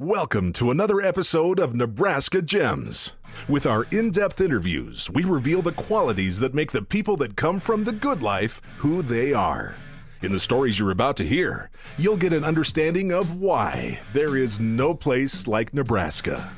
Welcome 0.00 0.52
to 0.52 0.70
another 0.70 1.00
episode 1.00 1.58
of 1.58 1.74
Nebraska 1.74 2.40
Gems. 2.40 3.14
With 3.48 3.66
our 3.66 3.84
in 3.90 4.12
depth 4.12 4.40
interviews, 4.40 5.10
we 5.10 5.24
reveal 5.24 5.60
the 5.60 5.72
qualities 5.72 6.38
that 6.38 6.54
make 6.54 6.70
the 6.70 6.82
people 6.82 7.16
that 7.16 7.34
come 7.34 7.58
from 7.58 7.82
the 7.82 7.90
good 7.90 8.22
life 8.22 8.62
who 8.76 9.02
they 9.02 9.32
are. 9.32 9.74
In 10.22 10.30
the 10.30 10.38
stories 10.38 10.78
you're 10.78 10.92
about 10.92 11.16
to 11.16 11.26
hear, 11.26 11.68
you'll 11.96 12.16
get 12.16 12.32
an 12.32 12.44
understanding 12.44 13.10
of 13.10 13.40
why 13.40 13.98
there 14.12 14.36
is 14.36 14.60
no 14.60 14.94
place 14.94 15.48
like 15.48 15.74
Nebraska. 15.74 16.48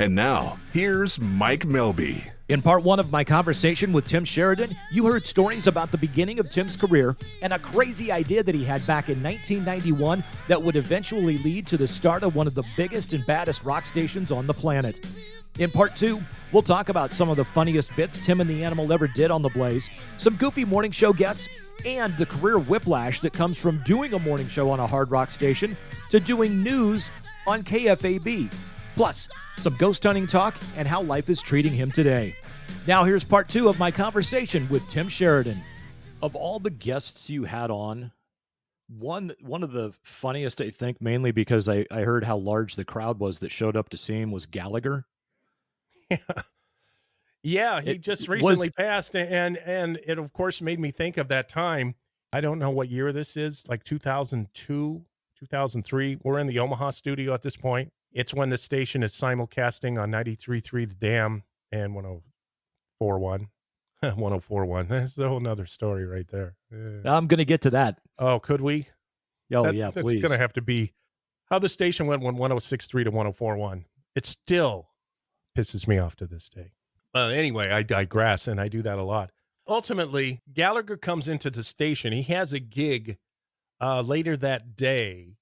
And 0.00 0.14
now, 0.14 0.58
here's 0.72 1.20
Mike 1.20 1.66
Melby. 1.66 2.30
In 2.48 2.62
part 2.62 2.84
one 2.84 3.00
of 3.00 3.10
my 3.10 3.24
conversation 3.24 3.92
with 3.92 4.06
Tim 4.06 4.24
Sheridan, 4.24 4.70
you 4.92 5.04
heard 5.04 5.26
stories 5.26 5.66
about 5.66 5.90
the 5.90 5.98
beginning 5.98 6.38
of 6.38 6.48
Tim's 6.48 6.76
career 6.76 7.16
and 7.42 7.52
a 7.52 7.58
crazy 7.58 8.12
idea 8.12 8.44
that 8.44 8.54
he 8.54 8.62
had 8.62 8.86
back 8.86 9.08
in 9.08 9.20
1991 9.20 10.22
that 10.46 10.62
would 10.62 10.76
eventually 10.76 11.38
lead 11.38 11.66
to 11.66 11.76
the 11.76 11.88
start 11.88 12.22
of 12.22 12.36
one 12.36 12.46
of 12.46 12.54
the 12.54 12.62
biggest 12.76 13.12
and 13.12 13.26
baddest 13.26 13.64
rock 13.64 13.84
stations 13.84 14.30
on 14.30 14.46
the 14.46 14.54
planet. 14.54 15.04
In 15.58 15.72
part 15.72 15.96
two, 15.96 16.20
we'll 16.52 16.62
talk 16.62 16.88
about 16.88 17.12
some 17.12 17.28
of 17.30 17.36
the 17.36 17.44
funniest 17.44 17.96
bits 17.96 18.16
Tim 18.16 18.40
and 18.40 18.48
the 18.48 18.62
Animal 18.62 18.92
ever 18.92 19.08
did 19.08 19.32
on 19.32 19.42
The 19.42 19.48
Blaze, 19.48 19.90
some 20.16 20.36
goofy 20.36 20.64
morning 20.64 20.92
show 20.92 21.12
guests, 21.12 21.48
and 21.84 22.16
the 22.16 22.26
career 22.26 22.60
whiplash 22.60 23.18
that 23.20 23.32
comes 23.32 23.58
from 23.58 23.82
doing 23.84 24.14
a 24.14 24.20
morning 24.20 24.46
show 24.46 24.70
on 24.70 24.78
a 24.78 24.86
hard 24.86 25.10
rock 25.10 25.32
station 25.32 25.76
to 26.10 26.20
doing 26.20 26.62
news 26.62 27.10
on 27.44 27.64
KFAB. 27.64 28.52
Plus, 28.94 29.28
some 29.58 29.76
ghost 29.76 30.02
hunting 30.02 30.26
talk 30.26 30.56
and 30.76 30.88
how 30.88 31.02
life 31.02 31.28
is 31.28 31.42
treating 31.42 31.72
him 31.72 31.90
today. 31.90 32.34
Now, 32.86 33.04
here's 33.04 33.24
part 33.24 33.48
two 33.48 33.68
of 33.68 33.78
my 33.78 33.90
conversation 33.90 34.68
with 34.68 34.88
Tim 34.88 35.08
Sheridan. 35.08 35.58
Of 36.22 36.34
all 36.36 36.58
the 36.58 36.70
guests 36.70 37.28
you 37.28 37.44
had 37.44 37.70
on, 37.70 38.12
one 38.88 39.32
one 39.40 39.62
of 39.62 39.72
the 39.72 39.92
funniest, 40.02 40.60
I 40.60 40.70
think, 40.70 41.00
mainly 41.00 41.32
because 41.32 41.68
I, 41.68 41.84
I 41.90 42.00
heard 42.02 42.24
how 42.24 42.36
large 42.36 42.76
the 42.76 42.84
crowd 42.84 43.18
was 43.18 43.40
that 43.40 43.50
showed 43.50 43.76
up 43.76 43.88
to 43.90 43.96
see 43.96 44.14
him 44.20 44.30
was 44.30 44.46
Gallagher. 44.46 45.04
Yeah, 46.08 46.16
yeah 47.42 47.80
he 47.80 47.90
It 47.90 48.00
just 48.00 48.28
was- 48.28 48.40
recently 48.42 48.70
passed, 48.70 49.14
and 49.16 49.56
and 49.58 49.98
it 50.06 50.18
of 50.18 50.32
course 50.32 50.62
made 50.62 50.78
me 50.78 50.90
think 50.90 51.16
of 51.16 51.28
that 51.28 51.48
time. 51.48 51.96
I 52.32 52.40
don't 52.40 52.58
know 52.58 52.70
what 52.70 52.88
year 52.88 53.12
this 53.12 53.36
is, 53.36 53.66
like 53.68 53.82
2002, 53.84 55.04
2003. 55.38 56.18
We're 56.22 56.38
in 56.38 56.46
the 56.46 56.58
Omaha 56.58 56.90
studio 56.90 57.34
at 57.34 57.42
this 57.42 57.56
point. 57.56 57.92
It's 58.12 58.34
when 58.34 58.50
the 58.50 58.56
station 58.56 59.02
is 59.02 59.12
simulcasting 59.12 60.00
on 60.00 60.10
93.3 60.10 60.88
The 60.88 60.94
Dam 60.94 61.42
and 61.72 61.96
oh 61.96 62.22
104.1. 63.02 63.48
1041. 64.02 64.88
That's 64.88 65.18
a 65.18 65.28
whole 65.28 65.40
nother 65.40 65.66
story 65.66 66.06
right 66.06 66.28
there. 66.28 66.56
Yeah. 66.70 67.16
I'm 67.16 67.26
going 67.26 67.38
to 67.38 67.44
get 67.44 67.62
to 67.62 67.70
that. 67.70 67.98
Oh, 68.18 68.38
could 68.38 68.60
we? 68.60 68.88
Oh, 69.54 69.62
that's, 69.62 69.78
yeah, 69.78 69.90
that's 69.90 70.02
please. 70.04 70.20
going 70.20 70.32
to 70.32 70.38
have 70.38 70.52
to 70.54 70.62
be 70.62 70.92
how 71.50 71.58
the 71.58 71.68
station 71.68 72.06
went 72.06 72.22
when 72.22 72.34
1063 72.36 73.04
to 73.04 73.10
1041. 73.10 73.84
It 74.14 74.26
still 74.26 74.90
pisses 75.56 75.86
me 75.88 75.98
off 75.98 76.16
to 76.16 76.26
this 76.26 76.48
day. 76.48 76.72
Uh, 77.14 77.28
anyway, 77.28 77.70
I 77.70 77.82
digress, 77.82 78.46
and 78.46 78.60
I 78.60 78.68
do 78.68 78.82
that 78.82 78.98
a 78.98 79.02
lot. 79.02 79.30
Ultimately, 79.68 80.42
Gallagher 80.52 80.96
comes 80.96 81.28
into 81.28 81.50
the 81.50 81.62
station. 81.64 82.12
He 82.12 82.22
has 82.24 82.52
a 82.52 82.60
gig 82.60 83.16
uh, 83.80 84.02
later 84.02 84.36
that 84.36 84.76
day 84.76 85.36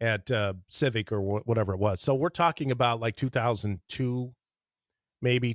at 0.00 0.30
uh, 0.30 0.54
Civic 0.66 1.12
or 1.12 1.20
wh- 1.20 1.46
whatever 1.46 1.74
it 1.74 1.78
was. 1.78 2.00
So 2.00 2.14
we're 2.14 2.28
talking 2.28 2.70
about 2.70 3.00
like 3.00 3.16
2002, 3.16 4.34
maybe 5.20 5.54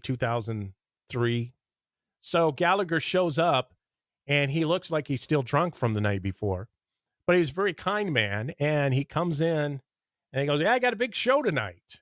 2003. 1.13 1.53
So 2.19 2.51
Gallagher 2.51 2.99
shows 2.99 3.37
up, 3.37 3.73
and 4.27 4.51
he 4.51 4.63
looks 4.65 4.89
like 4.91 5.07
he's 5.07 5.21
still 5.21 5.41
drunk 5.43 5.75
from 5.75 5.91
the 5.91 6.01
night 6.01 6.21
before 6.21 6.69
but 7.25 7.37
he's 7.37 7.51
a 7.51 7.53
very 7.53 7.73
kind 7.73 8.11
man 8.13 8.51
and 8.59 8.93
he 8.93 9.03
comes 9.05 9.39
in 9.41 9.81
and 10.33 10.41
he 10.41 10.45
goes 10.45 10.59
yeah 10.61 10.71
i 10.73 10.79
got 10.79 10.91
a 10.93 10.97
big 10.97 11.13
show 11.15 11.41
tonight 11.41 12.01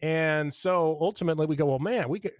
and 0.00 0.52
so 0.52 0.96
ultimately 1.00 1.46
we 1.46 1.54
go 1.56 1.66
well 1.66 1.78
man 1.80 2.08
we 2.08 2.18
could 2.20 2.32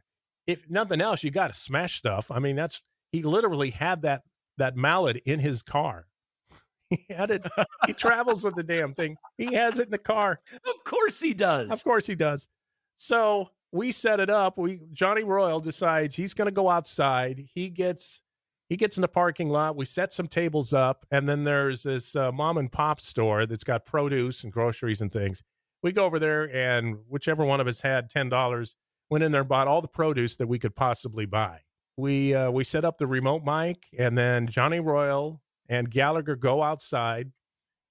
if 0.47 0.69
nothing 0.71 1.01
else 1.01 1.23
you 1.25 1.31
got 1.33 1.49
to 1.49 1.55
smash 1.55 1.97
stuff 1.97 2.31
i 2.31 2.39
mean 2.41 2.55
that's 2.57 2.81
he 3.13 3.23
literally 3.23 3.71
had 3.71 4.03
that 4.03 4.23
that 4.57 4.77
mallet 4.77 5.17
in 5.25 5.39
his 5.41 5.63
car 5.63 6.07
he 6.91 7.05
had 7.09 7.31
it 7.31 7.45
he 7.87 7.93
travels 7.93 8.43
with 8.45 8.55
the 8.57 8.63
damn 8.65 8.95
thing 8.95 9.17
he 9.39 9.55
has 9.55 9.79
it 9.81 9.87
in 9.87 9.91
the 9.93 9.99
car 9.99 10.41
Of 10.65 10.85
course 10.85 11.21
he 11.21 11.35
does. 11.35 11.71
of 11.71 11.83
course 11.85 12.07
he 12.07 12.15
does. 12.17 12.49
So 12.97 13.51
we 13.73 13.91
set 13.91 14.21
it 14.21 14.31
up. 14.31 14.59
We 14.59 14.81
Johnny 14.93 15.25
Royal 15.25 15.59
decides 15.59 16.17
he's 16.17 16.35
going 16.35 16.47
to 16.47 16.55
go 16.55 16.69
outside. 16.69 17.47
He 17.55 17.71
gets 17.71 18.23
he 18.69 18.77
gets 18.77 18.97
in 18.97 19.03
the 19.03 19.09
parking 19.09 19.49
lot. 19.51 19.77
We 19.77 19.85
set 19.87 20.13
some 20.13 20.29
tables 20.29 20.73
up, 20.73 21.05
and 21.11 21.29
then 21.29 21.45
there's 21.45 21.83
this 21.83 22.15
uh, 22.15 22.31
mom 22.31 22.59
and 22.59 22.71
pop 22.71 23.01
store 23.01 23.47
that's 23.47 23.65
got 23.65 23.85
produce 23.85 24.45
and 24.45 24.53
groceries 24.53 25.01
and 25.01 25.11
things. 25.11 25.43
We 25.83 25.93
go 25.93 26.05
over 26.05 26.19
there, 26.19 26.55
and 26.55 26.99
whichever 27.09 27.45
one 27.45 27.61
of 27.61 27.67
us 27.67 27.81
had 27.81 28.11
ten 28.11 28.29
dollars 28.29 28.77
went 29.11 29.25
in 29.25 29.33
there 29.33 29.41
and 29.41 29.49
bought 29.49 29.69
all 29.69 29.81
the 29.81 29.89
produce 29.89 30.37
that 30.37 30.47
we 30.47 30.59
could 30.59 30.77
possibly 30.77 31.27
buy. 31.27 31.61
We 31.97 32.35
uh, 32.35 32.51
we 32.51 32.65
set 32.65 32.85
up 32.85 32.99
the 32.99 33.07
remote 33.07 33.43
mic, 33.45 33.87
and 33.99 34.17
then 34.17 34.47
Johnny 34.47 34.81
Royal 34.81 35.43
and 35.69 35.91
Gallagher 35.91 36.37
go 36.37 36.63
outside. 36.63 37.33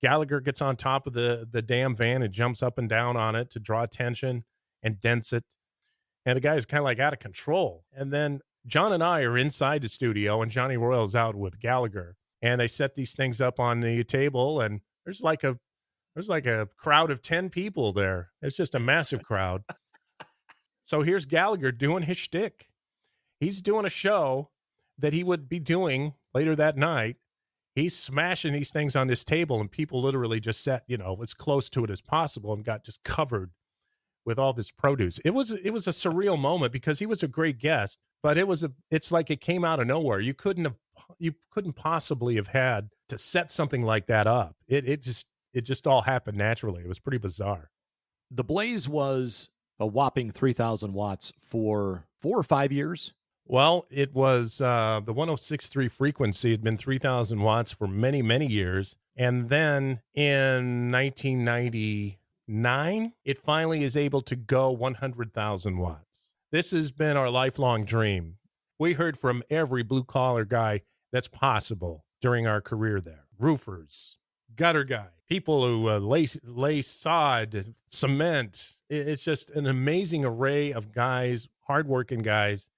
Gallagher 0.02 0.40
gets 0.40 0.62
on 0.62 0.76
top 0.76 1.06
of 1.06 1.14
the 1.14 1.48
the 1.50 1.62
damn 1.62 1.96
van 1.96 2.22
and 2.22 2.34
jumps 2.34 2.62
up 2.64 2.78
and 2.78 2.88
down 2.90 3.18
on 3.18 3.36
it 3.36 3.50
to 3.52 3.60
draw 3.60 3.84
attention 3.84 4.46
and 4.84 5.02
dents 5.02 5.34
it. 5.34 5.44
And 6.26 6.36
the 6.36 6.42
guy's 6.42 6.66
kind 6.66 6.80
of 6.80 6.86
like 6.86 7.00
out 7.00 7.14
of 7.14 7.20
control. 7.20 7.86
And 7.94 8.14
then 8.14 8.42
John 8.66 8.94
and 8.94 9.04
I 9.04 9.22
are 9.22 9.38
inside 9.38 9.82
the 9.82 9.90
studio, 9.90 10.42
and 10.42 10.52
Johnny 10.52 10.78
Royal's 10.78 11.16
out 11.16 11.36
with 11.36 11.60
Gallagher, 11.60 12.16
and 12.42 12.62
they 12.62 12.68
set 12.68 12.96
these 12.96 13.16
things 13.16 13.42
up 13.42 13.60
on 13.60 13.80
the 13.80 14.04
table, 14.04 14.62
and 14.62 14.82
there's 15.04 15.22
like 15.22 15.44
a 15.44 15.58
there's 16.14 16.30
like 16.30 16.46
a 16.46 16.68
crowd 16.78 17.10
of 17.10 17.22
ten 17.22 17.50
people 17.50 17.92
there. 17.92 18.32
It's 18.42 18.58
just 18.58 18.76
a 18.76 18.80
massive 18.80 19.24
crowd. 19.24 19.64
So 20.84 21.02
here's 21.02 21.26
Gallagher 21.26 21.72
doing 21.72 22.04
his 22.04 22.18
shtick. 22.18 22.68
He's 23.40 23.62
doing 23.62 23.86
a 23.86 23.90
show 23.90 24.50
that 24.98 25.14
he 25.14 25.24
would 25.24 25.48
be 25.48 25.60
doing 25.60 26.14
later 26.34 26.56
that 26.56 26.78
night. 26.78 27.16
He's 27.74 27.98
smashing 27.98 28.52
these 28.54 28.72
things 28.72 28.96
on 28.96 29.08
this 29.08 29.24
table, 29.24 29.60
and 29.62 29.72
people 29.72 30.02
literally 30.02 30.40
just 30.40 30.64
sat, 30.64 30.84
you 30.88 30.98
know, 30.98 31.18
as 31.24 31.34
close 31.34 31.70
to 31.70 31.84
it 31.86 31.90
as 31.90 32.02
possible 32.02 32.54
and 32.54 32.64
got 32.64 32.84
just 32.84 33.04
covered 33.04 33.52
with 34.26 34.38
all 34.40 34.54
this 34.54 34.72
produce. 34.72 35.20
It 35.26 35.32
was 35.32 35.52
it 35.52 35.72
was 35.72 35.88
a 35.88 35.92
surreal 35.92 36.40
moment 36.40 36.72
because 36.74 37.00
he 37.00 37.06
was 37.06 37.24
a 37.24 37.28
great 37.28 37.58
guest, 37.60 38.00
but 38.24 38.38
it 38.38 38.48
was 38.48 38.64
a 38.64 38.72
it's 38.90 39.12
like 39.12 39.30
it 39.30 39.42
came 39.42 39.64
out 39.66 39.80
of 39.80 39.88
nowhere. 39.88 40.20
You 40.20 40.34
couldn't 40.34 40.66
have 40.66 40.76
you 41.20 41.34
couldn't 41.52 41.74
possibly 41.74 42.36
have 42.36 42.50
had 42.50 42.90
to 43.10 43.18
set 43.18 43.52
something 43.52 43.84
like 43.84 44.08
that 44.08 44.28
up. 44.28 44.56
It 44.68 44.88
it 44.88 45.02
just 45.02 45.28
it 45.54 45.62
just 45.62 45.86
all 45.88 46.02
happened 46.04 46.38
naturally. 46.38 46.82
It 46.84 46.88
was 46.88 47.00
pretty 47.00 47.18
bizarre. 47.18 47.70
the 48.30 48.44
Blaze 48.44 48.88
was 48.88 49.50
a 49.80 49.86
whopping 49.86 50.32
3,000 50.32 50.94
watts 50.94 51.34
for 51.42 52.06
four 52.22 52.38
or 52.38 52.44
five 52.44 52.72
years. 52.72 53.14
Well, 53.46 53.86
it 53.90 54.14
was 54.14 54.62
uh, 54.62 55.02
the 55.04 55.12
1063 55.12 55.88
frequency 55.90 56.52
had 56.52 56.64
been 56.64 56.78
3,000 56.78 57.42
watts 57.42 57.72
for 57.74 57.88
many, 57.88 58.22
many 58.22 58.48
years. 58.48 58.96
And 59.18 59.50
then 59.50 60.00
in 60.14 60.92
1999, 62.52 63.14
it 63.24 63.38
finally 63.38 63.84
is 63.84 63.96
able 63.96 64.20
to 64.22 64.36
go 64.36 64.72
100,000 64.72 65.78
watts. 65.78 66.30
This 66.52 66.72
has 66.72 66.92
been 66.92 67.16
our 67.16 67.30
lifelong 67.30 67.86
dream. 67.86 68.40
We 68.78 68.94
heard 68.94 69.18
from 69.18 69.42
every 69.50 69.84
blue 69.84 70.04
collar 70.04 70.44
guy 70.44 70.82
that's 71.14 71.30
possible 71.30 72.04
during 72.20 72.48
our 72.48 72.60
career 72.60 73.00
there 73.00 73.26
roofers, 73.40 74.20
gutter 74.56 74.84
guy, 74.84 75.08
people 75.28 75.66
who 75.66 75.90
uh, 75.90 75.98
lay, 75.98 76.28
lay 76.44 76.82
sod, 76.82 77.74
cement. 77.90 78.74
It's 78.90 79.24
just 79.24 79.50
an 79.52 79.66
amazing 79.66 80.26
array 80.26 80.72
of 80.74 80.92
guys, 80.92 81.48
hardworking 81.68 82.20
guys 82.20 82.70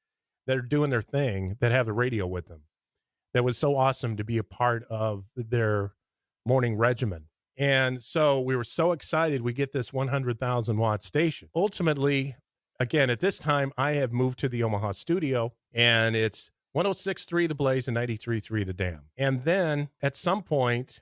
that 0.45 0.55
are 0.55 0.61
doing 0.61 0.91
their 0.91 1.01
thing 1.01 1.57
that 1.59 1.71
have 1.71 1.87
the 1.87 1.93
radio 1.93 2.27
with 2.27 2.45
them. 2.45 2.61
That 3.33 3.43
was 3.43 3.57
so 3.57 3.75
awesome 3.75 4.15
to 4.17 4.23
be 4.23 4.37
a 4.37 4.43
part 4.43 4.85
of 4.89 5.25
their 5.35 5.93
morning 6.45 6.77
regimen. 6.77 7.25
And 7.57 8.01
so 8.01 8.41
we 8.41 8.55
were 8.55 8.63
so 8.63 8.91
excited 8.91 9.41
we 9.41 9.53
get 9.53 9.71
this 9.71 9.93
100,000 9.93 10.77
watt 10.77 11.03
station. 11.03 11.49
Ultimately, 11.55 12.35
again, 12.79 13.09
at 13.09 13.19
this 13.19 13.37
time, 13.39 13.71
I 13.77 13.91
have 13.91 14.11
moved 14.11 14.39
to 14.39 14.49
the 14.49 14.63
Omaha 14.63 14.93
studio 14.93 15.53
and 15.73 16.15
it's 16.15 16.51
106.3 16.75 17.47
The 17.47 17.55
Blaze 17.55 17.87
and 17.87 17.95
93.3 17.95 18.65
The 18.65 18.73
Dam. 18.73 19.01
And 19.17 19.43
then 19.43 19.89
at 20.01 20.15
some 20.15 20.41
point, 20.41 21.01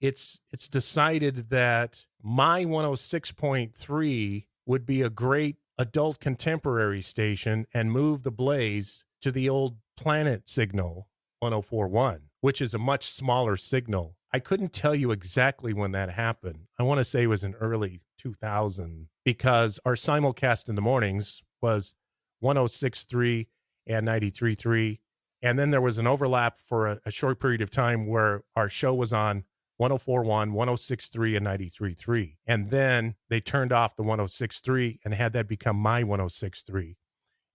it's 0.00 0.40
it's 0.52 0.68
decided 0.68 1.50
that 1.50 2.06
my 2.22 2.64
106.3 2.64 4.46
would 4.66 4.84
be 4.84 5.02
a 5.02 5.10
great 5.10 5.56
adult 5.78 6.20
contemporary 6.20 7.00
station 7.00 7.66
and 7.72 7.90
move 7.90 8.22
the 8.22 8.30
blaze 8.30 9.04
to 9.20 9.30
the 9.30 9.48
old 9.48 9.76
planet 9.96 10.48
signal 10.48 11.08
1041 11.40 12.22
which 12.40 12.60
is 12.60 12.74
a 12.74 12.78
much 12.78 13.06
smaller 13.06 13.56
signal 13.56 14.16
i 14.32 14.38
couldn't 14.38 14.72
tell 14.72 14.94
you 14.94 15.10
exactly 15.10 15.72
when 15.72 15.92
that 15.92 16.10
happened 16.10 16.66
i 16.78 16.82
want 16.82 16.98
to 16.98 17.04
say 17.04 17.24
it 17.24 17.28
was 17.28 17.44
in 17.44 17.54
early 17.54 18.00
2000 18.18 19.08
because 19.24 19.80
our 19.84 19.94
simulcast 19.94 20.68
in 20.68 20.74
the 20.74 20.82
mornings 20.82 21.42
was 21.60 21.94
1063 22.40 23.48
and 23.86 24.06
933 24.06 25.00
and 25.42 25.58
then 25.58 25.70
there 25.70 25.80
was 25.80 25.98
an 25.98 26.06
overlap 26.06 26.56
for 26.56 26.86
a, 26.86 27.00
a 27.04 27.10
short 27.10 27.40
period 27.40 27.60
of 27.60 27.70
time 27.70 28.06
where 28.06 28.44
our 28.54 28.68
show 28.68 28.94
was 28.94 29.12
on 29.12 29.44
1041, 29.82 30.52
1063, 30.52 31.36
and 31.36 31.46
93.3. 31.46 32.36
And 32.46 32.70
then 32.70 33.16
they 33.28 33.40
turned 33.40 33.72
off 33.72 33.96
the 33.96 34.02
1063 34.02 35.00
and 35.04 35.12
had 35.12 35.32
that 35.32 35.48
become 35.48 35.76
my 35.76 36.04
1063. 36.04 36.96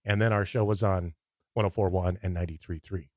And 0.04 0.20
then 0.20 0.32
our 0.32 0.44
show 0.44 0.64
was 0.64 0.82
on 0.82 1.14
1041 1.54 2.18
and 2.22 2.36
93.3. 2.36 3.08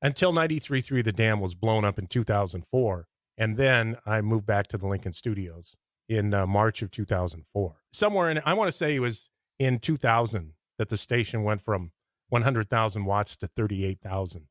Until 0.00 0.32
93.3, 0.32 1.02
the 1.02 1.12
dam 1.12 1.40
was 1.40 1.54
blown 1.54 1.84
up 1.84 1.98
in 1.98 2.06
2004. 2.06 3.08
And 3.36 3.56
then 3.56 3.96
I 4.06 4.20
moved 4.20 4.46
back 4.46 4.66
to 4.68 4.78
the 4.78 4.86
Lincoln 4.86 5.12
studios 5.12 5.76
in 6.08 6.34
uh, 6.34 6.46
March 6.46 6.82
of 6.82 6.90
2004. 6.90 7.76
Somewhere 7.92 8.30
in, 8.30 8.40
I 8.44 8.54
want 8.54 8.68
to 8.68 8.76
say 8.76 8.94
it 8.94 9.00
was 9.00 9.30
in 9.58 9.78
2000 9.78 10.52
that 10.78 10.88
the 10.88 10.96
station 10.96 11.42
went 11.42 11.60
from 11.60 11.92
100,000 12.28 13.04
watts 13.04 13.36
to 13.36 13.46
38,000. 13.46 14.48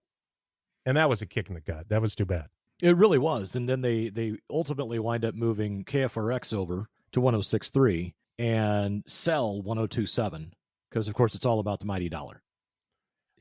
And 0.85 0.97
that 0.97 1.09
was 1.09 1.21
a 1.21 1.25
kick 1.25 1.49
in 1.49 1.55
the 1.55 1.61
gut. 1.61 1.89
That 1.89 2.01
was 2.01 2.15
too 2.15 2.25
bad. 2.25 2.47
It 2.81 2.95
really 2.95 3.17
was. 3.17 3.55
And 3.55 3.67
then 3.67 3.81
they 3.81 4.09
they 4.09 4.37
ultimately 4.49 4.99
wind 4.99 5.25
up 5.25 5.33
moving 5.33 5.83
KFRX 5.83 6.53
over 6.53 6.89
to 7.11 7.19
1063 7.19 8.13
and 8.37 9.03
sell 9.07 9.61
1027 9.61 10.53
because 10.89 11.07
of 11.07 11.15
course 11.15 11.33
it's 11.33 11.45
all 11.45 11.59
about 11.59 11.79
the 11.79 11.85
mighty 11.85 12.07
dollar. 12.07 12.43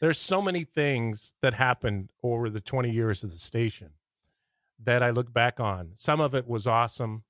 There's 0.00 0.18
so 0.18 0.42
many 0.42 0.64
things 0.64 1.34
that 1.42 1.54
happened 1.54 2.10
over 2.22 2.50
the 2.50 2.60
20 2.60 2.90
years 2.90 3.24
of 3.24 3.30
the 3.32 3.38
station 3.38 3.90
that 4.82 5.02
I 5.02 5.10
look 5.10 5.32
back 5.32 5.58
on. 5.58 5.92
Some 5.94 6.20
of 6.20 6.34
it 6.34 6.46
was 6.46 6.66
awesome, 6.66 7.24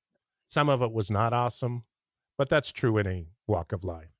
some 0.47 0.69
of 0.69 0.83
it 0.83 0.93
was 0.93 1.11
not 1.11 1.33
awesome, 1.33 1.85
but 2.37 2.49
that's 2.49 2.73
true 2.73 2.99
in 2.99 3.07
a 3.07 3.29
walk 3.47 3.73
of 3.73 3.85
life. 3.85 4.11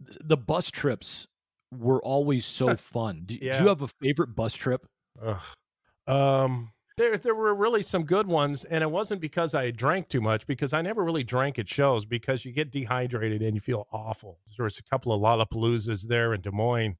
The 0.00 0.36
bus 0.36 0.70
trips 0.70 1.28
were 1.70 2.02
always 2.02 2.44
so 2.44 2.74
fun. 2.76 3.22
Do, 3.26 3.38
Yeah. 3.40 3.58
do 3.58 3.62
you 3.64 3.68
have 3.68 3.82
a 3.82 3.88
favorite 3.88 4.34
bus 4.34 4.54
trip? 4.54 4.84
Ugh. 5.24 5.40
Um, 6.08 6.72
there, 6.98 7.16
there 7.16 7.34
were 7.34 7.54
really 7.54 7.82
some 7.82 8.02
good 8.04 8.26
ones, 8.26 8.64
and 8.64 8.82
it 8.82 8.90
wasn't 8.90 9.20
because 9.20 9.54
I 9.54 9.70
drank 9.70 10.08
too 10.08 10.20
much, 10.20 10.46
because 10.46 10.72
I 10.74 10.82
never 10.82 11.04
really 11.04 11.22
drank 11.24 11.58
at 11.58 11.68
shows 11.68 12.04
because 12.04 12.44
you 12.44 12.52
get 12.52 12.70
dehydrated 12.72 13.40
and 13.42 13.54
you 13.54 13.60
feel 13.60 13.86
awful. 13.92 14.40
There 14.58 14.64
was 14.64 14.78
a 14.78 14.82
couple 14.82 15.12
of 15.12 15.20
Lollapaloozas 15.20 16.08
there 16.08 16.34
in 16.34 16.40
Des 16.40 16.50
Moines 16.50 16.96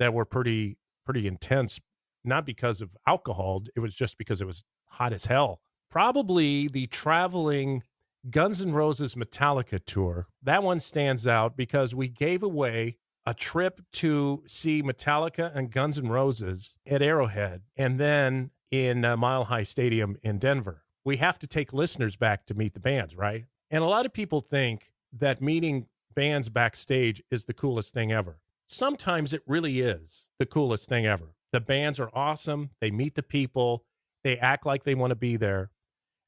that 0.00 0.12
were 0.12 0.24
pretty, 0.24 0.78
pretty 1.04 1.28
intense, 1.28 1.78
not 2.24 2.44
because 2.44 2.80
of 2.80 2.96
alcohol. 3.06 3.62
It 3.76 3.80
was 3.80 3.94
just 3.94 4.18
because 4.18 4.40
it 4.40 4.46
was 4.46 4.64
hot 4.86 5.12
as 5.12 5.26
hell. 5.26 5.60
Probably 5.90 6.66
the 6.66 6.88
traveling 6.88 7.82
Guns 8.28 8.62
N' 8.62 8.72
Roses 8.72 9.14
Metallica 9.14 9.78
tour. 9.84 10.26
That 10.42 10.62
one 10.62 10.80
stands 10.80 11.28
out 11.28 11.56
because 11.56 11.94
we 11.94 12.08
gave 12.08 12.42
away 12.42 12.96
a 13.26 13.34
trip 13.34 13.82
to 13.92 14.42
see 14.46 14.82
Metallica 14.82 15.54
and 15.54 15.70
Guns 15.70 15.98
N' 15.98 16.08
Roses 16.08 16.78
at 16.86 17.02
Arrowhead 17.02 17.62
and 17.76 18.00
then 18.00 18.50
in 18.70 19.04
uh, 19.04 19.16
Mile 19.16 19.44
High 19.44 19.62
Stadium 19.62 20.16
in 20.22 20.38
Denver. 20.38 20.84
We 21.04 21.18
have 21.18 21.38
to 21.40 21.46
take 21.46 21.72
listeners 21.72 22.16
back 22.16 22.46
to 22.46 22.54
meet 22.54 22.74
the 22.74 22.80
bands, 22.80 23.16
right? 23.16 23.44
And 23.70 23.82
a 23.82 23.86
lot 23.86 24.06
of 24.06 24.12
people 24.12 24.40
think 24.40 24.92
that 25.12 25.42
meeting 25.42 25.86
bands 26.14 26.48
backstage 26.48 27.22
is 27.30 27.44
the 27.44 27.54
coolest 27.54 27.92
thing 27.94 28.12
ever. 28.12 28.40
Sometimes 28.72 29.34
it 29.34 29.42
really 29.48 29.80
is 29.80 30.28
the 30.38 30.46
coolest 30.46 30.88
thing 30.88 31.04
ever. 31.04 31.34
The 31.50 31.60
bands 31.60 31.98
are 31.98 32.08
awesome, 32.14 32.70
they 32.80 32.92
meet 32.92 33.16
the 33.16 33.22
people, 33.24 33.84
they 34.22 34.38
act 34.38 34.64
like 34.64 34.84
they 34.84 34.94
want 34.94 35.10
to 35.10 35.16
be 35.16 35.36
there. 35.36 35.72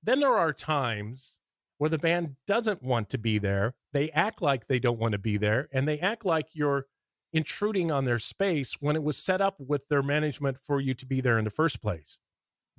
Then 0.03 0.19
there 0.19 0.37
are 0.37 0.53
times 0.53 1.39
where 1.79 1.89
the 1.89 1.99
band 1.99 2.35
doesn't 2.49 2.83
want 2.83 3.11
to 3.11 3.19
be 3.19 3.39
there. 3.39 3.75
They 3.93 4.11
act 4.11 4.43
like 4.43 4.67
they 4.67 4.81
don't 4.81 4.99
want 4.99 5.13
to 5.13 5.21
be 5.21 5.37
there, 5.37 5.69
and 5.73 5.87
they 5.87 6.01
act 6.01 6.25
like 6.25 6.49
you're 6.53 6.87
intruding 7.33 7.93
on 7.93 8.07
their 8.07 8.19
space 8.19 8.79
when 8.81 8.97
it 8.97 9.05
was 9.05 9.17
set 9.17 9.41
up 9.41 9.61
with 9.61 9.87
their 9.87 10.03
management 10.03 10.59
for 10.59 10.81
you 10.81 10.95
to 10.95 11.07
be 11.07 11.21
there 11.21 11.39
in 11.39 11.45
the 11.45 11.51
first 11.51 11.81
place. 11.81 12.19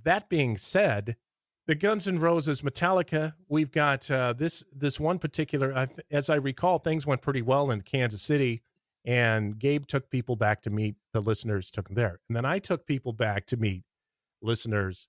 That 0.04 0.28
being 0.28 0.58
said, 0.58 1.16
the 1.68 1.76
Guns 1.76 2.06
N' 2.06 2.20
Roses 2.20 2.64
Metallica, 2.64 3.36
we've 3.48 3.72
got 3.72 4.12
uh, 4.12 4.34
this 4.34 4.66
this 4.76 5.00
one 5.00 5.20
particular. 5.20 5.88
As 6.12 6.30
I 6.30 6.36
recall, 6.36 6.80
things 6.80 7.08
went 7.08 7.22
pretty 7.22 7.42
well 7.42 7.72
in 7.72 7.80
Kansas 7.80 8.22
City, 8.22 8.62
and 9.06 9.60
Gabe 9.60 9.86
took 9.86 10.10
people 10.10 10.36
back 10.36 10.62
to 10.62 10.70
meet 10.70 10.96
the 11.14 11.22
listeners. 11.22 11.72
Took 11.72 11.88
them 11.88 11.96
there, 11.96 12.20
and 12.28 12.36
then 12.36 12.46
I 12.46 12.60
took 12.60 12.86
people 12.86 13.14
back 13.14 13.46
to 13.48 13.58
meet 13.58 13.84
listeners, 14.42 15.08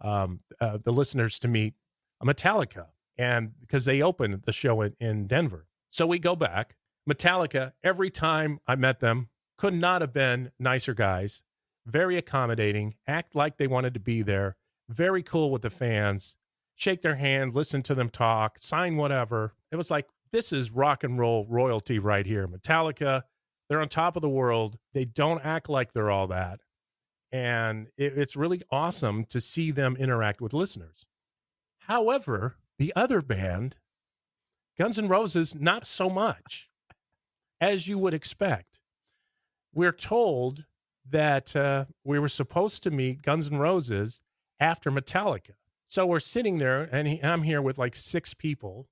um, 0.00 0.40
uh, 0.60 0.78
the 0.82 0.92
listeners 0.92 1.38
to 1.40 1.48
meet 1.48 1.74
Metallica, 2.22 2.88
and 3.16 3.52
because 3.60 3.84
they 3.84 4.02
opened 4.02 4.42
the 4.44 4.52
show 4.52 4.80
in, 4.82 4.94
in 5.00 5.26
Denver, 5.26 5.66
so 5.90 6.06
we 6.06 6.18
go 6.18 6.36
back. 6.36 6.74
Metallica. 7.08 7.72
Every 7.82 8.10
time 8.10 8.60
I 8.66 8.76
met 8.76 9.00
them, 9.00 9.28
could 9.56 9.74
not 9.74 10.02
have 10.02 10.12
been 10.12 10.52
nicer 10.58 10.94
guys. 10.94 11.42
Very 11.86 12.18
accommodating. 12.18 12.92
Act 13.06 13.34
like 13.34 13.56
they 13.56 13.66
wanted 13.66 13.94
to 13.94 14.00
be 14.00 14.22
there. 14.22 14.56
Very 14.88 15.22
cool 15.22 15.50
with 15.50 15.62
the 15.62 15.70
fans. 15.70 16.36
Shake 16.76 17.02
their 17.02 17.16
hand, 17.16 17.54
listen 17.54 17.82
to 17.84 17.94
them 17.94 18.08
talk, 18.08 18.58
sign 18.58 18.96
whatever. 18.96 19.54
It 19.72 19.76
was 19.76 19.90
like 19.90 20.06
this 20.32 20.52
is 20.52 20.70
rock 20.70 21.04
and 21.04 21.18
roll 21.18 21.46
royalty 21.48 21.98
right 21.98 22.26
here. 22.26 22.46
Metallica. 22.46 23.22
They're 23.68 23.80
on 23.82 23.88
top 23.88 24.16
of 24.16 24.22
the 24.22 24.28
world. 24.28 24.78
They 24.94 25.04
don't 25.04 25.44
act 25.44 25.68
like 25.68 25.92
they're 25.92 26.10
all 26.10 26.26
that. 26.28 26.60
And 27.30 27.88
it, 27.98 28.16
it's 28.16 28.34
really 28.34 28.62
awesome 28.70 29.24
to 29.26 29.40
see 29.40 29.70
them 29.70 29.94
interact 29.96 30.40
with 30.40 30.54
listeners. 30.54 31.06
However, 31.80 32.56
the 32.78 32.92
other 32.96 33.20
band, 33.20 33.76
Guns 34.78 34.98
N' 34.98 35.08
Roses, 35.08 35.54
not 35.54 35.84
so 35.84 36.08
much, 36.08 36.70
as 37.60 37.88
you 37.88 37.98
would 37.98 38.14
expect. 38.14 38.80
We're 39.74 39.92
told 39.92 40.64
that 41.06 41.54
uh, 41.54 41.86
we 42.04 42.18
were 42.18 42.28
supposed 42.28 42.82
to 42.84 42.90
meet 42.90 43.22
Guns 43.22 43.50
N' 43.50 43.58
Roses 43.58 44.22
after 44.58 44.90
Metallica. 44.90 45.52
So 45.86 46.06
we're 46.06 46.20
sitting 46.20 46.58
there, 46.58 46.88
and 46.90 47.08
he, 47.08 47.22
I'm 47.22 47.42
here 47.42 47.62
with 47.62 47.78
like 47.78 47.96
six 47.96 48.34
people. 48.34 48.88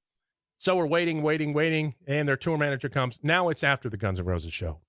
So 0.58 0.76
we're 0.76 0.87
waiting, 0.87 1.23
waiting, 1.23 1.53
waiting, 1.53 1.94
and 2.06 2.26
their 2.26 2.37
tour 2.37 2.56
manager 2.56 2.88
comes. 2.88 3.20
Now 3.23 3.49
it's 3.49 3.62
after 3.62 3.91
the 3.91 3.97
Guns 3.97 4.19
N' 4.19 4.26
Roses 4.26 4.53
show. 4.53 4.81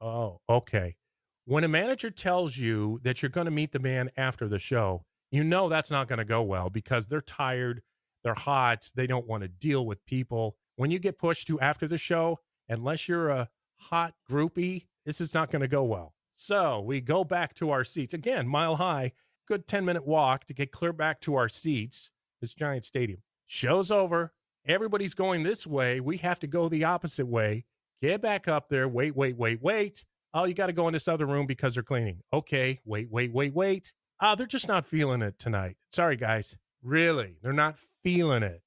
Oh, 0.00 0.40
okay. 0.48 0.96
When 1.44 1.64
a 1.64 1.68
manager 1.68 2.08
tells 2.10 2.56
you 2.56 3.00
that 3.02 3.20
you're 3.20 3.30
going 3.30 3.46
to 3.46 3.50
meet 3.50 3.72
the 3.72 3.80
band 3.80 4.10
after 4.16 4.46
the 4.46 4.60
show, 4.60 5.04
you 5.30 5.42
know 5.42 5.68
that's 5.68 5.90
not 5.90 6.06
going 6.06 6.18
to 6.20 6.24
go 6.24 6.42
well 6.42 6.70
because 6.70 7.08
they're 7.08 7.20
tired, 7.20 7.82
they're 8.22 8.34
hot, 8.34 8.90
they 8.94 9.08
don't 9.08 9.26
want 9.26 9.42
to 9.42 9.48
deal 9.48 9.84
with 9.84 10.04
people. 10.06 10.56
When 10.76 10.90
you 10.90 11.00
get 11.00 11.18
pushed 11.18 11.48
to 11.48 11.58
after 11.58 11.88
the 11.88 11.98
show, 11.98 12.38
unless 12.68 13.08
you're 13.08 13.28
a 13.28 13.48
hot 13.76 14.14
groupie, 14.30 14.86
this 15.04 15.20
is 15.20 15.34
not 15.34 15.50
going 15.50 15.62
to 15.62 15.68
go 15.68 15.82
well. 15.82 16.14
So 16.34 16.80
we 16.80 17.00
go 17.00 17.24
back 17.24 17.54
to 17.54 17.70
our 17.70 17.84
seats 17.84 18.14
again, 18.14 18.46
mile 18.46 18.76
high, 18.76 19.12
good 19.48 19.66
10 19.66 19.84
minute 19.84 20.06
walk 20.06 20.44
to 20.46 20.54
get 20.54 20.70
clear 20.70 20.92
back 20.92 21.20
to 21.22 21.34
our 21.34 21.48
seats. 21.48 22.12
This 22.40 22.54
giant 22.54 22.84
stadium. 22.84 23.22
Show's 23.46 23.90
over. 23.92 24.32
Everybody's 24.66 25.14
going 25.14 25.42
this 25.42 25.66
way. 25.66 26.00
We 26.00 26.18
have 26.18 26.38
to 26.40 26.46
go 26.46 26.68
the 26.68 26.84
opposite 26.84 27.26
way. 27.26 27.64
Get 28.00 28.20
back 28.20 28.48
up 28.48 28.68
there. 28.68 28.88
Wait, 28.88 29.16
wait, 29.16 29.36
wait, 29.36 29.60
wait. 29.62 30.04
Oh, 30.34 30.44
you 30.44 30.54
got 30.54 30.66
to 30.66 30.72
go 30.72 30.86
in 30.86 30.92
this 30.92 31.08
other 31.08 31.26
room 31.26 31.46
because 31.46 31.74
they're 31.74 31.82
cleaning. 31.82 32.20
Okay, 32.32 32.80
wait, 32.84 33.10
wait, 33.10 33.32
wait, 33.32 33.54
wait. 33.54 33.92
Oh, 34.20 34.34
they're 34.34 34.46
just 34.46 34.68
not 34.68 34.86
feeling 34.86 35.20
it 35.22 35.38
tonight. 35.38 35.76
Sorry, 35.88 36.16
guys. 36.16 36.56
Really, 36.82 37.36
they're 37.42 37.52
not 37.52 37.78
feeling 38.02 38.42
it. 38.42 38.62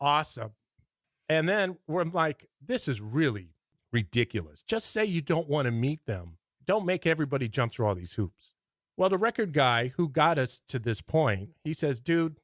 Awesome. 0.00 0.52
And 1.28 1.48
then 1.48 1.78
we're 1.86 2.04
like, 2.04 2.46
this 2.60 2.88
is 2.88 3.00
really 3.00 3.54
ridiculous. 3.92 4.62
Just 4.62 4.90
say 4.90 5.04
you 5.04 5.20
don't 5.20 5.48
want 5.48 5.66
to 5.66 5.70
meet 5.70 6.06
them. 6.06 6.38
Don't 6.66 6.86
make 6.86 7.06
everybody 7.06 7.48
jump 7.48 7.72
through 7.72 7.86
all 7.86 7.94
these 7.94 8.14
hoops. 8.14 8.52
Well, 8.96 9.08
the 9.08 9.18
record 9.18 9.52
guy 9.52 9.92
who 9.96 10.08
got 10.08 10.38
us 10.38 10.60
to 10.68 10.78
this 10.78 11.00
point, 11.00 11.50
he 11.64 11.72
says, 11.72 12.00
dude, 12.00 12.40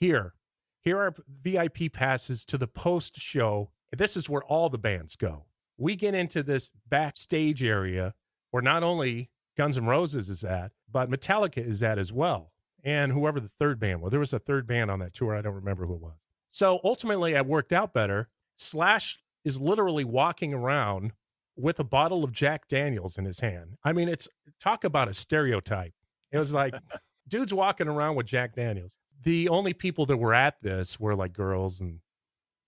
here, 0.00 0.34
here 0.80 0.98
are 0.98 1.14
VIP 1.28 1.92
passes 1.92 2.44
to 2.46 2.58
the 2.58 2.68
post 2.68 3.16
show. 3.16 3.70
This 3.96 4.16
is 4.16 4.28
where 4.28 4.42
all 4.44 4.68
the 4.68 4.78
bands 4.78 5.16
go. 5.16 5.46
We 5.76 5.96
get 5.96 6.14
into 6.14 6.42
this 6.42 6.72
backstage 6.88 7.62
area 7.62 8.14
where 8.50 8.62
not 8.62 8.82
only 8.82 9.30
Guns 9.56 9.76
N' 9.76 9.86
Roses 9.86 10.28
is 10.28 10.44
at, 10.44 10.72
but 10.90 11.10
Metallica 11.10 11.58
is 11.64 11.82
at 11.82 11.98
as 11.98 12.12
well. 12.12 12.52
And 12.84 13.12
whoever 13.12 13.40
the 13.40 13.48
third 13.48 13.78
band 13.80 14.00
was, 14.00 14.10
there 14.10 14.20
was 14.20 14.32
a 14.32 14.38
third 14.38 14.66
band 14.66 14.90
on 14.90 15.00
that 15.00 15.14
tour. 15.14 15.34
I 15.34 15.42
don't 15.42 15.54
remember 15.54 15.86
who 15.86 15.94
it 15.94 16.00
was. 16.00 16.18
So 16.48 16.80
ultimately, 16.82 17.36
I 17.36 17.42
worked 17.42 17.72
out 17.72 17.92
better. 17.92 18.28
Slash 18.56 19.18
is 19.44 19.60
literally 19.60 20.04
walking 20.04 20.54
around 20.54 21.12
with 21.56 21.80
a 21.80 21.84
bottle 21.84 22.22
of 22.24 22.32
Jack 22.32 22.68
Daniels 22.68 23.18
in 23.18 23.24
his 23.24 23.40
hand. 23.40 23.76
I 23.84 23.92
mean, 23.92 24.08
it's 24.08 24.28
talk 24.60 24.84
about 24.84 25.08
a 25.08 25.14
stereotype. 25.14 25.92
It 26.30 26.38
was 26.38 26.54
like, 26.54 26.74
dude's 27.28 27.52
walking 27.52 27.88
around 27.88 28.14
with 28.14 28.26
Jack 28.26 28.54
Daniels. 28.54 28.98
The 29.22 29.48
only 29.48 29.72
people 29.72 30.06
that 30.06 30.16
were 30.16 30.34
at 30.34 30.62
this 30.62 31.00
were 31.00 31.14
like 31.14 31.32
girls 31.32 31.80
and, 31.80 32.00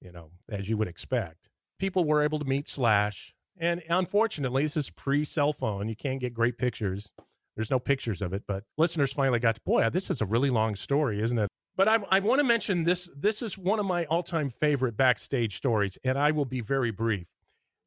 you 0.01 0.13
know, 0.13 0.31
as 0.49 0.69
you 0.69 0.77
would 0.77 0.89
expect. 0.89 1.49
People 1.79 2.05
were 2.05 2.23
able 2.23 2.39
to 2.39 2.45
meet 2.45 2.69
Slash. 2.69 3.35
And 3.57 3.83
unfortunately, 3.89 4.63
this 4.63 4.77
is 4.77 4.91
pre 4.91 5.25
cell 5.25 5.53
phone. 5.53 5.89
You 5.89 5.97
can't 5.97 6.21
get 6.21 6.35
great 6.35 6.59
pictures. 6.59 7.13
There's 7.57 7.71
no 7.71 7.79
pictures 7.79 8.23
of 8.23 8.33
it, 8.33 8.45
but 8.47 8.65
listeners 8.79 9.13
finally 9.13 9.39
got 9.39 9.57
to, 9.57 9.61
boy, 9.61 9.91
this 9.91 10.09
is 10.09 10.21
a 10.21 10.27
really 10.27 10.51
long 10.51 10.77
story, 10.77 11.21
isn't 11.21 11.39
it? 11.39 11.49
But 11.77 11.89
I, 11.89 11.99
I 12.11 12.21
want 12.21 12.39
to 12.41 12.45
mention 12.45 12.85
this. 12.85 13.11
This 13.15 13.43
is 13.43 13.59
one 13.59 13.79
of 13.79 13.87
my 13.87 14.05
all 14.07 14.23
time 14.23 14.51
favorite 14.51 14.97
backstage 14.97 15.55
stories, 15.57 15.99
and 16.05 16.19
I 16.19 16.31
will 16.31 16.45
be 16.45 16.61
very 16.61 16.91
brief. 16.91 17.29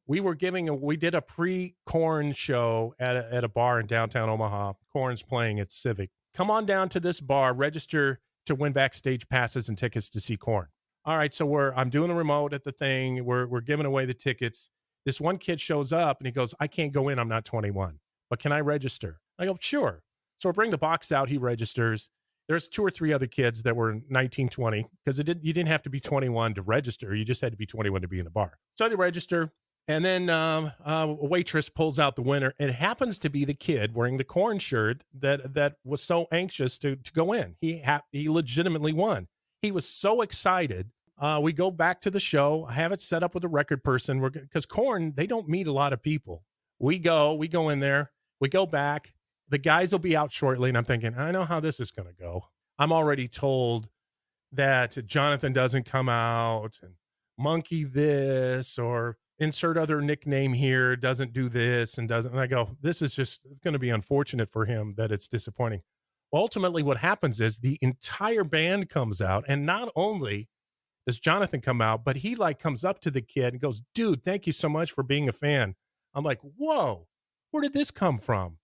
We 0.06 0.20
were 0.20 0.34
giving 0.34 0.68
a, 0.68 0.74
we 0.74 0.96
did 0.96 1.14
a 1.14 1.22
pre 1.22 1.74
Korn 1.86 2.32
show 2.32 2.94
at 2.98 3.16
a, 3.16 3.32
at 3.34 3.44
a 3.44 3.48
bar 3.48 3.80
in 3.80 3.86
downtown 3.86 4.28
Omaha. 4.28 4.74
Korn's 4.92 5.22
playing 5.22 5.60
at 5.60 5.70
Civic. 5.70 6.10
Come 6.34 6.50
on 6.50 6.66
down 6.66 6.88
to 6.90 7.00
this 7.00 7.20
bar, 7.20 7.54
register 7.54 8.20
to 8.46 8.54
win 8.54 8.72
backstage 8.72 9.28
passes 9.28 9.68
and 9.68 9.76
tickets 9.78 10.08
to 10.10 10.20
see 10.20 10.36
Korn. 10.36 10.68
All 11.04 11.16
right, 11.16 11.34
so 11.34 11.44
we're 11.44 11.74
I'm 11.74 11.90
doing 11.90 12.08
the 12.08 12.14
remote 12.14 12.54
at 12.54 12.64
the 12.64 12.72
thing. 12.72 13.24
We're 13.24 13.46
we're 13.46 13.60
giving 13.60 13.86
away 13.86 14.06
the 14.06 14.14
tickets. 14.14 14.70
This 15.04 15.20
one 15.20 15.36
kid 15.36 15.60
shows 15.60 15.92
up 15.92 16.18
and 16.20 16.26
he 16.26 16.32
goes, 16.32 16.54
"I 16.58 16.66
can't 16.66 16.92
go 16.92 17.08
in. 17.08 17.18
I'm 17.18 17.28
not 17.28 17.44
21, 17.44 17.98
but 18.30 18.38
can 18.38 18.52
I 18.52 18.60
register?" 18.60 19.20
I 19.38 19.44
go, 19.44 19.56
"Sure." 19.60 20.02
So 20.38 20.48
I 20.48 20.52
bring 20.52 20.70
the 20.70 20.78
box 20.78 21.12
out. 21.12 21.28
He 21.28 21.38
registers. 21.38 22.08
There's 22.48 22.68
two 22.68 22.82
or 22.82 22.90
three 22.90 23.12
other 23.12 23.26
kids 23.26 23.62
that 23.62 23.74
were 23.74 24.00
19, 24.10 24.50
20 24.50 24.86
because 25.02 25.18
it 25.18 25.24
did, 25.24 25.42
you 25.42 25.54
didn't 25.54 25.70
have 25.70 25.82
to 25.82 25.90
be 25.90 26.00
21 26.00 26.54
to 26.54 26.62
register. 26.62 27.14
You 27.14 27.24
just 27.24 27.40
had 27.40 27.52
to 27.52 27.56
be 27.56 27.64
21 27.64 28.02
to 28.02 28.08
be 28.08 28.18
in 28.18 28.24
the 28.24 28.30
bar. 28.30 28.58
So 28.74 28.88
they 28.88 28.94
register. 28.94 29.52
And 29.86 30.04
then 30.04 30.30
um, 30.30 30.72
uh, 30.84 31.14
a 31.20 31.26
waitress 31.26 31.68
pulls 31.68 31.98
out 31.98 32.16
the 32.16 32.22
winner. 32.22 32.54
It 32.58 32.72
happens 32.72 33.18
to 33.18 33.28
be 33.28 33.44
the 33.44 33.54
kid 33.54 33.94
wearing 33.94 34.16
the 34.16 34.24
Korn 34.24 34.58
shirt 34.58 35.04
that 35.12 35.54
that 35.54 35.76
was 35.84 36.02
so 36.02 36.26
anxious 36.32 36.78
to 36.78 36.96
to 36.96 37.12
go 37.12 37.32
in. 37.32 37.56
He 37.60 37.80
ha- 37.80 38.02
he 38.10 38.28
legitimately 38.28 38.94
won. 38.94 39.28
He 39.60 39.70
was 39.70 39.86
so 39.86 40.22
excited. 40.22 40.90
Uh, 41.18 41.38
we 41.42 41.52
go 41.52 41.70
back 41.70 42.00
to 42.00 42.10
the 42.10 42.20
show. 42.20 42.66
I 42.68 42.72
have 42.72 42.92
it 42.92 43.00
set 43.00 43.22
up 43.22 43.34
with 43.34 43.44
a 43.44 43.48
record 43.48 43.84
person. 43.84 44.20
Because 44.20 44.66
Korn 44.66 45.12
they 45.16 45.26
don't 45.26 45.48
meet 45.48 45.66
a 45.66 45.72
lot 45.72 45.92
of 45.92 46.02
people. 46.02 46.44
We 46.78 46.98
go, 46.98 47.34
we 47.34 47.46
go 47.46 47.68
in 47.68 47.80
there, 47.80 48.10
we 48.40 48.48
go 48.48 48.66
back. 48.66 49.12
The 49.48 49.58
guys 49.58 49.92
will 49.92 49.98
be 50.00 50.16
out 50.16 50.32
shortly, 50.32 50.70
and 50.70 50.78
I'm 50.78 50.84
thinking, 50.84 51.14
I 51.16 51.30
know 51.30 51.44
how 51.44 51.60
this 51.60 51.78
is 51.78 51.90
going 51.90 52.08
to 52.08 52.14
go. 52.14 52.46
I'm 52.78 52.92
already 52.92 53.28
told 53.28 53.88
that 54.50 54.96
Jonathan 55.06 55.52
doesn't 55.52 55.84
come 55.84 56.08
out 56.08 56.78
and 56.82 56.94
Munky 57.38 57.84
this 57.84 58.78
or 58.78 59.18
insert 59.38 59.76
other 59.76 60.00
nickname 60.00 60.52
here 60.52 60.94
doesn't 60.96 61.32
do 61.32 61.48
this 61.48 61.98
and 61.98 62.08
doesn't 62.08 62.32
and 62.32 62.40
i 62.40 62.46
go 62.46 62.76
this 62.80 63.02
is 63.02 63.14
just 63.14 63.46
going 63.62 63.72
to 63.72 63.78
be 63.78 63.90
unfortunate 63.90 64.48
for 64.48 64.64
him 64.64 64.92
that 64.92 65.10
it's 65.10 65.28
disappointing. 65.28 65.80
Well, 66.30 66.42
ultimately 66.42 66.82
what 66.82 66.98
happens 66.98 67.40
is 67.40 67.58
the 67.58 67.78
entire 67.80 68.44
band 68.44 68.88
comes 68.88 69.20
out 69.20 69.44
and 69.48 69.66
not 69.66 69.90
only 69.96 70.48
does 71.06 71.18
jonathan 71.18 71.60
come 71.60 71.80
out 71.80 72.04
but 72.04 72.16
he 72.16 72.34
like 72.34 72.58
comes 72.58 72.84
up 72.84 73.00
to 73.00 73.10
the 73.10 73.22
kid 73.22 73.54
and 73.54 73.60
goes 73.60 73.82
dude 73.94 74.24
thank 74.24 74.46
you 74.46 74.52
so 74.52 74.68
much 74.68 74.92
for 74.92 75.02
being 75.02 75.28
a 75.28 75.32
fan. 75.32 75.74
I'm 76.14 76.24
like 76.24 76.40
whoa 76.40 77.08
where 77.50 77.62
did 77.62 77.72
this 77.72 77.90
come 77.90 78.18
from? 78.18 78.58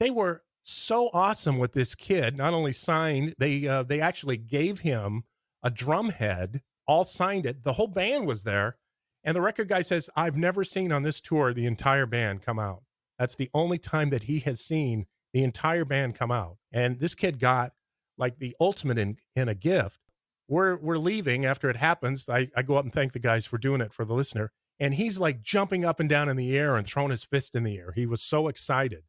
They 0.00 0.10
were 0.10 0.42
so 0.64 1.10
awesome 1.12 1.58
with 1.58 1.72
this 1.72 1.94
kid 1.94 2.38
not 2.38 2.54
only 2.54 2.72
signed 2.72 3.34
they 3.38 3.66
uh, 3.68 3.82
they 3.82 4.00
actually 4.00 4.36
gave 4.36 4.80
him 4.80 5.24
a 5.62 5.70
drum 5.70 6.08
head 6.08 6.62
all 6.86 7.04
signed 7.04 7.44
it 7.46 7.64
the 7.64 7.74
whole 7.74 7.86
band 7.86 8.26
was 8.26 8.44
there 8.44 8.76
and 9.24 9.34
the 9.34 9.40
record 9.40 9.68
guy 9.68 9.80
says, 9.80 10.10
I've 10.14 10.36
never 10.36 10.62
seen 10.64 10.92
on 10.92 11.02
this 11.02 11.20
tour 11.20 11.52
the 11.52 11.66
entire 11.66 12.06
band 12.06 12.42
come 12.42 12.58
out. 12.58 12.82
That's 13.18 13.34
the 13.34 13.50
only 13.54 13.78
time 13.78 14.10
that 14.10 14.24
he 14.24 14.40
has 14.40 14.60
seen 14.60 15.06
the 15.32 15.42
entire 15.42 15.84
band 15.84 16.14
come 16.14 16.30
out. 16.30 16.58
And 16.70 17.00
this 17.00 17.14
kid 17.14 17.38
got 17.38 17.72
like 18.18 18.38
the 18.38 18.54
ultimate 18.60 18.98
in, 18.98 19.16
in 19.34 19.48
a 19.48 19.54
gift. 19.54 19.98
We're, 20.46 20.76
we're 20.76 20.98
leaving 20.98 21.44
after 21.44 21.70
it 21.70 21.76
happens. 21.76 22.28
I, 22.28 22.48
I 22.54 22.62
go 22.62 22.76
up 22.76 22.84
and 22.84 22.92
thank 22.92 23.12
the 23.12 23.18
guys 23.18 23.46
for 23.46 23.56
doing 23.56 23.80
it 23.80 23.92
for 23.92 24.04
the 24.04 24.12
listener. 24.12 24.52
And 24.78 24.94
he's 24.94 25.18
like 25.18 25.40
jumping 25.40 25.84
up 25.84 26.00
and 26.00 26.08
down 26.08 26.28
in 26.28 26.36
the 26.36 26.56
air 26.56 26.76
and 26.76 26.86
throwing 26.86 27.10
his 27.10 27.24
fist 27.24 27.54
in 27.54 27.62
the 27.62 27.78
air. 27.78 27.92
He 27.94 28.06
was 28.06 28.20
so 28.20 28.48
excited. 28.48 29.04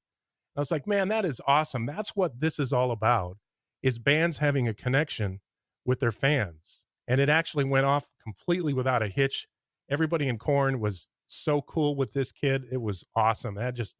I 0.55 0.61
was 0.61 0.71
like, 0.71 0.87
man, 0.87 1.09
that 1.09 1.25
is 1.25 1.41
awesome. 1.45 1.85
That's 1.85 2.15
what 2.15 2.39
this 2.39 2.59
is 2.59 2.71
all 2.71 2.91
about 2.91 3.37
is 3.83 3.99
bands 3.99 4.37
having 4.37 4.67
a 4.67 4.73
connection 4.73 5.41
with 5.83 5.99
their 5.99 6.11
fans. 6.11 6.85
And 7.07 7.19
it 7.19 7.29
actually 7.29 7.65
went 7.65 7.85
off 7.85 8.11
completely 8.23 8.73
without 8.73 9.03
a 9.03 9.09
hitch 9.09 9.47
everybody 9.89 10.27
in 10.27 10.37
Korn 10.37 10.79
was 10.79 11.09
so 11.25 11.61
cool 11.61 11.95
with 11.95 12.13
this 12.13 12.31
kid. 12.31 12.65
It 12.71 12.81
was 12.81 13.03
awesome. 13.15 13.55
That 13.55 13.75
just 13.75 13.95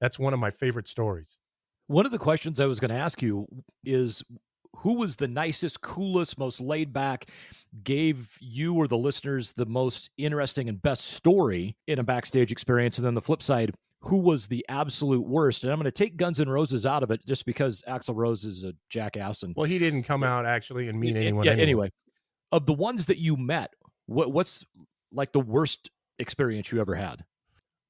that's 0.00 0.18
one 0.18 0.34
of 0.34 0.40
my 0.40 0.50
favorite 0.50 0.88
stories. 0.88 1.38
One 1.86 2.06
of 2.06 2.12
the 2.12 2.18
questions 2.18 2.60
I 2.60 2.66
was 2.66 2.80
going 2.80 2.90
to 2.90 2.96
ask 2.96 3.22
you 3.22 3.46
is 3.84 4.22
who 4.78 4.94
was 4.94 5.16
the 5.16 5.28
nicest, 5.28 5.80
coolest, 5.80 6.38
most 6.38 6.60
laid 6.60 6.92
back, 6.92 7.26
gave 7.84 8.36
you 8.40 8.74
or 8.74 8.88
the 8.88 8.96
listeners 8.96 9.52
the 9.52 9.66
most 9.66 10.10
interesting 10.16 10.68
and 10.68 10.80
best 10.80 11.02
story 11.02 11.76
in 11.86 11.98
a 11.98 12.02
backstage 12.02 12.50
experience? 12.50 12.98
And 12.98 13.06
then 13.06 13.14
the 13.14 13.22
flip 13.22 13.42
side, 13.42 13.74
who 14.00 14.16
was 14.16 14.48
the 14.48 14.64
absolute 14.68 15.26
worst? 15.26 15.62
And 15.62 15.72
I'm 15.72 15.78
going 15.78 15.84
to 15.84 15.90
take 15.92 16.16
Guns 16.16 16.40
N' 16.40 16.48
Roses 16.48 16.86
out 16.86 17.02
of 17.02 17.10
it 17.10 17.24
just 17.26 17.46
because 17.46 17.82
Axl 17.88 18.16
Rose 18.16 18.44
is 18.44 18.64
a 18.64 18.72
jackass. 18.88 19.42
And 19.42 19.54
well, 19.54 19.66
he 19.66 19.78
didn't 19.78 20.04
come 20.04 20.24
out 20.24 20.46
actually 20.46 20.88
and 20.88 20.98
meet 20.98 21.16
anyone. 21.16 21.44
Yeah, 21.44 21.52
anyway. 21.52 21.62
anyway. 21.62 21.90
Of 22.50 22.66
the 22.66 22.74
ones 22.74 23.06
that 23.06 23.18
you 23.18 23.36
met, 23.36 23.72
what, 24.06 24.32
what's 24.32 24.64
like 25.12 25.32
the 25.32 25.40
worst 25.40 25.90
experience 26.18 26.72
you 26.72 26.80
ever 26.80 26.94
had? 26.94 27.24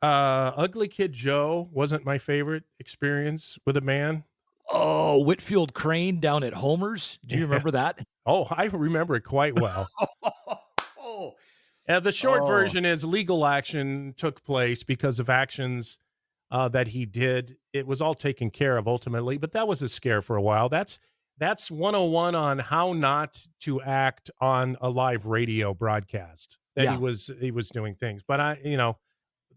Uh, 0.00 0.52
Ugly 0.56 0.88
Kid 0.88 1.12
Joe 1.12 1.68
wasn't 1.72 2.04
my 2.04 2.18
favorite 2.18 2.64
experience 2.80 3.58
with 3.64 3.76
a 3.76 3.80
man. 3.80 4.24
Oh, 4.70 5.22
Whitfield 5.22 5.74
Crane 5.74 6.18
down 6.18 6.42
at 6.42 6.54
Homer's. 6.54 7.18
Do 7.24 7.36
you 7.36 7.42
remember 7.42 7.70
that? 7.72 7.98
oh, 8.26 8.46
I 8.50 8.64
remember 8.64 9.14
it 9.16 9.22
quite 9.22 9.60
well. 9.60 9.88
oh. 10.98 11.34
Uh, 11.88 11.98
the 11.98 12.12
short 12.12 12.42
oh. 12.42 12.46
version 12.46 12.84
is 12.84 13.04
legal 13.04 13.44
action 13.44 14.14
took 14.16 14.44
place 14.44 14.84
because 14.84 15.18
of 15.18 15.28
actions 15.28 15.98
uh, 16.48 16.68
that 16.68 16.86
he 16.86 17.04
did. 17.04 17.56
It 17.72 17.88
was 17.88 18.00
all 18.00 18.14
taken 18.14 18.50
care 18.50 18.76
of 18.76 18.86
ultimately, 18.86 19.36
but 19.36 19.50
that 19.50 19.66
was 19.66 19.82
a 19.82 19.88
scare 19.88 20.22
for 20.22 20.36
a 20.36 20.42
while. 20.42 20.68
That's 20.68 21.00
that's 21.42 21.70
101 21.70 22.34
on 22.34 22.58
how 22.60 22.92
not 22.92 23.46
to 23.60 23.82
act 23.82 24.30
on 24.40 24.76
a 24.80 24.88
live 24.88 25.26
radio 25.26 25.74
broadcast 25.74 26.60
that 26.76 26.84
yeah. 26.84 26.92
he 26.92 26.98
was 26.98 27.30
he 27.40 27.50
was 27.50 27.68
doing 27.68 27.94
things. 27.94 28.22
But 28.26 28.40
I, 28.40 28.60
you 28.64 28.76
know, 28.76 28.98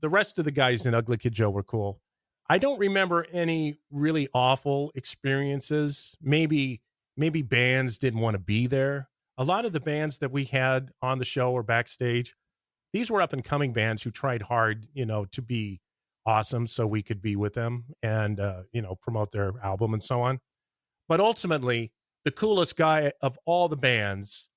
the 0.02 0.10
rest 0.10 0.40
of 0.40 0.46
the 0.46 0.52
guys 0.52 0.86
in 0.86 0.94
Ugly 0.94 1.18
Kid 1.18 1.34
Joe 1.34 1.50
were 1.50 1.64
cool. 1.64 2.02
I 2.50 2.58
don't 2.58 2.80
remember 2.80 3.26
any 3.32 3.78
really 3.92 4.28
awful 4.34 4.92
experiences. 4.96 6.18
Maybe 6.22 6.82
maybe 7.16 7.42
bands 7.42 7.98
didn't 7.98 8.20
want 8.20 8.36
to 8.36 8.40
be 8.40 8.68
there. 8.68 9.10
A 9.38 9.44
lot 9.44 9.66
of 9.66 9.74
the 9.74 9.80
bands 9.80 10.20
that 10.20 10.32
we 10.32 10.46
had 10.46 10.90
on 11.02 11.20
the 11.20 11.26
show 11.26 11.52
or 11.52 11.62
backstage, 11.62 12.36
these 12.94 13.12
were 13.12 13.22
up 13.22 13.34
and 13.34 13.44
coming 13.44 13.74
bands 13.74 14.04
who 14.04 14.12
tried 14.12 14.44
hard, 14.44 14.88
you 14.94 15.06
know, 15.06 15.26
to 15.26 15.42
be 15.42 15.82
awesome 16.26 16.66
so 16.66 16.88
we 16.88 17.04
could 17.04 17.22
be 17.22 17.36
with 17.36 17.54
them 17.54 17.86
and 18.02 18.40
uh, 18.40 18.64
you 18.72 18.82
know 18.82 18.96
promote 18.96 19.32
their 19.32 19.54
album 19.62 19.94
and 19.94 20.02
so 20.02 20.22
on. 20.22 20.40
But 21.08 21.20
ultimately, 21.20 21.92
the 22.24 22.32
coolest 22.32 22.76
guy 22.76 23.12
of 23.22 23.38
all 23.46 23.68
the 23.68 23.78
bands 23.78 24.50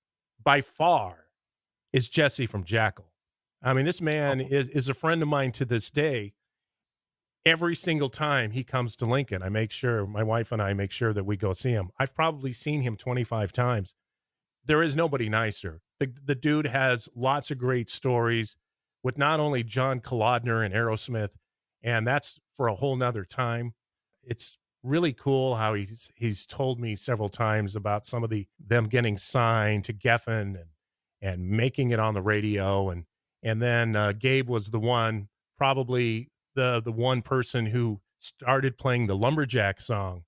by 0.42 0.60
far 0.60 1.26
is 1.92 2.08
Jesse 2.08 2.46
from 2.46 2.64
Jackyl. 2.64 3.06
I 3.62 3.74
mean, 3.74 3.84
this 3.84 4.00
man 4.00 4.40
oh. 4.40 4.46
is, 4.48 4.68
is 4.68 4.88
a 4.88 4.94
friend 4.94 5.22
of 5.22 5.28
mine 5.28 5.52
to 5.52 5.64
this 5.64 5.90
day. 5.90 6.34
Every 7.44 7.74
single 7.74 8.08
time 8.08 8.50
he 8.50 8.62
comes 8.62 8.94
to 8.96 9.06
Lincoln, 9.06 9.42
I 9.42 9.48
make 9.48 9.70
sure, 9.70 10.06
my 10.06 10.22
wife 10.22 10.52
and 10.52 10.60
I 10.60 10.74
make 10.74 10.90
sure 10.90 11.12
that 11.12 11.24
we 11.24 11.36
go 11.36 11.52
see 11.52 11.70
him. 11.70 11.90
I've 11.98 12.14
probably 12.14 12.52
seen 12.52 12.82
him 12.82 12.96
25 12.96 13.52
times. 13.52 13.94
There 14.64 14.82
is 14.82 14.96
nobody 14.96 15.28
nicer. 15.28 15.80
The, 15.98 16.12
the 16.24 16.34
dude 16.34 16.66
has 16.66 17.08
lots 17.14 17.50
of 17.50 17.58
great 17.58 17.88
stories 17.88 18.56
with 19.02 19.16
not 19.16 19.40
only 19.40 19.62
John 19.62 20.00
Kalodner 20.00 20.64
and 20.64 20.74
Aerosmith, 20.74 21.36
and 21.82 22.06
that's 22.06 22.38
for 22.52 22.68
a 22.68 22.74
whole 22.74 22.96
nother 22.96 23.24
time. 23.24 23.72
It's 24.22 24.58
really 24.82 25.12
cool 25.12 25.56
how 25.56 25.74
he's 25.74 26.10
he's 26.14 26.46
told 26.46 26.80
me 26.80 26.96
several 26.96 27.28
times 27.28 27.74
about 27.74 28.06
some 28.06 28.22
of 28.22 28.30
the 28.30 28.46
them 28.58 28.84
getting 28.84 29.16
signed 29.16 29.84
to 29.84 29.92
Geffen 29.92 30.54
and 30.56 30.70
and 31.20 31.48
making 31.48 31.90
it 31.90 31.98
on 31.98 32.14
the 32.14 32.22
radio. 32.22 32.90
And 32.90 33.04
and 33.42 33.60
then 33.62 33.96
uh, 33.96 34.12
Gabe 34.12 34.48
was 34.48 34.70
the 34.70 34.78
one 34.78 35.28
probably 35.56 36.30
the 36.54 36.80
the 36.84 36.92
one 36.92 37.22
person 37.22 37.66
who 37.66 38.00
started 38.18 38.78
playing 38.78 39.06
the 39.06 39.16
lumberjack 39.16 39.80
song 39.80 40.24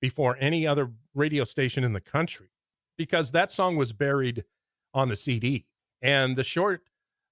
before 0.00 0.36
any 0.40 0.66
other 0.66 0.92
radio 1.14 1.44
station 1.44 1.84
in 1.84 1.92
the 1.92 2.00
country 2.00 2.48
because 2.96 3.32
that 3.32 3.50
song 3.50 3.76
was 3.76 3.92
buried 3.92 4.44
on 4.94 5.08
the 5.08 5.16
CD 5.16 5.66
and 6.00 6.36
the 6.36 6.44
short 6.44 6.82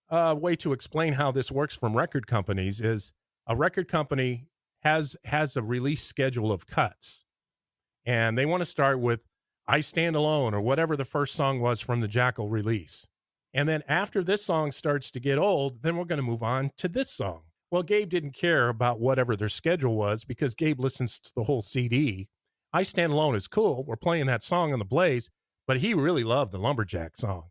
uh, 0.08 0.34
way 0.36 0.56
to 0.56 0.72
explain 0.72 1.12
how 1.12 1.30
this 1.30 1.52
works 1.52 1.76
from 1.76 1.96
record 1.96 2.26
companies 2.26 2.80
is 2.80 3.12
a 3.46 3.54
record 3.54 3.86
company 3.88 4.46
has 4.82 5.16
has 5.24 5.56
a 5.56 5.62
release 5.62 6.02
schedule 6.02 6.52
of 6.52 6.66
cuts 6.66 7.24
and 8.04 8.36
they 8.36 8.46
want 8.46 8.60
to 8.60 8.66
start 8.66 9.00
with 9.00 9.20
I 9.68 9.80
Stand 9.80 10.16
Alone 10.16 10.54
or 10.54 10.60
whatever 10.60 10.96
the 10.96 11.04
first 11.04 11.34
song 11.34 11.60
was 11.60 11.80
from 11.80 12.00
the 12.00 12.08
Jackyl 12.08 12.50
release. 12.50 13.06
And 13.52 13.68
then 13.68 13.82
after 13.88 14.22
this 14.22 14.44
song 14.44 14.72
starts 14.72 15.10
to 15.12 15.20
get 15.20 15.38
old, 15.38 15.82
then 15.82 15.96
we're 15.96 16.04
going 16.04 16.18
to 16.18 16.22
move 16.22 16.42
on 16.42 16.70
to 16.78 16.88
this 16.88 17.10
song. 17.10 17.42
Well, 17.70 17.82
Gabe 17.82 18.08
didn't 18.08 18.32
care 18.32 18.68
about 18.68 19.00
whatever 19.00 19.36
their 19.36 19.48
schedule 19.48 19.94
was 19.96 20.24
because 20.24 20.54
Gabe 20.54 20.80
listens 20.80 21.20
to 21.20 21.32
the 21.36 21.44
whole 21.44 21.62
CD. 21.62 22.28
I 22.72 22.82
Stand 22.82 23.12
Alone 23.12 23.36
is 23.36 23.46
cool. 23.46 23.84
We're 23.84 23.96
playing 23.96 24.26
that 24.26 24.42
song 24.42 24.72
on 24.72 24.78
the 24.78 24.84
Blaze, 24.84 25.30
but 25.66 25.78
he 25.78 25.94
really 25.94 26.24
loved 26.24 26.52
the 26.52 26.58
Lumberjack 26.58 27.16
song. 27.16 27.44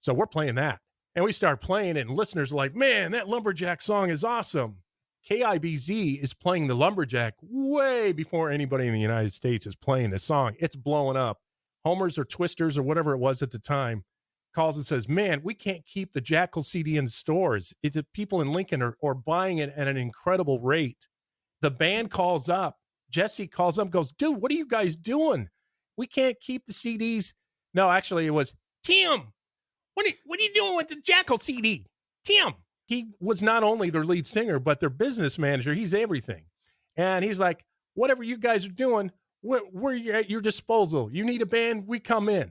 So 0.00 0.12
we're 0.12 0.26
playing 0.26 0.56
that. 0.56 0.80
And 1.14 1.24
we 1.24 1.32
start 1.32 1.60
playing 1.60 1.96
it, 1.96 2.06
and 2.06 2.16
listeners 2.16 2.52
are 2.52 2.56
like, 2.56 2.74
man, 2.74 3.10
that 3.12 3.28
Lumberjack 3.28 3.82
song 3.82 4.10
is 4.10 4.22
awesome. 4.22 4.78
KIBZ 5.28 6.22
is 6.22 6.34
playing 6.34 6.66
the 6.66 6.74
Lumberjack 6.74 7.34
way 7.42 8.12
before 8.12 8.50
anybody 8.50 8.86
in 8.86 8.94
the 8.94 9.00
United 9.00 9.32
States 9.32 9.66
is 9.66 9.76
playing 9.76 10.10
this 10.10 10.24
song. 10.24 10.54
It's 10.58 10.76
blowing 10.76 11.16
up. 11.16 11.38
Homers 11.84 12.18
or 12.18 12.24
Twisters 12.24 12.78
or 12.78 12.82
whatever 12.82 13.12
it 13.12 13.18
was 13.18 13.42
at 13.42 13.50
the 13.50 13.58
time 13.58 14.04
calls 14.54 14.76
and 14.76 14.84
says, 14.84 15.08
"Man, 15.08 15.42
we 15.42 15.54
can't 15.54 15.84
keep 15.86 16.12
the 16.12 16.20
Jackyl 16.20 16.64
CD 16.64 16.96
in 16.96 17.06
stores. 17.06 17.74
It's 17.82 17.96
people 18.12 18.40
in 18.40 18.52
Lincoln 18.52 18.82
are, 18.82 18.96
are 19.02 19.14
buying 19.14 19.58
it 19.58 19.72
at 19.76 19.88
an 19.88 19.96
incredible 19.96 20.60
rate." 20.60 21.08
The 21.60 21.70
band 21.70 22.10
calls 22.10 22.48
up. 22.48 22.78
Jesse 23.10 23.46
calls 23.46 23.78
up, 23.78 23.90
goes, 23.90 24.12
"Dude, 24.12 24.40
what 24.40 24.50
are 24.50 24.56
you 24.56 24.66
guys 24.66 24.96
doing?" 24.96 25.48
we 26.00 26.06
can't 26.06 26.40
keep 26.40 26.64
the 26.64 26.72
CDs. 26.72 27.34
No, 27.74 27.90
actually, 27.90 28.26
it 28.26 28.30
was 28.30 28.54
Tim. 28.82 29.34
What 29.92 30.06
are, 30.06 30.14
what 30.24 30.40
are 30.40 30.42
you 30.42 30.54
doing 30.54 30.76
with 30.76 30.88
the 30.88 30.96
Jackyl 30.96 31.38
CD? 31.38 31.84
Tim. 32.24 32.54
He 32.90 33.06
was 33.20 33.40
not 33.40 33.62
only 33.62 33.88
their 33.88 34.04
lead 34.04 34.26
singer, 34.26 34.58
but 34.58 34.80
their 34.80 34.90
business 34.90 35.38
manager. 35.38 35.72
He's 35.72 35.94
everything. 35.94 36.46
And 36.96 37.24
he's 37.24 37.38
like, 37.38 37.64
whatever 37.94 38.24
you 38.24 38.36
guys 38.36 38.66
are 38.66 38.70
doing, 38.70 39.12
we're, 39.44 39.60
we're 39.72 40.12
at 40.12 40.28
your 40.28 40.40
disposal. 40.40 41.08
You 41.12 41.24
need 41.24 41.40
a 41.40 41.46
band, 41.46 41.86
we 41.86 42.00
come 42.00 42.28
in. 42.28 42.50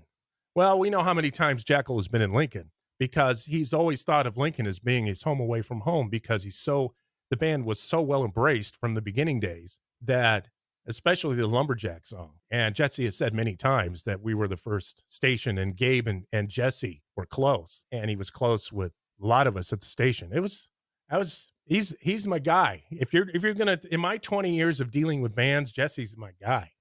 Well, 0.56 0.80
we 0.80 0.90
know 0.90 1.02
how 1.02 1.14
many 1.14 1.30
times 1.30 1.66
Jackyl 1.66 1.98
has 1.98 2.08
been 2.08 2.22
in 2.22 2.32
Lincoln 2.32 2.72
because 2.98 3.48
he's 3.48 3.74
always 3.74 4.04
thought 4.04 4.26
of 4.26 4.38
Lincoln 4.38 4.66
as 4.66 4.80
being 4.80 5.08
his 5.08 5.24
home 5.24 5.42
away 5.42 5.62
from 5.62 5.82
home 5.82 6.08
because 6.08 6.46
he's 6.46 6.58
so, 6.58 6.94
the 7.30 7.36
band 7.36 7.66
was 7.66 7.82
so 7.82 8.02
well 8.02 8.24
embraced 8.24 8.78
from 8.78 8.94
the 8.94 9.02
beginning 9.02 9.42
days 9.42 9.82
that 10.02 10.48
especially 10.88 11.36
the 11.36 11.48
lumberjack 11.48 12.08
song. 12.08 12.36
And 12.50 12.74
Jesse 12.74 13.04
has 13.04 13.18
said 13.18 13.34
many 13.34 13.58
times 13.58 14.06
that 14.06 14.22
we 14.22 14.34
were 14.34 14.48
the 14.48 14.56
first 14.56 15.04
station, 15.06 15.58
and 15.58 15.76
Gabe 15.76 16.08
and, 16.08 16.24
and 16.32 16.48
Jesse 16.48 17.04
were 17.18 17.26
close, 17.26 17.84
and 17.92 18.10
he 18.10 18.16
was 18.16 18.32
close 18.32 18.72
with 18.72 18.98
a 19.22 19.26
lot 19.26 19.48
of 19.48 19.58
us 19.58 19.74
at 19.74 19.80
the 19.80 19.86
station. 19.86 20.32
It 20.34 20.40
was, 20.40 20.70
I 21.10 21.18
was, 21.18 21.52
he's 21.66 21.96
he's 22.00 22.28
my 22.28 22.40
guy. 22.40 22.84
If 22.92 23.14
you're 23.14 23.30
if 23.30 23.44
you're 23.44 23.54
gonna, 23.54 23.80
in 23.92 24.00
my 24.00 24.18
20 24.18 24.56
years 24.56 24.82
of 24.82 24.92
dealing 24.92 25.22
with 25.22 25.36
bands, 25.36 25.72
Jesse's 25.72 26.18
my 26.18 26.32
guy. 26.42 26.72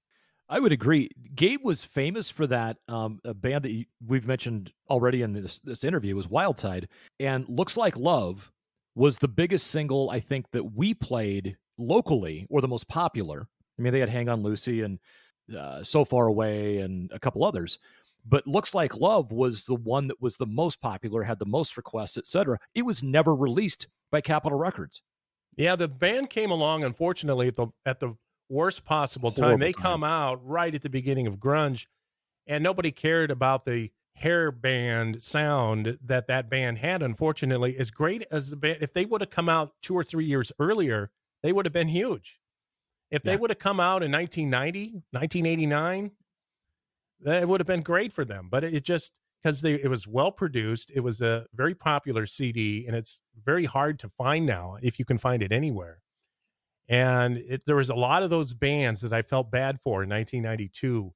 I 0.51 0.59
would 0.59 0.71
agree. 0.71 1.09
Gabe 1.35 1.63
was 1.63 1.83
famous 1.83 2.31
for 2.31 2.47
that. 2.47 2.77
Um, 2.87 3.19
a 3.23 3.35
band 3.35 3.63
that 3.65 3.85
we've 4.05 4.27
mentioned 4.27 4.73
already 4.89 5.21
in 5.21 5.33
this, 5.33 5.59
this 5.59 5.83
interview 5.83 6.15
was 6.15 6.27
Wildside, 6.27 6.87
and 7.19 7.47
"Looks 7.47 7.77
Like 7.77 7.95
Love" 7.95 8.51
was 8.95 9.19
the 9.19 9.27
biggest 9.27 9.67
single 9.67 10.09
I 10.09 10.19
think 10.19 10.49
that 10.51 10.73
we 10.73 10.95
played 10.95 11.57
locally, 11.77 12.47
or 12.49 12.61
the 12.61 12.67
most 12.67 12.87
popular. 12.87 13.47
I 13.77 13.81
mean, 13.81 13.93
they 13.93 13.99
had 13.99 14.09
"Hang 14.09 14.27
On 14.27 14.41
Lucy" 14.41 14.81
and 14.81 14.97
uh, 15.55 15.83
"So 15.83 16.03
Far 16.03 16.25
Away" 16.25 16.79
and 16.79 17.11
a 17.13 17.19
couple 17.19 17.45
others, 17.45 17.77
but 18.25 18.47
"Looks 18.47 18.73
Like 18.73 18.95
Love" 18.95 19.31
was 19.31 19.65
the 19.65 19.75
one 19.75 20.07
that 20.07 20.21
was 20.21 20.37
the 20.37 20.45
most 20.45 20.81
popular, 20.81 21.23
had 21.23 21.39
the 21.39 21.45
most 21.45 21.77
requests, 21.77 22.17
etc. 22.17 22.59
It 22.73 22.85
was 22.85 23.01
never 23.03 23.35
released 23.35 23.87
by 24.11 24.21
Capitol 24.21 24.57
Records. 24.57 25.01
Yeah, 25.55 25.75
the 25.75 25.87
band 25.87 26.29
came 26.29 26.51
along, 26.51 26.83
unfortunately, 26.83 27.47
at 27.47 27.55
the 27.55 27.67
at 27.85 27.99
the 27.99 28.15
worst 28.49 28.85
possible 28.85 29.31
time. 29.31 29.59
They 29.59 29.73
time. 29.73 29.81
come 29.81 30.03
out 30.03 30.45
right 30.45 30.73
at 30.73 30.81
the 30.81 30.89
beginning 30.89 31.27
of 31.27 31.39
grunge, 31.39 31.87
and 32.47 32.63
nobody 32.63 32.91
cared 32.91 33.31
about 33.31 33.65
the 33.65 33.91
hair 34.15 34.51
band 34.51 35.21
sound 35.21 35.97
that 36.03 36.27
that 36.27 36.49
band 36.49 36.79
had. 36.79 37.01
Unfortunately, 37.01 37.77
as 37.77 37.91
great 37.91 38.25
as 38.31 38.49
the 38.49 38.55
band, 38.55 38.77
if 38.81 38.93
they 38.93 39.05
would 39.05 39.21
have 39.21 39.29
come 39.29 39.49
out 39.49 39.73
two 39.81 39.95
or 39.95 40.03
three 40.03 40.25
years 40.25 40.51
earlier, 40.59 41.11
they 41.41 41.51
would 41.51 41.65
have 41.65 41.73
been 41.73 41.87
huge. 41.87 42.39
If 43.11 43.23
they 43.23 43.35
would 43.37 43.49
have 43.49 43.59
come 43.59 43.79
out 43.79 44.03
in 44.03 44.11
1990, 44.11 45.03
1989, 45.11 46.11
that 47.21 47.47
would 47.47 47.59
have 47.59 47.67
been 47.67 47.81
great 47.81 48.13
for 48.13 48.25
them. 48.25 48.47
But 48.49 48.63
it 48.63 48.83
just 48.83 49.19
because 49.41 49.63
it 49.63 49.89
was 49.89 50.07
well 50.07 50.31
produced, 50.31 50.91
it 50.93 50.99
was 50.99 51.21
a 51.21 51.45
very 51.53 51.73
popular 51.73 52.25
CD, 52.25 52.85
and 52.85 52.95
it's 52.95 53.21
very 53.41 53.65
hard 53.65 53.97
to 53.99 54.09
find 54.09 54.45
now 54.45 54.77
if 54.81 54.99
you 54.99 55.05
can 55.05 55.17
find 55.17 55.41
it 55.41 55.51
anywhere. 55.51 56.01
And 56.89 57.37
it, 57.37 57.63
there 57.65 57.75
was 57.75 57.89
a 57.89 57.95
lot 57.95 58.23
of 58.23 58.29
those 58.29 58.53
bands 58.53 59.01
that 59.01 59.13
I 59.13 59.21
felt 59.21 59.51
bad 59.51 59.79
for 59.79 60.03
in 60.03 60.09
1992 60.09 61.13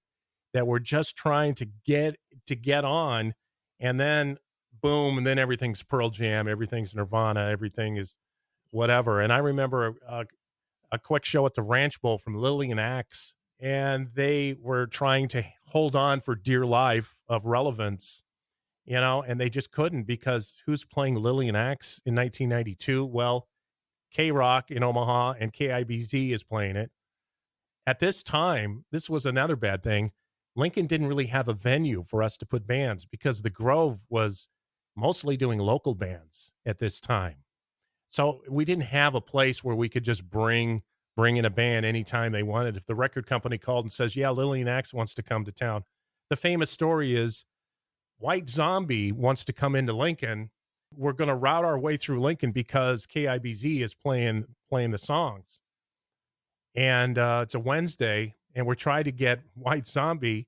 that 0.54 0.68
were 0.68 0.80
just 0.80 1.18
trying 1.18 1.56
to 1.56 1.68
get 1.86 2.16
to 2.46 2.56
get 2.56 2.86
on, 2.86 3.34
and 3.80 4.00
then 4.00 4.38
boom, 4.82 5.18
and 5.18 5.28
then 5.28 5.40
everything's 5.40 5.84
Pearl 5.84 6.10
Jam, 6.10 6.48
everything's 6.48 6.96
Nirvana, 6.96 7.50
everything 7.50 7.96
is 7.96 8.18
whatever. 8.70 9.20
And 9.20 9.34
I 9.34 9.38
remember 9.38 9.96
a, 10.08 10.26
a 10.92 11.00
quick 11.00 11.26
show 11.26 11.46
at 11.46 11.56
the 11.56 11.62
Ranch 11.62 12.02
Bowl 12.02 12.18
from 12.18 12.36
Lillian 12.36 12.80
Axe, 12.80 13.36
and 13.60 14.10
they 14.14 14.56
were 14.62 14.86
trying 14.86 15.28
to 15.30 15.44
hold 15.74 15.96
on 15.96 16.20
for 16.20 16.36
dear 16.36 16.66
life 16.66 17.16
of 17.28 17.46
relevance, 17.46 18.24
you 18.86 19.02
know, 19.02 19.24
and 19.24 19.40
they 19.40 19.50
just 19.50 19.72
couldn't 19.72 20.04
because 20.04 20.62
who's 20.68 20.86
playing 20.86 21.16
Lillian 21.16 21.56
Axe 21.56 22.00
in 22.06 22.14
1992? 22.14 23.04
Well, 23.04 23.48
K 24.12 24.30
Rock 24.30 24.70
in 24.70 24.84
Omaha 24.84 25.34
and 25.40 25.52
KIBZ 25.52 26.30
is 26.30 26.44
playing 26.44 26.76
it. 26.76 26.92
At 27.88 28.00
this 28.00 28.22
time, 28.22 28.86
this 28.92 29.10
was 29.10 29.26
another 29.26 29.56
bad 29.56 29.82
thing. 29.82 30.12
Lincoln 30.56 30.86
didn't 30.86 31.08
really 31.08 31.26
have 31.26 31.48
a 31.48 31.54
venue 31.54 32.04
for 32.04 32.22
us 32.22 32.38
to 32.38 32.46
put 32.46 32.68
bands 32.68 33.08
because 33.08 33.42
the 33.42 33.50
Grove 33.50 34.06
was 34.10 34.50
mostly 34.96 35.36
doing 35.36 35.58
local 35.58 35.96
bands 35.96 36.54
at 36.68 36.78
this 36.78 37.02
time. 37.02 37.38
So 38.08 38.44
we 38.48 38.64
didn't 38.64 38.86
have 38.86 39.16
a 39.16 39.22
place 39.22 39.64
where 39.64 39.76
we 39.76 39.90
could 39.90 40.04
just 40.04 40.30
bring 40.30 40.82
bring 41.16 41.38
in 41.38 41.46
a 41.46 41.50
band 41.50 41.86
anytime 41.86 42.32
they 42.32 42.44
wanted. 42.44 42.76
If 42.76 42.86
the 42.86 42.96
record 42.96 43.26
company 43.26 43.58
called 43.58 43.86
and 43.86 43.92
says, 43.92 44.16
"Yeah, 44.16 44.30
Lillian 44.32 44.68
Axe 44.68 44.94
wants 44.94 45.14
to 45.16 45.24
come 45.24 45.46
to 45.46 45.52
town," 45.52 45.84
the 46.30 46.36
famous 46.36 46.72
story 46.72 47.16
is 47.16 47.46
White 48.18 48.50
Zombie 48.50 49.12
wants 49.12 49.46
to 49.46 49.54
come 49.54 49.76
into 49.76 49.94
Lincoln 49.94 50.50
we're 50.96 51.14
going 51.14 51.28
to 51.28 51.36
route 51.36 51.66
our 51.66 51.78
way 51.78 51.98
through 51.98 52.22
Lincoln 52.22 52.52
because 52.52 53.06
KIBZ 53.06 53.82
is 53.82 53.94
playing 53.94 54.46
playing 54.70 54.92
the 54.92 54.98
songs, 54.98 55.62
and 56.76 57.18
uh, 57.18 57.42
it's 57.44 57.56
a 57.56 57.60
Wednesday, 57.60 58.36
and 58.56 58.66
we're 58.66 58.76
trying 58.76 59.04
to 59.06 59.12
get 59.12 59.42
White 59.56 59.88
Zombie 59.88 60.48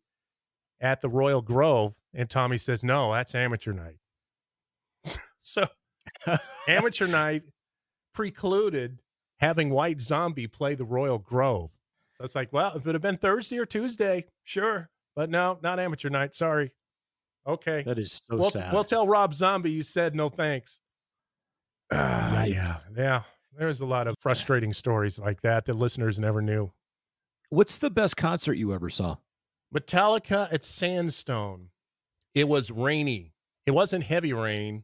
at 0.79 1.01
the 1.01 1.09
Royal 1.09 1.41
Grove, 1.41 1.95
and 2.13 2.29
Tommy 2.29 2.57
says, 2.57 2.83
"No, 2.83 3.11
that's 3.13 3.35
amateur 3.35 3.73
night." 3.73 3.97
so, 5.41 5.65
amateur 6.67 7.07
night 7.07 7.43
precluded 8.13 8.99
having 9.39 9.69
White 9.69 10.01
Zombie 10.01 10.47
play 10.47 10.75
the 10.75 10.85
Royal 10.85 11.17
Grove. 11.17 11.71
So 12.13 12.23
it's 12.23 12.35
like, 12.35 12.53
well, 12.53 12.73
if 12.75 12.87
it 12.87 12.93
had 12.93 13.01
been 13.01 13.17
Thursday 13.17 13.57
or 13.57 13.65
Tuesday, 13.65 14.25
sure, 14.43 14.89
but 15.15 15.29
no, 15.29 15.59
not 15.61 15.79
amateur 15.79 16.09
night. 16.09 16.33
Sorry. 16.33 16.71
Okay. 17.47 17.83
That 17.83 17.99
is 17.99 18.21
so 18.23 18.37
we'll, 18.37 18.49
sad. 18.49 18.73
We'll 18.73 18.83
tell 18.83 19.07
Rob 19.07 19.33
Zombie 19.33 19.71
you 19.71 19.81
said 19.81 20.15
no 20.15 20.29
thanks. 20.29 20.79
Uh, 21.91 22.45
yeah. 22.47 22.77
Yeah. 22.95 23.21
There's 23.57 23.79
a 23.79 23.85
lot 23.85 24.07
of 24.07 24.15
frustrating 24.19 24.73
stories 24.73 25.19
like 25.19 25.41
that 25.41 25.65
that 25.65 25.75
listeners 25.75 26.19
never 26.19 26.41
knew. 26.41 26.73
What's 27.49 27.77
the 27.77 27.89
best 27.89 28.17
concert 28.17 28.55
you 28.55 28.73
ever 28.73 28.89
saw? 28.89 29.17
Metallica 29.73 30.51
at 30.51 30.63
Sandstone. 30.63 31.69
It 32.33 32.47
was 32.47 32.71
rainy. 32.71 33.33
It 33.65 33.71
wasn't 33.71 34.05
heavy 34.05 34.33
rain. 34.33 34.83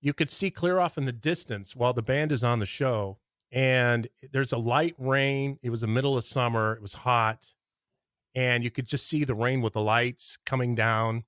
You 0.00 0.12
could 0.12 0.30
see 0.30 0.50
clear 0.50 0.80
off 0.80 0.98
in 0.98 1.04
the 1.04 1.12
distance 1.12 1.76
while 1.76 1.92
the 1.92 2.02
band 2.02 2.32
is 2.32 2.42
on 2.42 2.58
the 2.58 2.66
show. 2.66 3.18
And 3.52 4.08
there's 4.32 4.52
a 4.52 4.58
light 4.58 4.94
rain. 4.98 5.58
It 5.62 5.70
was 5.70 5.80
the 5.80 5.86
middle 5.86 6.16
of 6.16 6.24
summer. 6.24 6.74
It 6.74 6.82
was 6.82 6.94
hot. 6.94 7.52
And 8.34 8.62
you 8.62 8.70
could 8.70 8.86
just 8.86 9.08
see 9.08 9.24
the 9.24 9.34
rain 9.34 9.60
with 9.60 9.72
the 9.72 9.80
lights 9.80 10.38
coming 10.46 10.74
down 10.74 11.24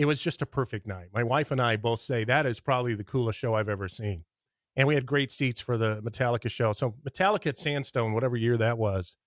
it 0.00 0.06
was 0.06 0.22
just 0.22 0.40
a 0.40 0.46
perfect 0.46 0.86
night. 0.86 1.08
My 1.12 1.22
wife 1.22 1.50
and 1.50 1.60
I 1.60 1.76
both 1.76 2.00
say 2.00 2.24
that 2.24 2.46
is 2.46 2.58
probably 2.58 2.94
the 2.94 3.04
coolest 3.04 3.38
show 3.38 3.54
I've 3.54 3.68
ever 3.68 3.86
seen. 3.86 4.24
And 4.74 4.88
we 4.88 4.94
had 4.94 5.04
great 5.04 5.30
seats 5.30 5.60
for 5.60 5.76
the 5.76 6.00
Metallica 6.00 6.50
show. 6.50 6.72
So 6.72 6.94
Metallica 7.06 7.48
at 7.48 7.58
Sandstone, 7.58 8.14
whatever 8.14 8.34
year 8.34 8.56
that 8.56 8.78
was, 8.78 9.18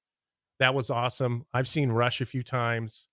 that 0.57 0.73
was 0.73 0.89
awesome. 0.89 1.45
I've 1.53 1.67
seen 1.67 1.91
Rush 1.91 2.21
a 2.21 2.25
few 2.25 2.41
times. 2.41 3.07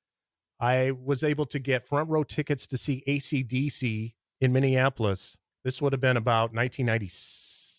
I 0.58 0.92
was 0.92 1.22
able 1.22 1.44
to 1.44 1.58
get 1.58 1.86
front 1.86 2.08
row 2.08 2.24
tickets 2.24 2.66
to 2.68 2.78
see 2.78 3.02
ACDC 3.06 4.14
in 4.40 4.52
Minneapolis. 4.54 5.36
This 5.62 5.82
would 5.82 5.92
have 5.92 6.00
been 6.00 6.16
about 6.16 6.54
1996, 6.54 7.69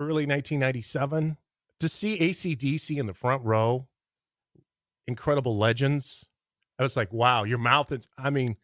early 0.00 0.26
1997. 0.26 1.36
To 1.80 1.88
see 1.88 2.18
ACDC 2.18 2.98
in 2.98 3.06
the 3.06 3.14
front 3.14 3.44
row, 3.44 3.88
incredible 5.06 5.56
legends. 5.56 6.28
I 6.78 6.82
was 6.82 6.96
like, 6.96 7.12
wow, 7.12 7.44
your 7.44 7.58
mouth 7.58 7.90
is, 7.92 8.08
I 8.16 8.30
mean, 8.30 8.56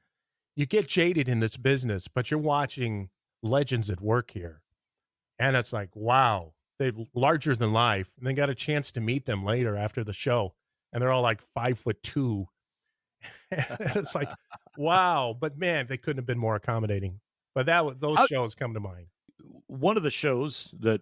you 0.55 0.67
get 0.67 0.88
jaded 0.88 1.29
in 1.29 1.41
this 1.41 1.57
business, 1.57 2.09
but 2.09 2.31
you're 2.31 2.41
watching 2.41 3.11
legends 3.43 3.91
at 3.91 4.01
work 4.01 4.33
here. 4.33 4.62
And 5.38 5.57
it's 5.57 5.73
like, 5.73 5.95
wow, 5.95 6.55
they're 6.79 6.93
larger 7.14 7.55
than 7.55 7.73
life. 7.73 8.12
And 8.19 8.27
then 8.27 8.35
got 8.35 8.51
a 8.51 8.55
chance 8.55 8.91
to 8.93 9.01
meet 9.01 9.25
them 9.25 9.45
later 9.45 9.77
after 9.77 10.03
the 10.03 10.12
show. 10.12 10.55
And 10.93 11.03
they're 11.03 11.12
all 11.12 11.23
like 11.23 11.41
five 11.55 11.79
foot 11.79 12.03
two. 12.03 12.49
it's 13.51 14.14
like, 14.14 14.31
wow. 14.77 15.37
But 15.38 15.59
man, 15.59 15.87
they 15.87 15.97
couldn't 15.97 16.19
have 16.19 16.27
been 16.27 16.38
more 16.38 16.57
accommodating. 16.57 17.21
But 17.55 17.67
that 17.67 18.01
those 18.01 18.19
shows 18.29 18.55
come 18.55 18.75
to 18.75 18.81
mind. 18.81 19.09
One 19.67 19.97
of 19.97 20.03
the 20.03 20.11
shows 20.11 20.73
that 20.81 21.01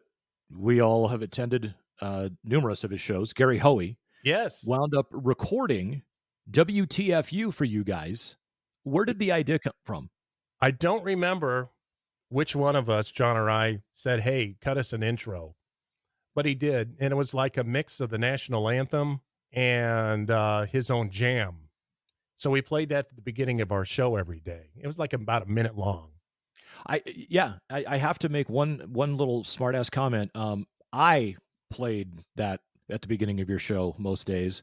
we 0.51 0.81
all 0.81 1.09
have 1.09 1.23
attended, 1.23 1.75
uh, 2.01 2.31
numerous 2.45 2.85
of 2.85 2.91
his 2.91 3.01
shows, 3.01 3.33
Gary 3.33 3.59
Hoey, 3.59 3.99
yes, 4.25 4.65
wound 4.67 4.95
up 4.95 5.07
recording 5.11 6.03
WTFU 6.51 7.53
for 7.53 7.65
you 7.65 7.85
guys. 7.85 8.37
Where 8.85 9.05
did 9.05 9.19
the 9.19 9.33
idea 9.33 9.59
come 9.59 9.73
from? 9.85 10.11
I 10.61 10.71
don't 10.71 11.05
remember 11.05 11.71
which 12.29 12.57
one 12.57 12.77
of 12.77 12.89
us, 12.89 13.11
John 13.11 13.37
or 13.37 13.51
I, 13.51 13.83
said, 13.93 14.21
Hey, 14.21 14.57
cut 14.61 14.79
us 14.79 14.93
an 14.93 15.03
intro. 15.03 15.57
But 16.35 16.47
he 16.47 16.55
did. 16.55 16.97
And 17.01 17.13
it 17.13 17.17
was 17.17 17.35
like 17.35 17.57
a 17.57 17.65
mix 17.65 18.01
of 18.01 18.11
the 18.11 18.19
national 18.19 18.69
anthem 18.69 19.21
and 19.53 20.31
uh, 20.31 20.67
his 20.67 20.91
own 20.91 21.11
jam. 21.11 21.69
So 22.35 22.51
we 22.51 22.61
played 22.61 22.91
that 22.91 23.07
at 23.07 23.17
the 23.17 23.23
beginning 23.23 23.61
of 23.61 23.73
our 23.73 23.85
show 23.85 24.17
every 24.17 24.41
day. 24.41 24.71
It 24.77 24.87
was 24.87 24.99
like 24.99 25.15
about 25.15 25.45
a 25.45 25.51
minute 25.51 25.77
long. 25.77 26.11
I 26.89 27.03
yeah, 27.07 27.55
I, 27.71 27.85
I 27.89 27.97
have 27.97 28.19
to 28.21 28.29
make 28.29 28.49
one 28.49 28.83
one 28.93 29.17
little 29.17 29.45
smartass 29.45 29.91
comment. 29.91 30.31
Um, 30.35 30.67
I 30.93 31.37
played 31.71 32.21
that 32.37 32.61
at 32.91 33.03
the 33.03 33.09
beginning 33.09 33.41
of 33.41 33.49
your 33.49 33.59
show 33.59 33.95
most 33.99 34.27
days 34.27 34.63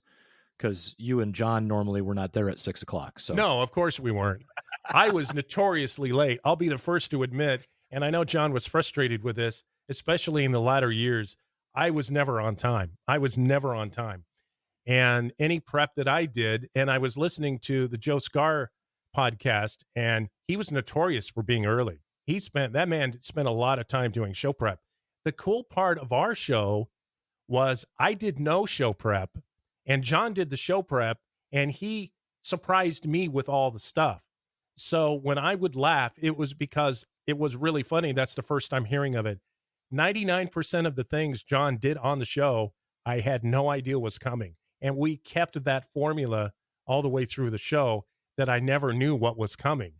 because 0.57 0.95
you 0.97 1.19
and 1.19 1.33
John 1.33 1.67
normally 1.67 2.01
were 2.01 2.13
not 2.13 2.33
there 2.33 2.49
at 2.49 2.59
six 2.59 2.81
o'clock. 2.81 3.19
So 3.19 3.33
No, 3.33 3.61
of 3.61 3.71
course 3.71 3.99
we 3.99 4.11
weren't. 4.11 4.43
I 4.85 5.09
was 5.09 5.33
notoriously 5.33 6.11
late. 6.11 6.39
I'll 6.43 6.55
be 6.55 6.69
the 6.69 6.77
first 6.77 7.11
to 7.11 7.23
admit, 7.23 7.67
and 7.91 8.05
I 8.05 8.09
know 8.09 8.23
John 8.23 8.53
was 8.53 8.65
frustrated 8.65 9.23
with 9.23 9.35
this, 9.35 9.63
especially 9.89 10.45
in 10.45 10.51
the 10.51 10.61
latter 10.61 10.91
years. 10.91 11.35
I 11.75 11.89
was 11.89 12.11
never 12.11 12.39
on 12.39 12.55
time. 12.55 12.97
I 13.07 13.17
was 13.17 13.37
never 13.37 13.73
on 13.73 13.89
time. 13.89 14.25
And 14.85 15.33
any 15.39 15.59
prep 15.59 15.95
that 15.95 16.07
I 16.07 16.25
did, 16.25 16.69
and 16.75 16.91
I 16.91 16.97
was 16.97 17.17
listening 17.17 17.59
to 17.63 17.87
the 17.87 17.97
Joe 17.97 18.19
Scar 18.19 18.69
podcast, 19.15 19.83
and 19.95 20.27
he 20.47 20.57
was 20.57 20.71
notorious 20.71 21.29
for 21.29 21.41
being 21.41 21.65
early. 21.65 21.99
He 22.25 22.39
spent 22.39 22.73
that 22.73 22.87
man 22.87 23.19
spent 23.21 23.47
a 23.47 23.51
lot 23.51 23.79
of 23.79 23.87
time 23.87 24.11
doing 24.11 24.33
show 24.33 24.53
prep. 24.53 24.79
The 25.25 25.31
cool 25.31 25.63
part 25.63 25.97
of 25.97 26.11
our 26.11 26.35
show 26.35 26.89
was 27.47 27.85
I 27.99 28.13
did 28.13 28.39
no 28.39 28.65
show 28.65 28.93
prep, 28.93 29.37
and 29.85 30.03
John 30.03 30.33
did 30.33 30.49
the 30.49 30.57
show 30.57 30.81
prep, 30.81 31.19
and 31.51 31.71
he 31.71 32.11
surprised 32.41 33.07
me 33.07 33.27
with 33.27 33.47
all 33.49 33.71
the 33.71 33.79
stuff. 33.79 34.25
So 34.75 35.13
when 35.13 35.37
I 35.37 35.55
would 35.55 35.75
laugh, 35.75 36.13
it 36.17 36.37
was 36.37 36.53
because 36.53 37.05
it 37.27 37.37
was 37.37 37.55
really 37.55 37.83
funny. 37.83 38.11
That's 38.11 38.35
the 38.35 38.41
first 38.41 38.71
time 38.71 38.85
hearing 38.85 39.15
of 39.15 39.25
it. 39.25 39.39
99% 39.93 40.87
of 40.87 40.95
the 40.95 41.03
things 41.03 41.43
John 41.43 41.77
did 41.77 41.97
on 41.97 42.19
the 42.19 42.25
show, 42.25 42.73
I 43.05 43.19
had 43.19 43.43
no 43.43 43.69
idea 43.69 43.99
was 43.99 44.17
coming. 44.17 44.55
And 44.81 44.97
we 44.97 45.17
kept 45.17 45.63
that 45.63 45.85
formula 45.85 46.53
all 46.87 47.01
the 47.01 47.09
way 47.09 47.25
through 47.25 47.51
the 47.51 47.57
show 47.57 48.05
that 48.37 48.49
I 48.49 48.59
never 48.59 48.93
knew 48.93 49.15
what 49.15 49.37
was 49.37 49.55
coming. 49.55 49.93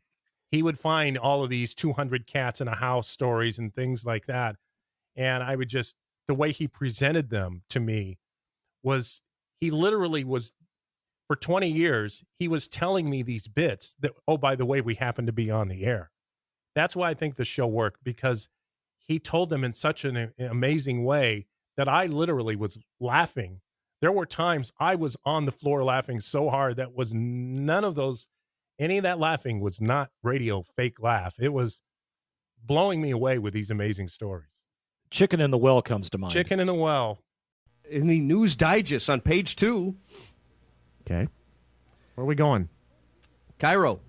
He 0.54 0.62
would 0.62 0.78
find 0.78 1.18
all 1.18 1.44
of 1.44 1.50
these 1.50 1.74
200 1.74 2.28
cats 2.28 2.62
in 2.62 2.68
a 2.68 2.76
house 2.76 3.10
stories 3.10 3.58
and 3.58 3.74
things 3.74 4.06
like 4.06 4.28
that. 4.28 4.56
And 5.16 5.42
I 5.42 5.56
would 5.56 5.68
just, 5.68 5.96
the 6.28 6.36
way 6.36 6.52
he 6.52 6.68
presented 6.68 7.32
them 7.32 7.64
to 7.70 7.80
me 7.80 8.20
was 8.84 9.24
he 9.60 9.72
literally 9.72 10.24
was 10.24 10.52
for 11.26 11.36
20 11.36 11.68
years, 11.68 12.24
he 12.38 12.48
was 12.48 12.68
telling 12.68 13.10
me 13.10 13.24
these 13.24 13.48
bits 13.48 13.96
that, 14.02 14.12
oh, 14.28 14.38
by 14.38 14.56
the 14.56 14.68
way, 14.68 14.80
we 14.80 14.94
happen 14.94 15.26
to 15.26 15.32
be 15.32 15.50
on 15.50 15.70
the 15.70 15.86
air. 15.86 16.12
That's 16.76 16.96
why 16.96 17.10
I 17.10 17.16
think 17.16 17.34
the 17.34 17.46
show 17.46 17.66
worked 17.66 18.04
because 18.04 18.48
he 19.00 19.18
told 19.18 19.50
them 19.50 19.64
in 19.64 19.74
such 19.74 20.06
an 20.06 20.34
amazing 20.38 21.04
way 21.04 21.48
that 21.78 21.90
I 21.90 22.06
literally 22.06 22.56
was 22.56 22.80
laughing. 23.00 23.62
There 24.02 24.12
were 24.12 24.28
times 24.28 24.72
I 24.80 24.94
was 24.94 25.18
on 25.26 25.46
the 25.46 25.52
floor 25.52 25.84
laughing 25.84 26.20
so 26.20 26.52
hard 26.52 26.76
that 26.76 26.94
was 26.94 27.12
none 27.12 27.84
of 27.84 27.96
those, 27.96 28.28
any 28.80 28.98
of 28.98 29.04
that 29.04 29.20
laughing 29.20 29.60
was 29.60 29.80
not 29.82 30.10
radio 30.24 30.64
fake 30.76 31.00
laugh. 31.02 31.36
It 31.40 31.54
was 31.54 31.82
blowing 32.66 33.02
me 33.02 33.12
away 33.12 33.38
with 33.40 33.54
these 33.54 33.70
amazing 33.72 34.08
stories. 34.08 34.66
Chicken 35.10 35.40
in 35.42 35.52
the 35.52 35.58
Well 35.58 35.82
comes 35.82 36.10
to 36.12 36.18
mind. 36.18 36.32
Chicken 36.34 36.60
in 36.60 36.68
the 36.68 36.74
Well. 36.74 37.20
In 37.90 38.08
the 38.08 38.20
News 38.20 38.56
Digest 38.56 39.10
on 39.10 39.22
page 39.22 39.56
two, 39.56 39.96
Okay. 41.06 41.28
Where 42.16 42.24
are 42.24 42.28
we 42.28 42.36
going? 42.36 42.70
Cairo. 43.60 44.00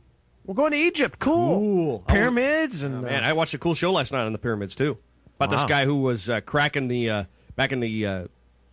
We're 0.47 0.55
going 0.55 0.73
to 0.73 0.79
Egypt. 0.79 1.19
Cool. 1.19 1.59
Ooh. 1.97 1.99
Pyramids 2.07 2.83
and 2.83 2.97
Oh, 2.97 2.99
uh, 2.99 3.03
man, 3.03 3.25
I 3.25 3.33
watched 3.33 3.55
a 3.55 3.59
cool 3.59 3.75
show 3.75 3.91
last 3.93 4.13
night 4.13 4.25
on 4.25 4.33
the 4.33 4.39
pyramids 4.39 4.75
too. 4.75 4.99
About 5.37 5.51
Wow. 5.51 5.57
this 5.63 5.69
guy 5.69 5.85
who 5.87 5.97
was 5.97 6.29
uh, 6.29 6.41
cracking 6.43 6.87
the 6.89 7.11
uh, 7.11 7.25
back 7.57 7.73
in 7.73 7.81
the 7.81 8.07
uh, 8.07 8.25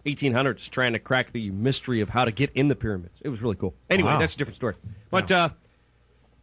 1800s, 0.06 0.69
trying 0.69 0.93
to 0.93 0.99
crack 0.99 1.32
the 1.32 1.49
mystery 1.51 2.01
of 2.01 2.10
how 2.10 2.25
to 2.25 2.32
get 2.32 2.51
in 2.54 2.67
the 2.67 2.75
pyramids. 2.75 3.17
It 3.21 3.30
was 3.30 3.41
really 3.41 3.56
cool. 3.56 3.73
Anyway, 3.89 4.12
Wow. 4.12 4.19
that's 4.19 4.36
a 4.36 4.38
different 4.38 4.56
story. 4.58 4.75
But 5.10 5.32
uh, 5.32 5.49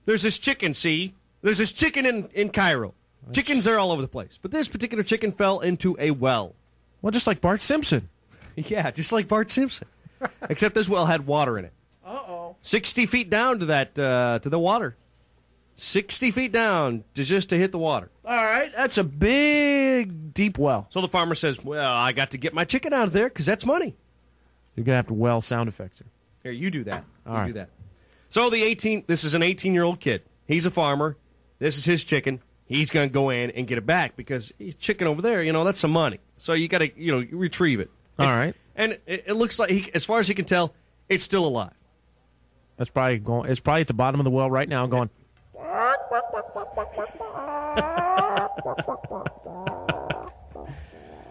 there's 0.09 0.23
this 0.23 0.39
chicken. 0.39 0.73
See, 0.73 1.13
there's 1.43 1.59
this 1.59 1.71
chicken 1.71 2.07
in 2.07 2.31
in 2.33 2.49
Cairo. 2.49 2.95
Chickens 3.33 3.67
are 3.67 3.79
all 3.79 3.93
over 3.93 4.01
the 4.01 4.09
place, 4.09 4.39
but 4.41 4.51
this 4.51 4.67
particular 4.67 5.05
chicken 5.05 5.33
fell 5.33 5.61
into 5.61 5.97
a 6.01 6.13
well. 6.13 6.55
well, 7.03 7.11
just 7.11 7.27
like 7.27 7.41
Bart 7.41 7.61
Simpson. 7.61 8.09
Yeah, 8.57 8.91
just 8.91 9.13
like 9.13 9.29
Bart 9.29 9.53
Simpson, 9.53 9.87
except 10.51 10.75
this 10.75 10.89
well 10.89 11.07
had 11.07 11.29
water 11.29 11.61
in 11.61 11.67
it. 11.67 11.73
Uh 12.05 12.19
oh. 12.27 12.57
Sixty 12.61 13.07
feet 13.07 13.31
down 13.31 13.61
to 13.61 13.67
that 13.67 13.97
uh, 13.97 14.41
to 14.41 14.49
the 14.49 14.59
water. 14.59 14.97
Sixty 15.77 16.33
feet 16.33 16.51
down 16.51 17.05
to 17.15 17.23
just 17.23 17.51
to 17.51 17.57
hit 17.57 17.71
the 17.71 17.79
water. 17.79 18.11
All 18.25 18.35
right, 18.35 18.73
that's 18.75 18.99
a 18.99 19.05
big, 19.05 20.35
deep 20.35 20.59
well. 20.59 20.89
So 20.91 21.01
the 21.01 21.07
farmer 21.07 21.37
says, 21.37 21.63
"Well, 21.63 21.93
I 21.93 22.11
got 22.11 22.33
to 22.33 22.37
get 22.37 22.53
my 22.53 22.65
chicken 22.65 22.93
out 22.93 23.07
of 23.07 23.13
there 23.13 23.29
because 23.29 23.47
that's 23.47 23.65
money." 23.65 23.95
You're 24.75 24.85
gonna 24.85 24.97
have 24.97 25.07
to 25.07 25.15
well 25.15 25.41
sound 25.41 25.69
effects 25.69 25.99
here. 25.99 26.09
Here, 26.43 26.53
you 26.53 26.73
do 26.73 26.83
that. 26.83 27.05
All 27.29 27.35
you 27.35 27.39
right. 27.39 27.47
do 27.47 27.53
that. 27.53 27.69
So 28.31 28.51
the 28.51 28.63
eighteen. 28.63 29.05
This 29.07 29.25
is 29.25 29.35
an 29.35 29.43
eighteen-year-old 29.43 30.01
kid. 30.01 30.23
He's 30.47 30.67
a 30.67 30.71
farmer. 30.71 31.17
This 31.59 31.77
is 31.77 31.85
his 31.85 32.05
chicken. 32.05 32.41
He's 32.67 32.91
going 32.91 33.09
to 33.09 33.13
go 33.13 33.31
in 33.31 33.51
and 33.53 33.67
get 33.67 33.79
it 33.79 33.87
back 33.87 34.15
because 34.17 34.53
his 34.59 34.75
chicken 34.75 35.07
over 35.07 35.23
there, 35.23 35.43
you 35.43 35.53
know, 35.55 35.65
that's 35.65 35.81
some 35.81 35.91
money. 35.91 36.21
So 36.39 36.53
you 36.53 36.69
got 36.69 36.79
to, 36.79 37.01
you 37.01 37.13
know, 37.13 37.27
retrieve 37.33 37.81
it. 37.81 37.91
All 38.19 38.27
And- 38.29 38.37
right. 38.39 38.55
And 38.77 38.93
it, 39.07 39.25
it 39.29 39.33
looks 39.33 39.59
like, 39.59 39.71
he, 39.71 39.91
as 39.93 40.05
far 40.05 40.21
as 40.21 40.29
he 40.29 40.35
can 40.35 40.45
tell, 40.45 40.73
it's 41.09 41.25
still 41.25 41.45
alive. 41.47 41.73
That's 42.77 42.91
probably 42.91 43.19
going. 43.19 43.51
It's 43.51 43.59
probably 43.59 43.81
at 43.81 43.87
the 43.89 43.95
bottom 43.95 44.21
of 44.21 44.25
the 44.25 44.31
well 44.31 44.49
right 44.51 44.69
now, 44.69 44.87
going. 44.87 45.11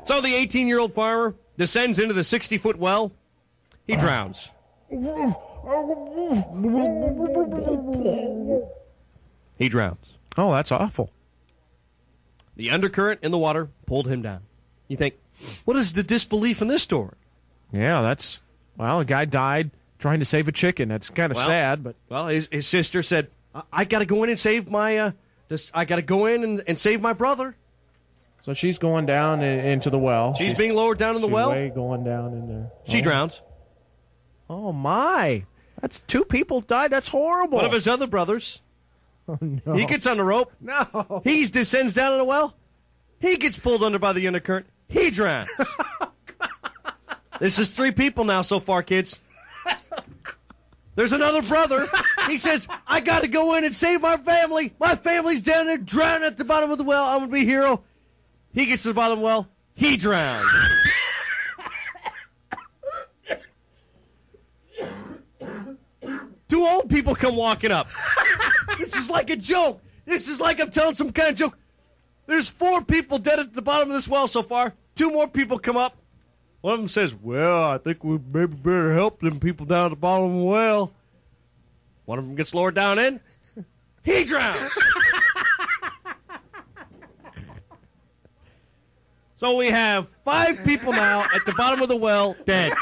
So 0.06 0.22
the 0.22 0.34
18 0.36 0.68
year 0.68 0.80
old 0.80 0.94
farmer 0.94 1.36
descends 1.58 2.00
into 2.00 2.14
the 2.14 2.24
60 2.24 2.58
foot 2.58 2.78
well. 2.78 3.12
He 3.86 3.96
drowns. 3.96 4.50
He 9.58 9.70
drowns. 9.70 10.18
Oh, 10.38 10.54
that's 10.54 10.72
awful. 10.72 11.12
The 12.56 12.72
undercurrent 12.72 13.22
in 13.24 13.32
the 13.32 13.38
water 13.38 13.70
pulled 13.86 14.08
him 14.08 14.22
down. 14.22 14.42
You 14.88 14.98
think, 14.98 15.16
what 15.66 15.78
is 15.78 15.94
the 15.94 16.04
disbelief 16.04 16.62
in 16.62 16.68
this 16.68 16.84
story? 16.84 17.16
Yeah, 17.72 18.02
that's 18.02 18.40
well. 18.78 19.00
A 19.02 19.06
guy 19.06 19.26
died 19.26 19.72
trying 20.00 20.20
to 20.20 20.26
save 20.26 20.48
a 20.48 20.52
chicken. 20.52 20.90
That's 20.90 21.10
kind 21.10 21.32
of 21.32 21.36
Well- 21.36 21.48
sad, 21.48 21.84
but 21.84 21.96
Well, 22.10 22.28
his, 22.28 22.48
his 22.52 22.68
sister 22.68 23.04
said, 23.04 23.30
I, 23.54 23.64
I 23.72 23.84
got 23.86 24.00
to 24.00 24.06
go 24.06 24.24
in 24.24 24.30
and 24.30 24.40
save 24.40 24.70
my, 24.70 24.98
uh, 24.98 25.12
this, 25.50 25.70
I 25.74 25.86
got 25.86 25.98
to 25.98 26.02
go 26.02 26.28
in 26.28 26.44
and, 26.44 26.64
and 26.68 26.80
save 26.80 27.02
my 27.02 27.14
brother. 27.14 27.56
so 28.44 28.54
she's 28.54 28.78
going 28.78 29.06
down 29.06 29.44
in, 29.44 29.60
into 29.60 29.90
the 29.90 30.00
well. 30.00 30.36
She's 30.36 30.56
being 30.56 30.74
lowered 30.74 30.98
down 30.98 31.16
in 31.16 31.22
the 31.22 31.28
she's 31.28 31.34
well. 31.34 31.50
way 31.50 31.72
going 31.74 32.04
down 32.04 32.34
in 32.34 32.48
there. 32.48 32.72
She 32.88 33.00
oh. 33.00 33.04
drowns. 33.04 33.42
Oh 34.50 34.72
my! 34.72 35.44
That's 35.82 36.02
two 36.02 36.26
people 36.26 36.62
died. 36.62 36.92
That's 36.92 37.08
horrible. 37.08 37.58
One 37.58 37.66
of 37.66 37.72
his 37.72 37.88
other 37.88 38.08
brothers, 38.08 38.62
Oh, 39.30 39.38
no. 39.42 39.74
he 39.76 39.86
gets 39.86 40.08
on 40.08 40.18
the 40.18 40.24
rope. 40.24 40.52
no. 40.62 41.22
He 41.24 41.46
descends 41.46 41.94
down 41.94 42.14
in 42.14 42.18
the 42.20 42.24
well. 42.24 42.56
He 43.20 43.38
gets 43.38 43.58
pulled 43.60 43.84
under 43.84 44.00
by 44.00 44.14
the 44.14 44.26
undercurrent. 44.28 44.68
He 44.90 45.10
drowns. 45.12 45.50
Oh, 47.40 47.40
this 47.40 47.60
is 47.60 47.70
three 47.70 47.92
people 47.92 48.24
now 48.26 48.42
so 48.42 48.60
far, 48.60 48.82
kids. 48.82 49.20
There's 50.96 51.12
another 51.12 51.44
brother. 51.44 51.88
He 52.26 52.40
says, 52.40 52.68
I 52.88 53.00
got 53.02 53.20
to 53.20 53.28
go 53.28 53.54
in 53.56 53.64
and 53.64 53.76
save 53.76 54.02
my 54.02 54.18
family. 54.18 54.74
My 54.80 54.96
family's 54.96 55.42
down 55.44 55.68
there 55.68 55.78
drowning 55.78 56.26
at 56.26 56.40
the 56.40 56.44
bottom 56.44 56.72
of 56.72 56.80
the 56.80 56.84
well. 56.84 57.06
I'm 57.06 57.20
going 57.20 57.30
to 57.30 57.34
be 57.36 57.42
a 57.42 57.46
hero. 57.46 57.84
He 58.56 58.66
gets 58.66 58.82
to 58.82 58.88
the 58.88 58.94
bottom 58.96 59.20
of 59.20 59.22
the 59.22 59.26
well. 59.26 59.48
He 59.76 59.98
drowns. 59.98 60.50
Two 66.50 66.66
old 66.66 66.90
people 66.90 67.16
come 67.16 67.36
walking 67.36 67.72
up. 67.72 67.88
This 68.78 68.96
is 68.96 69.10
like 69.10 69.32
a 69.32 69.36
joke. 69.36 69.82
This 70.06 70.28
is 70.28 70.40
like 70.40 70.60
I'm 70.60 70.70
telling 70.70 70.96
some 70.96 71.12
kind 71.12 71.30
of 71.30 71.36
joke. 71.36 71.58
There's 72.28 72.48
four 72.48 72.84
people 72.84 73.18
dead 73.18 73.40
at 73.40 73.54
the 73.54 73.62
bottom 73.62 73.90
of 73.90 73.96
this 73.96 74.08
well 74.08 74.28
so 74.28 74.44
far. 74.44 74.74
Two 74.96 75.10
more 75.10 75.28
people 75.28 75.58
come 75.58 75.78
up. 75.78 75.98
One 76.62 76.74
of 76.74 76.80
them 76.82 76.90
says, 76.90 77.16
Well, 77.16 77.64
I 77.64 77.78
think 77.78 78.04
we 78.04 78.20
maybe 78.32 78.56
better 78.56 78.94
help 78.94 79.22
them 79.22 79.40
people 79.40 79.66
down 79.66 79.86
at 79.86 79.90
the 79.92 79.96
bottom 79.96 80.26
of 80.26 80.38
the 80.38 80.44
well. 80.44 80.92
One 82.06 82.20
of 82.20 82.26
them 82.26 82.36
gets 82.36 82.54
lowered 82.54 82.76
down 82.76 83.00
in. 83.00 83.20
He 84.04 84.24
drowns. 84.24 84.72
so 89.36 89.56
we 89.56 89.70
have 89.70 90.08
five 90.24 90.64
people 90.64 90.94
now 90.94 91.24
at 91.24 91.46
the 91.46 91.54
bottom 91.54 91.82
of 91.82 91.90
the 91.90 91.96
well 91.96 92.36
dead. 92.46 92.74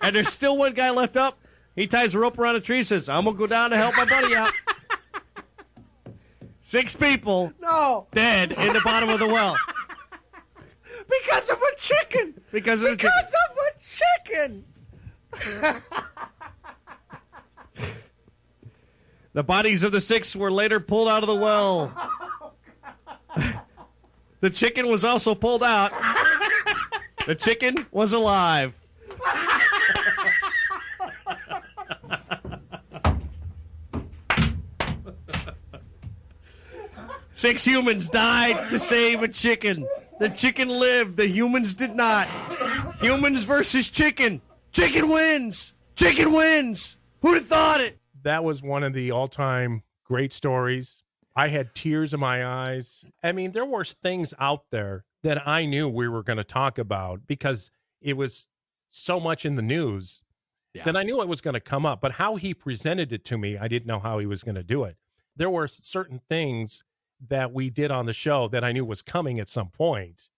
And 0.00 0.14
there's 0.14 0.28
still 0.28 0.56
one 0.56 0.74
guy 0.74 0.90
left 0.90 1.16
up. 1.16 1.38
He 1.76 1.86
ties 1.86 2.14
a 2.14 2.18
rope 2.18 2.38
around 2.38 2.56
a 2.56 2.60
tree 2.60 2.82
says, 2.82 3.08
I'm 3.08 3.24
going 3.24 3.36
to 3.36 3.38
go 3.38 3.46
down 3.46 3.70
to 3.70 3.76
help 3.76 3.96
my 3.96 4.04
buddy 4.06 4.34
out. 4.34 4.52
Six 6.62 6.96
people 6.96 7.52
No, 7.60 8.08
dead 8.12 8.50
in 8.50 8.72
the 8.72 8.80
bottom 8.80 9.08
of 9.08 9.20
the 9.20 9.26
well 9.28 9.56
because 11.08 11.48
of 11.48 11.58
a 11.62 11.76
chicken. 11.80 12.34
because 12.50 12.82
of 12.82 12.90
Because 12.96 13.12
chicken. 13.12 13.40
of 13.50 13.56
a 13.62 13.70
chicken. 15.62 15.82
The 19.32 19.42
bodies 19.44 19.84
of 19.84 19.92
the 19.92 20.00
six 20.00 20.34
were 20.34 20.50
later 20.50 20.80
pulled 20.80 21.06
out 21.08 21.22
of 21.22 21.28
the 21.28 21.36
well. 21.36 21.92
Oh, 23.36 23.52
the 24.40 24.50
chicken 24.50 24.88
was 24.88 25.04
also 25.04 25.36
pulled 25.36 25.62
out. 25.62 25.92
The 27.26 27.36
chicken 27.36 27.86
was 27.92 28.12
alive. 28.12 28.74
Six 37.36 37.64
humans 37.64 38.08
died 38.08 38.70
to 38.70 38.78
save 38.78 39.22
a 39.22 39.28
chicken. 39.28 39.86
The 40.18 40.30
chicken 40.30 40.68
lived. 40.68 41.18
The 41.18 41.28
humans 41.28 41.74
did 41.74 41.94
not. 41.94 42.26
Humans 43.00 43.44
versus 43.44 43.88
chicken. 43.90 44.40
Chicken 44.72 45.08
wins. 45.08 45.74
Chicken 45.96 46.32
wins. 46.32 46.96
Who'd 47.20 47.34
have 47.34 47.46
thought 47.46 47.80
it? 47.82 47.98
That 48.22 48.42
was 48.42 48.62
one 48.62 48.82
of 48.82 48.94
the 48.94 49.10
all 49.10 49.28
time 49.28 49.82
great 50.04 50.32
stories. 50.32 51.02
I 51.34 51.48
had 51.48 51.74
tears 51.74 52.14
in 52.14 52.20
my 52.20 52.44
eyes. 52.46 53.04
I 53.22 53.32
mean, 53.32 53.52
there 53.52 53.66
were 53.66 53.84
things 53.84 54.32
out 54.38 54.64
there 54.70 55.04
that 55.22 55.46
I 55.46 55.66
knew 55.66 55.88
we 55.90 56.08
were 56.08 56.22
going 56.22 56.38
to 56.38 56.44
talk 56.44 56.78
about 56.78 57.26
because 57.26 57.70
it 58.00 58.16
was 58.16 58.48
so 58.88 59.20
much 59.20 59.44
in 59.44 59.56
the 59.56 59.62
news 59.62 60.24
Yeah. 60.72 60.84
that 60.84 60.96
I 60.96 61.02
knew 61.02 61.20
it 61.20 61.28
was 61.28 61.42
going 61.42 61.52
to 61.54 61.60
come 61.60 61.84
up. 61.84 62.00
But 62.00 62.12
how 62.12 62.36
he 62.36 62.54
presented 62.54 63.12
it 63.12 63.24
to 63.26 63.36
me, 63.36 63.58
I 63.58 63.68
didn't 63.68 63.86
know 63.86 63.98
how 64.00 64.18
he 64.18 64.24
was 64.26 64.42
going 64.42 64.54
to 64.54 64.62
do 64.62 64.84
it. 64.84 64.96
There 65.36 65.50
were 65.50 65.68
certain 65.68 66.22
things 66.30 66.82
that 67.28 67.52
we 67.52 67.70
did 67.70 67.90
on 67.90 68.06
the 68.06 68.12
show 68.12 68.48
that 68.48 68.64
I 68.64 68.72
knew 68.72 68.84
was 68.84 69.02
coming 69.02 69.38
at 69.38 69.50
some 69.50 69.68
point, 69.68 70.28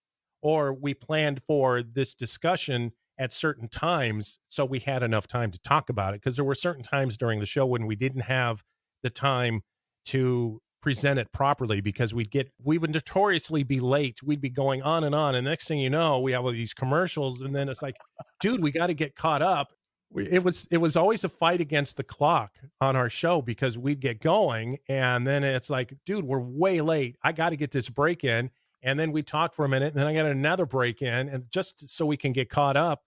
or 0.41 0.73
we 0.73 0.93
planned 0.93 1.41
for 1.43 1.83
this 1.83 2.15
discussion 2.15 2.91
at 3.17 3.33
certain 3.33 3.67
times 3.67 4.39
so 4.47 4.63
we 4.63 4.79
had 4.79 5.03
enough 5.03 5.27
time 5.27 5.51
to 5.51 5.59
talk 5.59 5.89
about 5.89 6.13
it 6.13 6.21
because 6.21 6.37
there 6.37 6.45
were 6.45 6.55
certain 6.55 6.83
times 6.83 7.17
during 7.17 7.41
the 7.41 7.45
show 7.45 7.65
when 7.65 7.85
we 7.85 7.95
didn't 7.95 8.21
have 8.21 8.63
the 9.03 9.09
time 9.09 9.61
to 10.05 10.61
present 10.81 11.19
it 11.19 11.31
properly 11.33 11.81
because 11.81 12.13
we'd 12.13 12.31
get 12.31 12.49
we 12.63 12.77
would 12.77 12.93
notoriously 12.93 13.63
be 13.63 13.81
late. 13.81 14.23
We'd 14.23 14.39
be 14.39 14.49
going 14.49 14.81
on 14.81 15.03
and 15.03 15.13
on 15.13 15.35
and 15.35 15.45
next 15.45 15.67
thing 15.67 15.79
you 15.79 15.89
know 15.89 16.19
we 16.19 16.31
have 16.31 16.45
all 16.45 16.51
these 16.51 16.73
commercials 16.73 17.41
and 17.41 17.53
then 17.53 17.67
it's 17.67 17.81
like 17.81 17.97
dude 18.39 18.63
we 18.63 18.71
got 18.71 18.87
to 18.87 18.93
get 18.93 19.15
caught 19.15 19.41
up 19.41 19.67
it 20.15 20.43
was 20.43 20.67
it 20.71 20.77
was 20.77 20.95
always 20.95 21.23
a 21.23 21.29
fight 21.29 21.61
against 21.61 21.97
the 21.97 22.03
clock 22.03 22.57
on 22.81 22.95
our 22.95 23.09
show 23.09 23.41
because 23.41 23.77
we'd 23.77 23.99
get 23.99 24.21
going 24.21 24.79
and 24.87 25.27
then 25.27 25.43
it's 25.43 25.69
like 25.69 25.93
dude 26.05 26.25
we're 26.25 26.39
way 26.39 26.81
late. 26.81 27.15
I 27.21 27.31
got 27.31 27.49
to 27.49 27.57
get 27.57 27.71
this 27.71 27.89
break 27.89 28.23
in. 28.23 28.49
And 28.81 28.97
then 28.97 29.11
we 29.11 29.23
talk 29.23 29.53
for 29.53 29.65
a 29.65 29.69
minute 29.69 29.93
and 29.93 29.97
then 29.97 30.07
i 30.07 30.13
got 30.13 30.25
another 30.25 30.65
break 30.65 31.01
in 31.01 31.27
and 31.27 31.51
just 31.51 31.89
so 31.89 32.05
we 32.05 32.17
can 32.17 32.31
get 32.31 32.49
caught 32.49 32.77
up. 32.77 33.03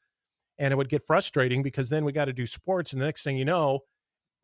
And 0.58 0.70
it 0.72 0.76
would 0.76 0.90
get 0.90 1.02
frustrating 1.02 1.62
because 1.62 1.88
then 1.88 2.04
we 2.04 2.12
got 2.12 2.26
to 2.26 2.32
do 2.32 2.46
sports 2.46 2.92
and 2.92 3.00
the 3.02 3.06
next 3.06 3.24
thing 3.24 3.36
you 3.36 3.44
know 3.44 3.80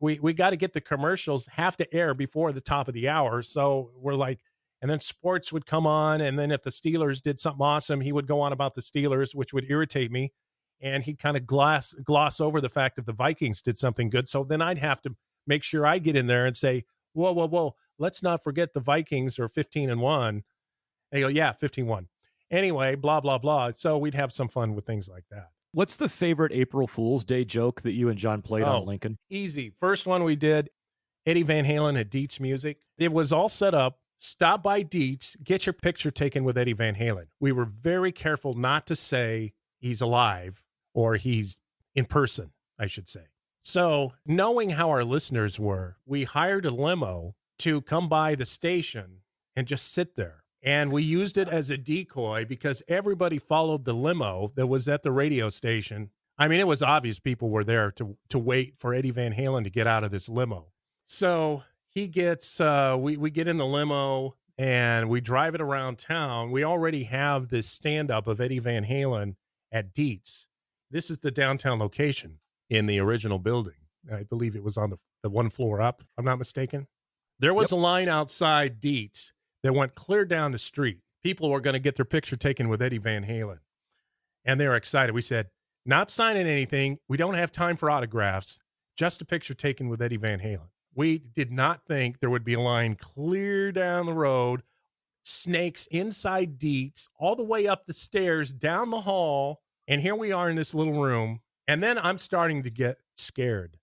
we 0.01 0.19
we 0.19 0.33
got 0.33 0.49
to 0.49 0.57
get 0.57 0.73
the 0.73 0.81
commercials 0.81 1.47
have 1.53 1.77
to 1.77 1.93
air 1.93 2.13
before 2.13 2.51
the 2.51 2.61
top 2.61 2.87
of 2.87 2.93
the 2.93 3.07
hour. 3.07 3.41
So 3.41 3.91
we're 3.95 4.15
like 4.15 4.39
and 4.81 4.89
then 4.89 4.99
sports 4.99 5.53
would 5.53 5.65
come 5.65 5.87
on 5.87 6.19
and 6.19 6.37
then 6.37 6.51
if 6.51 6.63
the 6.63 6.69
steelers 6.71 7.21
did 7.21 7.39
something 7.39 7.61
awesome 7.61 8.01
he 8.01 8.11
would 8.11 8.27
go 8.27 8.41
on 8.41 8.51
about 8.51 8.73
the 8.75 8.81
steelers 8.81 9.33
which 9.33 9.53
would 9.53 9.69
irritate 9.69 10.11
me 10.11 10.31
and 10.81 11.03
he'd 11.03 11.19
kind 11.19 11.35
of 11.37 11.45
gloss 11.45 11.93
gloss 12.03 12.39
over 12.41 12.59
the 12.61 12.69
fact 12.69 12.95
that 12.95 13.05
the 13.05 13.13
vikings 13.13 13.61
did 13.61 13.77
something 13.77 14.09
good 14.09 14.27
so 14.27 14.43
then 14.43 14.61
i'd 14.61 14.77
have 14.77 15.01
to 15.01 15.15
make 15.47 15.63
sure 15.63 15.85
i 15.85 15.97
get 15.99 16.15
in 16.15 16.27
there 16.27 16.45
and 16.45 16.55
say 16.55 16.83
whoa 17.13 17.31
whoa 17.31 17.47
whoa 17.47 17.75
let's 17.97 18.21
not 18.23 18.43
forget 18.43 18.73
the 18.73 18.79
vikings 18.79 19.37
are 19.39 19.47
15 19.47 19.89
and 19.89 20.01
1 20.01 20.43
they 21.11 21.19
go 21.21 21.27
yeah 21.27 21.51
15 21.51 21.85
1 21.87 22.07
anyway 22.51 22.95
blah 22.95 23.19
blah 23.19 23.37
blah 23.37 23.71
so 23.71 23.97
we'd 23.97 24.13
have 24.15 24.31
some 24.31 24.47
fun 24.47 24.73
with 24.75 24.85
things 24.85 25.09
like 25.09 25.25
that 25.31 25.47
What's 25.71 25.97
the 25.97 26.09
favorite 26.09 26.51
April 26.51 26.87
Fool's 26.87 27.23
Day 27.23 27.45
joke 27.45 27.81
that 27.83 27.91
you 27.91 28.09
and 28.09 28.17
John 28.17 28.41
played 28.41 28.63
Oh. 28.63 28.77
on 28.79 28.85
Lincoln? 28.87 29.19
Easy. 29.29 29.69
First 29.69 30.07
one 30.07 30.23
we 30.23 30.35
did, 30.35 30.71
Eddie 31.27 31.43
Van 31.43 31.63
Halen 31.63 31.95
at 31.99 32.09
Dietz 32.09 32.39
Music. 32.39 32.79
It 32.97 33.11
was 33.13 33.31
all 33.31 33.49
set 33.49 33.75
up. 33.75 33.99
Stop 34.17 34.63
by 34.63 34.81
Dietz, 34.81 35.35
get 35.43 35.67
your 35.67 35.73
picture 35.73 36.09
taken 36.09 36.43
with 36.43 36.57
Eddie 36.57 36.73
Van 36.73 36.95
Halen. 36.95 37.25
We 37.39 37.51
were 37.51 37.65
very 37.65 38.11
careful 38.11 38.55
not 38.55 38.87
to 38.87 38.95
say 38.95 39.53
he's 39.79 40.01
alive 40.01 40.63
or 40.93 41.15
he's 41.15 41.59
in 41.95 42.05
person, 42.05 42.51
I 42.77 42.87
should 42.87 43.07
say. 43.07 43.27
So, 43.61 44.13
knowing 44.25 44.69
how 44.69 44.89
our 44.89 45.03
listeners 45.03 45.59
were, 45.59 45.97
we 46.05 46.23
hired 46.23 46.65
a 46.65 46.71
limo 46.71 47.35
to 47.59 47.81
come 47.81 48.07
by 48.07 48.35
the 48.35 48.45
station 48.45 49.21
and 49.55 49.67
just 49.67 49.91
sit 49.91 50.15
there. 50.15 50.43
And 50.61 50.91
we 50.91 51.03
used 51.03 51.37
it 51.37 51.49
as 51.49 51.69
a 51.69 51.77
decoy 51.77 52.45
because 52.45 52.83
everybody 52.87 53.37
followed 53.37 53.85
the 53.85 53.93
limo 53.93 54.51
that 54.55 54.67
was 54.67 54.87
at 54.87 55.03
the 55.03 55.11
radio 55.11 55.49
station. 55.49 56.09
I 56.37 56.47
mean, 56.47 56.59
it 56.59 56.67
was 56.67 56.81
obvious 56.81 57.19
people 57.19 57.49
were 57.49 57.63
there 57.63 57.91
to 57.91 58.17
to 58.29 58.39
wait 58.39 58.77
for 58.77 58.93
Eddie 58.93 59.11
Van 59.11 59.33
Halen 59.33 59.63
to 59.63 59.69
get 59.69 59.87
out 59.87 60.03
of 60.03 60.11
this 60.11 60.29
limo. 60.29 60.67
So 61.05 61.63
he 61.89 62.07
gets, 62.07 62.61
uh, 62.61 62.97
we 62.99 63.17
we 63.17 63.29
get 63.29 63.47
in 63.47 63.57
the 63.57 63.65
limo 63.65 64.35
and 64.57 65.09
we 65.09 65.21
drive 65.21 65.55
it 65.55 65.61
around 65.61 65.97
town. 65.97 66.51
We 66.51 66.63
already 66.63 67.05
have 67.05 67.47
this 67.47 67.67
stand 67.67 68.11
up 68.11 68.27
of 68.27 68.41
Eddie 68.41 68.59
Van 68.59 68.85
Halen 68.85 69.35
at 69.71 69.93
Dietz. 69.93 70.47
This 70.91 71.11
is 71.11 71.19
the 71.19 71.31
downtown 71.31 71.79
location 71.79 72.39
in 72.69 72.85
the 72.85 72.99
original 72.99 73.39
building. 73.39 73.73
I 74.11 74.23
believe 74.23 74.55
it 74.55 74.63
was 74.63 74.77
on 74.77 74.89
the, 74.89 74.97
the 75.21 75.29
one 75.29 75.49
floor 75.49 75.81
up, 75.81 76.01
if 76.01 76.07
I'm 76.17 76.25
not 76.25 76.39
mistaken. 76.39 76.87
There 77.37 77.53
was 77.53 77.71
a 77.71 77.75
line 77.75 78.09
outside 78.09 78.79
Dietz 78.79 79.31
that 79.63 79.73
went 79.73 79.95
clear 79.95 80.25
down 80.25 80.51
the 80.51 80.57
street. 80.57 80.99
People 81.23 81.49
were 81.49 81.61
going 81.61 81.73
to 81.73 81.79
get 81.79 81.95
their 81.95 82.05
picture 82.05 82.35
taken 82.35 82.69
with 82.69 82.81
Eddie 82.81 82.97
Van 82.97 83.25
Halen. 83.25 83.59
And 84.43 84.59
they 84.59 84.67
were 84.67 84.75
excited. 84.75 85.13
We 85.13 85.21
said, 85.21 85.49
not 85.85 86.09
signing 86.09 86.47
anything. 86.47 86.97
We 87.07 87.17
don't 87.17 87.35
have 87.35 87.51
time 87.51 87.75
for 87.75 87.89
autographs, 87.89 88.59
just 88.97 89.21
a 89.21 89.25
picture 89.25 89.53
taken 89.53 89.89
with 89.89 90.01
Eddie 90.01 90.17
Van 90.17 90.39
Halen. 90.39 90.69
We 90.95 91.19
did 91.19 91.51
not 91.51 91.85
think 91.85 92.19
there 92.19 92.29
would 92.29 92.43
be 92.43 92.55
a 92.55 92.59
line 92.59 92.95
clear 92.95 93.71
down 93.71 94.05
the 94.05 94.13
road, 94.13 94.63
snakes 95.23 95.87
inside 95.87 96.57
Dietz, 96.57 97.07
all 97.17 97.35
the 97.35 97.43
way 97.43 97.67
up 97.67 97.85
the 97.85 97.93
stairs, 97.93 98.51
down 98.51 98.89
the 98.89 99.01
hall. 99.01 99.61
And 99.89 100.01
here 100.01 100.15
we 100.15 100.31
are 100.31 100.47
in 100.51 100.55
this 100.55 100.75
little 100.75 101.01
room. 101.01 101.41
And 101.67 101.81
then 101.83 101.97
I'm 101.97 102.19
starting 102.19 102.61
to 102.61 102.69
get 102.69 102.99
scared. 103.15 103.79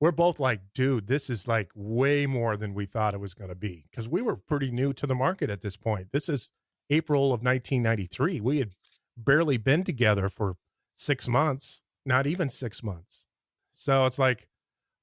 We're 0.00 0.10
both 0.10 0.40
like, 0.40 0.60
dude, 0.74 1.06
this 1.06 1.28
is 1.28 1.46
like 1.46 1.70
way 1.74 2.26
more 2.26 2.56
than 2.56 2.72
we 2.74 2.86
thought 2.86 3.14
it 3.14 3.20
was 3.20 3.34
going 3.34 3.50
to 3.50 3.54
be 3.54 3.84
because 3.90 4.08
we 4.08 4.22
were 4.22 4.36
pretty 4.36 4.70
new 4.70 4.92
to 4.94 5.06
the 5.06 5.14
market 5.14 5.50
at 5.50 5.60
this 5.60 5.76
point. 5.76 6.08
This 6.12 6.28
is 6.28 6.50
April 6.90 7.26
of 7.26 7.42
1993. 7.42 8.40
We 8.40 8.58
had 8.58 8.70
barely 9.16 9.58
been 9.58 9.84
together 9.84 10.28
for 10.28 10.56
six 10.94 11.28
months, 11.28 11.82
not 12.04 12.26
even 12.26 12.48
six 12.48 12.82
months. 12.82 13.26
So 13.70 14.06
it's 14.06 14.18
like, 14.18 14.48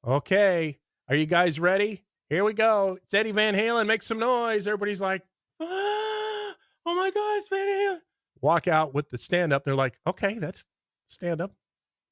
okay, 0.06 0.80
are 1.08 1.15
you 1.15 1.27
guys 1.27 1.60
ready? 1.60 2.04
Here 2.30 2.43
we 2.43 2.54
go. 2.54 2.97
It's 3.04 3.13
Eddie 3.13 3.32
Van 3.32 3.56
Halen. 3.56 3.86
Make 3.86 4.01
some 4.01 4.19
noise. 4.19 4.67
Everybody's 4.67 5.01
like, 5.01 5.21
ah, 5.60 5.65
oh 5.65 6.56
my 6.86 7.12
God, 7.13 7.38
it's 7.38 7.47
Van 7.47 7.67
Halen. 7.67 7.99
Walk 8.41 8.67
out 8.67 8.93
with 8.93 9.10
the 9.10 9.17
stand 9.17 9.54
up. 9.54 9.63
They're 9.63 9.75
like, 9.75 9.99
okay, 10.06 10.39
that's 10.39 10.65
stand 11.06 11.41
up. 11.41 11.54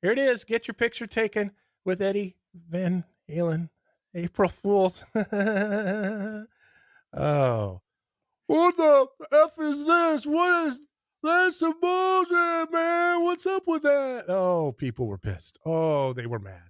Here 0.01 0.11
it 0.11 0.19
is. 0.19 0.43
Get 0.43 0.67
your 0.67 0.75
picture 0.75 1.05
taken 1.07 1.51
with 1.83 2.01
Eddie 2.01 2.35
Van 2.53 3.03
Halen. 3.29 3.69
April 4.15 4.49
Fools. 4.49 5.05
oh. 5.15 6.47
What 8.47 8.77
the 8.77 9.07
F 9.31 9.51
is 9.59 9.85
this? 9.85 10.25
What 10.25 10.67
is 10.67 10.87
that's 11.21 11.59
some 11.59 11.79
bullshit, 11.79 12.71
man. 12.71 13.23
What's 13.23 13.45
up 13.45 13.63
with 13.67 13.83
that? 13.83 14.25
Oh, 14.29 14.71
people 14.71 15.07
were 15.07 15.17
pissed. 15.17 15.59
Oh, 15.65 16.13
they 16.13 16.25
were 16.25 16.39
mad. 16.39 16.69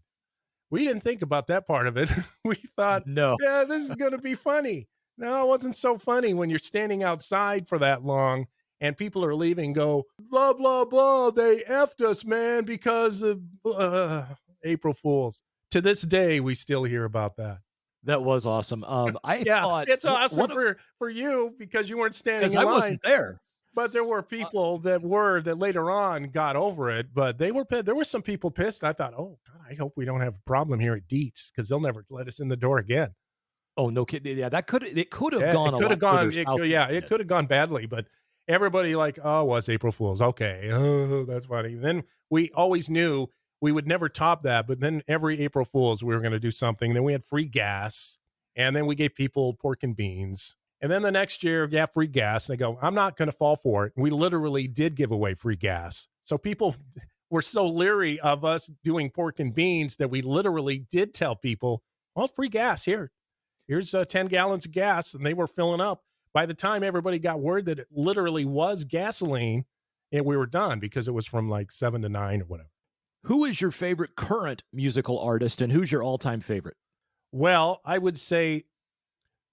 We 0.71 0.85
didn't 0.85 1.03
think 1.03 1.21
about 1.21 1.47
that 1.47 1.67
part 1.67 1.87
of 1.87 1.97
it. 1.97 2.09
we 2.43 2.55
thought, 2.75 3.05
No. 3.05 3.37
yeah, 3.41 3.63
this 3.63 3.83
is 3.83 3.95
going 3.95 4.11
to 4.11 4.17
be 4.17 4.35
funny. 4.35 4.87
No, 5.17 5.43
it 5.43 5.47
wasn't 5.47 5.75
so 5.75 5.97
funny 5.97 6.33
when 6.33 6.49
you're 6.49 6.59
standing 6.59 7.03
outside 7.03 7.67
for 7.67 7.77
that 7.79 8.03
long 8.03 8.47
and 8.81 8.97
people 8.97 9.23
are 9.25 9.35
leaving, 9.35 9.73
go, 9.73 10.05
blah, 10.19 10.53
blah, 10.53 10.85
blah. 10.85 11.31
They 11.31 11.57
effed 11.69 12.01
us, 12.03 12.23
man, 12.25 12.63
because 12.65 13.21
of 13.21 13.41
uh, 13.65 14.25
April 14.63 14.93
Fools. 14.93 15.41
To 15.71 15.81
this 15.81 16.01
day, 16.01 16.39
we 16.39 16.55
still 16.55 16.83
hear 16.83 17.05
about 17.05 17.35
that. 17.37 17.57
That 18.03 18.23
was 18.23 18.45
awesome. 18.45 18.83
Um, 18.85 19.17
I 19.23 19.37
Yeah, 19.45 19.61
thought 19.63 19.89
it's 19.89 20.05
awesome 20.05 20.39
what- 20.41 20.51
for, 20.51 20.77
for 20.97 21.09
you 21.09 21.53
because 21.59 21.89
you 21.89 21.97
weren't 21.97 22.15
standing 22.15 22.51
in 22.51 22.57
I 22.57 22.63
line. 22.63 22.73
wasn't 22.73 23.01
there. 23.03 23.41
But 23.75 23.91
there 23.91 24.03
were 24.03 24.23
people 24.23 24.79
that 24.79 25.03
were 25.03 25.41
that 25.41 25.59
later 25.59 25.91
on 25.91 26.29
got 26.31 26.55
over 26.55 26.89
it. 26.89 27.13
But 27.13 27.37
they 27.37 27.51
were 27.51 27.65
there 27.69 27.93
were 27.93 28.03
some 28.03 28.23
people 28.23 28.49
pissed. 28.49 28.83
I 28.83 28.93
thought, 28.93 29.13
oh 29.15 29.37
God, 29.45 29.61
I 29.69 29.75
hope 29.75 29.93
we 29.95 30.05
don't 30.05 30.21
have 30.21 30.35
a 30.37 30.41
problem 30.45 30.79
here 30.79 30.95
at 30.95 31.07
Dietz 31.07 31.51
because 31.51 31.69
they'll 31.69 31.79
never 31.79 32.03
let 32.09 32.27
us 32.27 32.39
in 32.39 32.47
the 32.47 32.57
door 32.57 32.79
again. 32.79 33.09
Oh 33.77 33.89
no, 33.89 34.05
kid. 34.05 34.25
Yeah, 34.25 34.49
that 34.49 34.65
could 34.65 34.83
it 34.83 35.11
could 35.11 35.33
have 35.33 35.41
Yeah, 35.43 35.53
gone. 35.53 35.75
it 35.75 35.79
could 35.79 35.91
have 35.91 35.99
gone. 35.99 36.27
It, 36.29 36.33
south 36.33 36.45
could- 36.47 36.61
than 36.63 36.69
yeah, 36.69 36.87
it 36.87 37.07
could 37.07 37.19
have 37.19 37.27
gone 37.27 37.45
badly. 37.45 37.85
But 37.85 38.07
everybody 38.49 38.95
like, 38.95 39.19
oh, 39.23 39.45
was 39.45 39.69
April 39.69 39.93
Fools. 39.93 40.21
Okay, 40.21 40.69
oh, 40.73 41.23
that's 41.23 41.45
funny. 41.45 41.75
Then 41.75 42.03
we 42.29 42.49
always 42.51 42.89
knew 42.89 43.27
we 43.61 43.71
would 43.71 43.87
never 43.87 44.09
top 44.09 44.43
that. 44.43 44.67
But 44.67 44.79
then 44.79 45.03
every 45.07 45.39
April 45.39 45.63
Fools, 45.63 46.03
we 46.03 46.13
were 46.13 46.21
going 46.21 46.33
to 46.33 46.39
do 46.39 46.51
something. 46.51 46.93
Then 46.93 47.03
we 47.03 47.13
had 47.13 47.23
free 47.23 47.45
gas, 47.45 48.19
and 48.55 48.75
then 48.75 48.85
we 48.85 48.95
gave 48.95 49.15
people 49.15 49.53
pork 49.53 49.83
and 49.83 49.95
beans. 49.95 50.55
And 50.81 50.91
then 50.91 51.01
the 51.01 51.11
next 51.11 51.43
year, 51.43 51.67
yeah, 51.69 51.85
free 51.85 52.07
gas. 52.07 52.49
And 52.49 52.57
they 52.57 52.59
go, 52.59 52.77
I'm 52.81 52.95
not 52.95 53.17
going 53.17 53.27
to 53.27 53.35
fall 53.35 53.55
for 53.55 53.85
it. 53.85 53.93
We 53.97 54.09
literally 54.09 54.67
did 54.67 54.95
give 54.95 55.11
away 55.11 55.33
free 55.33 55.57
gas. 55.57 56.07
So 56.21 56.37
people 56.37 56.75
were 57.29 57.41
so 57.41 57.67
leery 57.67 58.19
of 58.19 58.45
us 58.45 58.71
doing 58.83 59.09
pork 59.09 59.39
and 59.39 59.53
beans 59.53 59.97
that 59.97 60.09
we 60.09 60.21
literally 60.21 60.79
did 60.79 61.13
tell 61.13 61.35
people, 61.35 61.83
well, 62.15 62.27
free 62.27 62.47
gas 62.47 62.85
here. 62.85 63.11
Here's 63.67 63.93
uh, 63.93 64.05
10 64.05 64.27
gallons 64.27 64.65
of 64.65 64.71
gas. 64.71 65.13
And 65.13 65.25
they 65.25 65.33
were 65.33 65.47
filling 65.47 65.81
up. 65.81 66.03
By 66.33 66.45
the 66.45 66.53
time 66.53 66.83
everybody 66.83 67.19
got 67.19 67.41
word 67.41 67.65
that 67.65 67.79
it 67.79 67.87
literally 67.91 68.45
was 68.45 68.83
gasoline, 68.83 69.65
and 70.11 70.25
we 70.25 70.37
were 70.37 70.45
done 70.45 70.79
because 70.79 71.07
it 71.07 71.13
was 71.13 71.25
from 71.25 71.49
like 71.49 71.71
seven 71.71 72.01
to 72.03 72.09
nine 72.09 72.41
or 72.41 72.45
whatever. 72.45 72.69
Who 73.23 73.45
is 73.45 73.59
your 73.59 73.71
favorite 73.71 74.15
current 74.15 74.63
musical 74.71 75.19
artist, 75.19 75.61
and 75.61 75.71
who's 75.71 75.91
your 75.91 76.03
all-time 76.03 76.41
favorite? 76.41 76.77
Well, 77.31 77.81
I 77.83 77.97
would 77.97 78.17
say 78.17 78.63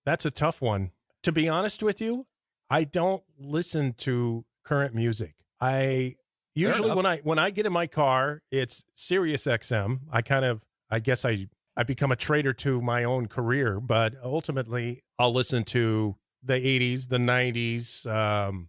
that's 0.04 0.24
a 0.24 0.30
tough 0.30 0.62
one. 0.62 0.92
To 1.24 1.32
be 1.32 1.48
honest 1.48 1.82
with 1.82 2.00
you, 2.00 2.26
I 2.70 2.84
don't 2.84 3.22
listen 3.38 3.94
to 3.98 4.44
current 4.64 4.94
music. 4.94 5.34
I 5.60 6.16
Usually 6.56 6.90
when 6.90 7.04
I 7.04 7.18
when 7.18 7.38
I 7.38 7.50
get 7.50 7.66
in 7.66 7.72
my 7.72 7.86
car, 7.86 8.42
it's 8.50 8.82
Sirius 8.94 9.46
XM. 9.46 10.00
I 10.10 10.22
kind 10.22 10.44
of 10.44 10.64
I 10.90 11.00
guess 11.00 11.26
I 11.26 11.48
I 11.76 11.82
become 11.82 12.10
a 12.10 12.16
traitor 12.16 12.54
to 12.54 12.80
my 12.80 13.04
own 13.04 13.26
career, 13.26 13.78
but 13.78 14.14
ultimately 14.24 15.02
I'll 15.18 15.34
listen 15.34 15.64
to 15.64 16.16
the 16.46 16.54
80s, 16.54 17.08
the 17.08 17.18
90s. 17.18 18.06
Um, 18.06 18.68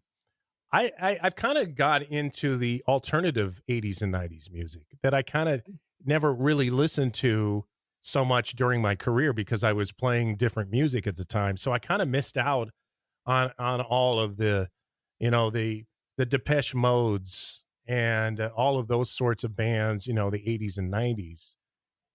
I, 0.72 0.92
I 1.02 1.20
I've 1.24 1.36
kind 1.36 1.58
of 1.58 1.76
got 1.76 2.04
into 2.04 2.58
the 2.58 2.84
alternative 2.88 3.62
80s 3.70 4.02
and 4.02 4.14
90s 4.14 4.52
music 4.52 4.84
that 5.02 5.14
I 5.14 5.22
kind 5.22 5.48
of 5.48 5.62
never 6.06 6.34
really 6.34 6.70
listened 6.70 7.14
to 7.16 7.66
so 8.02 8.26
much 8.26 8.54
during 8.56 8.82
my 8.82 8.96
career 8.96 9.34
because 9.34 9.64
I 9.64 9.74
was 9.74 9.92
playing 9.92 10.36
different 10.36 10.72
music 10.72 11.08
at 11.08 11.16
the 11.16 11.26
time. 11.26 11.58
So 11.58 11.72
I 11.72 11.80
kind 11.80 12.02
of 12.02 12.08
missed 12.08 12.38
out 12.38 12.70
on 13.26 13.52
on 13.58 13.82
all 13.82 14.20
of 14.20 14.38
the 14.38 14.70
you 15.20 15.32
know 15.32 15.50
the 15.50 15.86
the 16.18 16.26
Depeche 16.26 16.76
Modes 16.76 17.64
and 17.88 18.40
uh, 18.40 18.50
all 18.56 18.78
of 18.78 18.88
those 18.88 19.10
sorts 19.10 19.44
of 19.44 19.56
bands, 19.56 20.08
you 20.08 20.14
know, 20.14 20.30
the 20.30 20.40
80s 20.40 20.78
and 20.78 20.92
90s. 20.92 21.56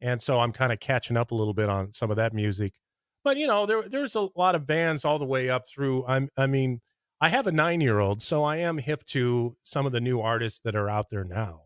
And 0.01 0.20
so 0.20 0.40
I'm 0.40 0.53
kind 0.53 0.72
of 0.72 0.81
catching 0.81 1.16
up 1.16 1.31
a 1.31 1.35
little 1.35 1.55
bit 1.55 1.68
on 1.68 1.92
some 1.92 2.11
of 2.11 2.16
that 2.16 2.35
music. 2.35 2.75
But 3.24 3.37
you 3.37 3.46
know, 3.46 3.66
there 3.66 3.88
there's 3.88 4.14
a 4.16 4.28
lot 4.37 4.54
of 4.54 4.66
bands 4.66 5.04
all 5.04 5.18
the 5.18 5.24
way 5.24 5.48
up 5.48 5.68
through 5.68 6.04
I'm 6.06 6.28
I 6.37 6.46
mean, 6.46 6.80
I 7.20 7.28
have 7.28 7.46
a 7.46 7.52
9-year-old, 7.52 8.22
so 8.22 8.42
I 8.42 8.56
am 8.56 8.78
hip 8.78 9.04
to 9.06 9.56
some 9.62 9.87
of 9.87 9.92
the 9.92 10.00
new 10.00 10.20
artists 10.20 10.61
that 10.61 10.74
are 10.74 10.90
out 10.90 11.11
there 11.11 11.24
now. 11.24 11.62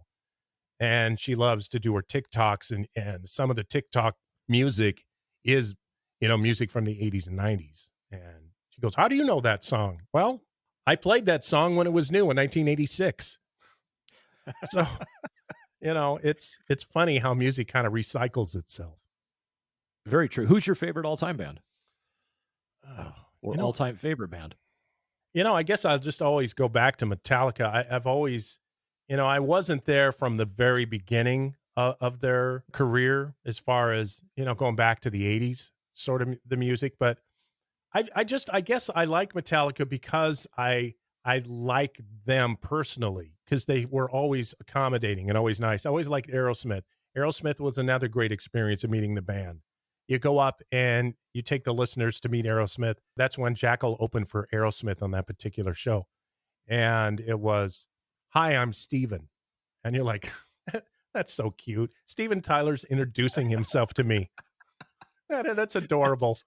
And 0.78 1.18
she 1.18 1.34
loves 1.34 1.68
to 1.70 1.78
do 1.80 1.94
her 1.94 2.02
TikToks 2.02 2.70
and 2.70 2.86
and 2.94 3.28
some 3.28 3.50
of 3.50 3.56
the 3.56 3.64
TikTok 3.64 4.16
music 4.48 5.04
is, 5.44 5.74
you 6.20 6.28
know, 6.28 6.36
music 6.36 6.70
from 6.70 6.84
the 6.84 6.94
80s 6.94 7.26
and 7.28 7.38
90s. 7.38 7.88
And 8.10 8.50
she 8.68 8.80
goes, 8.80 8.94
"How 8.94 9.08
do 9.08 9.16
you 9.16 9.24
know 9.24 9.40
that 9.40 9.64
song?" 9.64 10.02
Well, 10.12 10.42
I 10.86 10.96
played 10.96 11.26
that 11.26 11.42
song 11.42 11.76
when 11.76 11.86
it 11.86 11.92
was 11.92 12.12
new 12.12 12.30
in 12.30 12.36
1986. 12.36 13.38
so, 14.64 14.86
you 15.80 15.94
know, 15.94 16.18
it's 16.22 16.58
it's 16.68 16.82
funny 16.84 17.18
how 17.18 17.34
music 17.34 17.68
kind 17.68 17.86
of 17.86 17.92
recycles 17.92 18.54
itself. 18.54 18.98
Very 20.06 20.28
true. 20.28 20.46
Who's 20.46 20.66
your 20.66 20.76
favorite 20.76 21.04
all-time 21.04 21.36
band 21.36 21.60
Oh, 22.86 23.12
or 23.42 23.52
You 23.54 23.58
know- 23.58 23.66
all-time 23.66 23.96
favorite 23.96 24.28
band? 24.28 24.54
you 25.34 25.44
know, 25.44 25.54
I 25.54 25.62
guess 25.64 25.84
I'll 25.84 25.98
just 25.98 26.22
always 26.22 26.54
go 26.54 26.66
back 26.68 26.96
to 26.98 27.06
Metallica. 27.06 27.66
I, 27.66 27.86
I've 27.90 28.06
always, 28.06 28.58
you 29.08 29.16
know, 29.18 29.26
I 29.26 29.38
wasn't 29.38 29.84
there 29.84 30.10
from 30.12 30.36
the 30.36 30.46
very 30.46 30.86
beginning 30.86 31.56
of, 31.76 31.96
of 32.00 32.20
their 32.20 32.64
career 32.72 33.34
as 33.44 33.58
far 33.58 33.92
as 33.92 34.22
you 34.34 34.46
know 34.46 34.54
going 34.54 34.76
back 34.76 35.00
to 35.00 35.10
the 35.10 35.24
'80s, 35.24 35.72
sort 35.92 36.22
of 36.22 36.38
the 36.46 36.56
music, 36.56 36.94
but 36.98 37.18
I, 37.92 38.04
I 38.14 38.24
just, 38.24 38.48
I 38.52 38.62
guess 38.62 38.88
I 38.94 39.04
like 39.04 39.34
Metallica 39.34 39.86
because 39.88 40.46
I, 40.56 40.94
I 41.24 41.42
like 41.46 42.00
them 42.24 42.56
personally 42.60 43.34
because 43.44 43.66
they 43.66 43.84
were 43.86 44.10
always 44.10 44.54
accommodating 44.60 45.28
and 45.28 45.36
always 45.38 45.60
nice. 45.60 45.84
I 45.86 45.90
always 45.90 46.08
liked 46.08 46.28
Aerosmith. 46.30 46.82
Aerosmith 47.16 47.60
was 47.60 47.76
another 47.78 48.08
great 48.08 48.32
experience 48.32 48.84
of 48.84 48.90
meeting 48.90 49.14
the 49.14 49.22
band. 49.22 49.60
You 50.08 50.18
go 50.18 50.38
up 50.38 50.62
and 50.70 51.14
you 51.32 51.42
take 51.42 51.64
the 51.64 51.74
listeners 51.74 52.20
to 52.20 52.28
meet 52.28 52.44
Aerosmith. 52.46 52.96
That's 53.16 53.36
when 53.36 53.54
Jackyl 53.54 53.96
opened 53.98 54.28
for 54.28 54.48
Aerosmith 54.52 55.02
on 55.02 55.10
that 55.12 55.26
particular 55.26 55.74
show. 55.74 56.06
And 56.68 57.20
it 57.20 57.40
was, 57.40 57.86
Hi, 58.30 58.54
I'm 58.56 58.72
Steven. 58.72 59.28
And 59.84 59.94
you're 59.94 60.04
like, 60.04 60.30
That's 61.14 61.32
so 61.32 61.50
cute. 61.50 61.92
Steven 62.04 62.40
Tyler's 62.42 62.84
introducing 62.84 63.48
himself 63.48 63.94
to 63.94 64.04
me. 64.04 64.30
That- 65.28 65.56
that's 65.56 65.74
adorable. 65.74 66.38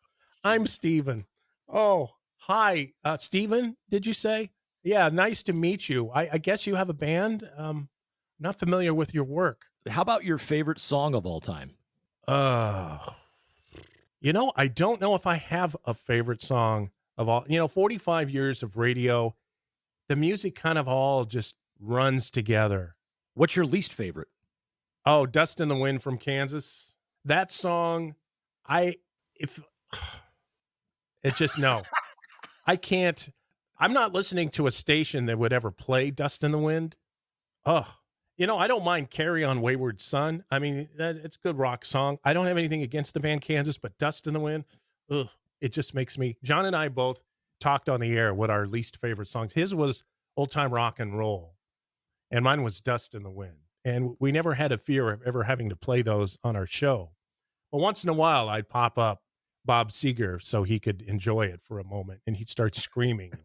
I'm 0.41 0.65
Steven. 0.65 1.25
Oh, 1.67 2.11
hi, 2.37 2.93
uh, 3.03 3.17
Steven, 3.17 3.75
did 3.89 4.05
you 4.05 4.13
say? 4.13 4.51
Yeah, 4.83 5.09
nice 5.09 5.43
to 5.43 5.53
meet 5.53 5.89
you. 5.89 6.09
I, 6.11 6.29
I 6.31 6.37
guess 6.37 6.65
you 6.65 6.75
have 6.75 6.87
a 6.87 6.93
band. 6.93 7.49
Um, 7.57 7.89
not 8.39 8.57
familiar 8.57 8.93
with 8.93 9.13
your 9.13 9.25
work. 9.25 9.63
How 9.89 10.01
about 10.01 10.23
your 10.23 10.37
favorite 10.37 10.79
song 10.79 11.13
of 11.13 11.25
all 11.25 11.41
time? 11.41 11.71
Uh, 12.25 12.99
you 14.21 14.33
know, 14.33 14.51
I 14.55 14.67
don't 14.67 14.99
know 14.99 15.15
if 15.15 15.25
I 15.25 15.35
have 15.35 15.75
a 15.85 15.93
favorite 15.93 16.41
song 16.41 16.91
of 17.17 17.29
all. 17.29 17.45
You 17.47 17.57
know, 17.57 17.67
45 17.67 18.29
years 18.29 18.63
of 18.63 18.77
radio, 18.77 19.35
the 20.07 20.15
music 20.15 20.55
kind 20.55 20.77
of 20.77 20.87
all 20.87 21.23
just 21.23 21.55
runs 21.79 22.29
together. 22.29 22.95
What's 23.33 23.55
your 23.55 23.65
least 23.65 23.93
favorite? 23.93 24.27
Oh, 25.05 25.25
Dust 25.25 25.61
in 25.61 25.69
the 25.69 25.75
Wind 25.75 26.03
from 26.03 26.17
Kansas. 26.17 26.93
That 27.23 27.51
song, 27.51 28.15
I, 28.67 28.95
if, 29.35 29.59
it 31.23 31.35
just, 31.35 31.57
no. 31.57 31.83
I 32.65 32.75
can't, 32.75 33.29
I'm 33.79 33.93
not 33.93 34.13
listening 34.13 34.49
to 34.49 34.67
a 34.67 34.71
station 34.71 35.25
that 35.27 35.39
would 35.39 35.53
ever 35.53 35.71
play 35.71 36.11
Dust 36.11 36.43
in 36.43 36.51
the 36.51 36.57
Wind. 36.57 36.97
Oh, 37.65 37.95
you 38.39 38.47
know, 38.47 38.57
I 38.57 38.67
don't 38.67 38.85
mind 38.85 39.11
Carry 39.11 39.43
On 39.43 39.59
Wayward 39.59 39.99
Son. 39.99 40.45
I 40.49 40.59
mean, 40.59 40.87
that, 40.97 41.17
it's 41.17 41.35
a 41.35 41.39
good 41.39 41.57
rock 41.57 41.83
song. 41.83 42.19
I 42.23 42.31
don't 42.31 42.45
have 42.45 42.57
anything 42.57 42.81
against 42.81 43.13
the 43.13 43.19
band 43.19 43.41
Kansas, 43.41 43.77
but 43.77 43.97
Dust 43.97 44.27
in 44.27 44.33
the 44.33 44.39
Wind, 44.39 44.63
ugh, 45.11 45.27
it 45.59 45.73
just 45.73 45.93
makes 45.93 46.17
me. 46.17 46.37
John 46.41 46.65
and 46.65 46.73
I 46.73 46.87
both 46.87 47.21
talked 47.59 47.89
on 47.89 47.99
the 47.99 48.13
air 48.13 48.33
what 48.33 48.49
our 48.49 48.65
least 48.65 48.95
favorite 48.95 49.27
songs. 49.27 49.53
His 49.53 49.75
was 49.75 50.03
old 50.37 50.51
time 50.51 50.71
rock 50.71 51.01
and 51.01 51.17
roll, 51.17 51.57
and 52.31 52.45
mine 52.45 52.63
was 52.63 52.79
Dust 52.79 53.13
in 53.13 53.23
the 53.23 53.29
Wind. 53.29 53.57
And 53.83 54.15
we 54.19 54.31
never 54.31 54.53
had 54.53 54.71
a 54.71 54.77
fear 54.77 55.09
of 55.09 55.21
ever 55.23 55.43
having 55.43 55.67
to 55.67 55.75
play 55.75 56.01
those 56.01 56.37
on 56.41 56.55
our 56.55 56.65
show. 56.65 57.11
But 57.73 57.79
once 57.79 58.05
in 58.05 58.09
a 58.09 58.13
while, 58.13 58.47
I'd 58.47 58.69
pop 58.69 58.97
up 58.97 59.21
Bob 59.65 59.89
Seger 59.89 60.41
so 60.41 60.63
he 60.63 60.79
could 60.79 61.01
enjoy 61.03 61.45
it 61.45 61.61
for 61.61 61.79
a 61.79 61.83
moment, 61.83 62.21
and 62.25 62.35
he'd 62.37 62.49
start 62.49 62.75
screaming. 62.75 63.33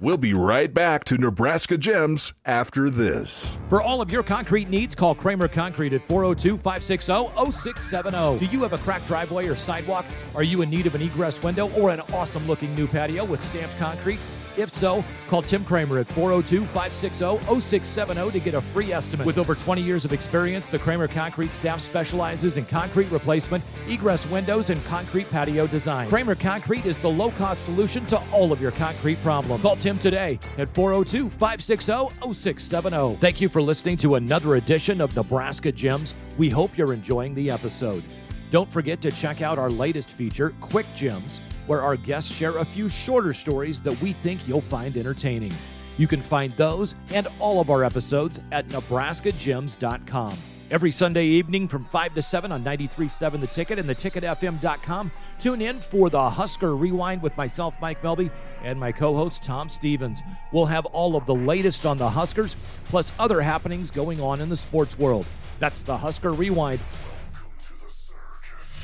We'll 0.00 0.18
be 0.18 0.34
right 0.34 0.72
back 0.72 1.04
to 1.04 1.16
Nebraska 1.16 1.78
Gems 1.78 2.34
after 2.44 2.90
this. 2.90 3.58
For 3.68 3.80
all 3.80 4.02
of 4.02 4.12
your 4.12 4.22
concrete 4.22 4.68
needs, 4.68 4.94
call 4.94 5.14
Kramer 5.14 5.48
Concrete 5.48 5.92
at 5.92 6.06
402 6.06 6.58
560 6.58 7.12
0670. 7.50 8.38
Do 8.38 8.52
you 8.52 8.62
have 8.62 8.74
a 8.74 8.78
cracked 8.78 9.06
driveway 9.06 9.48
or 9.48 9.56
sidewalk? 9.56 10.04
Are 10.34 10.42
you 10.42 10.62
in 10.62 10.70
need 10.70 10.86
of 10.86 10.94
an 10.94 11.02
egress 11.02 11.42
window 11.42 11.70
or 11.72 11.90
an 11.90 12.00
awesome 12.12 12.46
looking 12.46 12.74
new 12.74 12.86
patio 12.86 13.24
with 13.24 13.40
stamped 13.40 13.76
concrete? 13.78 14.20
If 14.58 14.72
so, 14.72 15.04
call 15.28 15.42
Tim 15.42 15.64
Kramer 15.64 16.00
at 16.00 16.08
402 16.08 16.66
560 16.66 17.60
0670 17.60 18.32
to 18.32 18.40
get 18.40 18.54
a 18.54 18.60
free 18.60 18.92
estimate. 18.92 19.24
With 19.24 19.38
over 19.38 19.54
20 19.54 19.80
years 19.80 20.04
of 20.04 20.12
experience, 20.12 20.68
the 20.68 20.80
Kramer 20.80 21.06
Concrete 21.06 21.54
staff 21.54 21.80
specializes 21.80 22.56
in 22.56 22.66
concrete 22.66 23.08
replacement, 23.12 23.62
egress 23.86 24.26
windows, 24.26 24.70
and 24.70 24.84
concrete 24.86 25.30
patio 25.30 25.68
design. 25.68 26.08
Kramer 26.08 26.34
Concrete 26.34 26.86
is 26.86 26.98
the 26.98 27.08
low 27.08 27.30
cost 27.30 27.64
solution 27.64 28.04
to 28.06 28.20
all 28.32 28.52
of 28.52 28.60
your 28.60 28.72
concrete 28.72 29.22
problems. 29.22 29.62
Call 29.62 29.76
Tim 29.76 29.96
today 29.96 30.40
at 30.58 30.68
402 30.74 31.30
560 31.30 32.32
0670. 32.32 33.16
Thank 33.20 33.40
you 33.40 33.48
for 33.48 33.62
listening 33.62 33.96
to 33.98 34.16
another 34.16 34.56
edition 34.56 35.00
of 35.00 35.14
Nebraska 35.14 35.70
Gems. 35.70 36.16
We 36.36 36.50
hope 36.50 36.76
you're 36.76 36.92
enjoying 36.92 37.32
the 37.36 37.48
episode. 37.48 38.02
Don't 38.50 38.72
forget 38.72 39.00
to 39.02 39.12
check 39.12 39.40
out 39.40 39.56
our 39.58 39.70
latest 39.70 40.10
feature, 40.10 40.52
Quick 40.60 40.86
Gems, 40.96 41.42
where 41.68 41.82
our 41.82 41.96
guests 41.96 42.32
share 42.32 42.58
a 42.58 42.64
few 42.64 42.88
shorter 42.88 43.32
stories 43.32 43.80
that 43.82 44.00
we 44.02 44.12
think 44.12 44.48
you'll 44.48 44.60
find 44.60 44.96
entertaining. 44.96 45.52
You 45.98 46.08
can 46.08 46.22
find 46.22 46.56
those 46.56 46.96
and 47.12 47.28
all 47.38 47.60
of 47.60 47.70
our 47.70 47.84
episodes 47.84 48.40
at 48.50 48.68
nebraskagems.com. 48.68 50.36
Every 50.70 50.90
Sunday 50.90 51.24
evening 51.24 51.66
from 51.66 51.84
5 51.86 52.14
to 52.14 52.22
7 52.22 52.52
on 52.52 52.62
93.7 52.62 53.40
The 53.40 53.46
Ticket 53.46 53.78
and 53.78 53.88
theticketfm.com. 53.88 55.10
Tune 55.38 55.62
in 55.62 55.78
for 55.80 56.10
the 56.10 56.28
Husker 56.28 56.76
Rewind 56.76 57.22
with 57.22 57.34
myself, 57.38 57.74
Mike 57.80 58.02
Melby, 58.02 58.30
and 58.62 58.78
my 58.78 58.92
co 58.92 59.14
host, 59.14 59.42
Tom 59.42 59.70
Stevens. 59.70 60.22
We'll 60.52 60.66
have 60.66 60.84
all 60.86 61.16
of 61.16 61.24
the 61.24 61.34
latest 61.34 61.86
on 61.86 61.96
the 61.96 62.10
Huskers, 62.10 62.54
plus 62.84 63.12
other 63.18 63.40
happenings 63.40 63.90
going 63.90 64.20
on 64.20 64.42
in 64.42 64.50
the 64.50 64.56
sports 64.56 64.98
world. 64.98 65.24
That's 65.58 65.82
the 65.82 65.96
Husker 65.96 66.32
Rewind. 66.32 66.80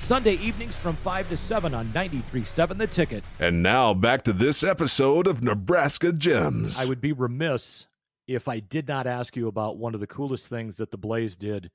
Sunday 0.04 0.34
evenings 0.34 0.76
from 0.76 0.94
5 0.96 1.30
to 1.30 1.36
7 1.38 1.72
on 1.72 1.86
93.7 1.86 2.76
The 2.76 2.86
Ticket. 2.86 3.24
And 3.40 3.62
now 3.62 3.94
back 3.94 4.22
to 4.24 4.34
this 4.34 4.62
episode 4.62 5.26
of 5.26 5.42
Nebraska 5.42 6.12
Gems. 6.12 6.78
I 6.78 6.84
would 6.84 7.00
be 7.00 7.12
remiss 7.12 7.86
if 8.26 8.46
I 8.46 8.60
did 8.60 8.86
not 8.86 9.06
ask 9.06 9.34
you 9.34 9.48
about 9.48 9.78
one 9.78 9.94
of 9.94 10.00
the 10.00 10.06
coolest 10.06 10.50
things 10.50 10.76
that 10.76 10.90
the 10.90 10.98
Blaze 10.98 11.36
did 11.36 11.70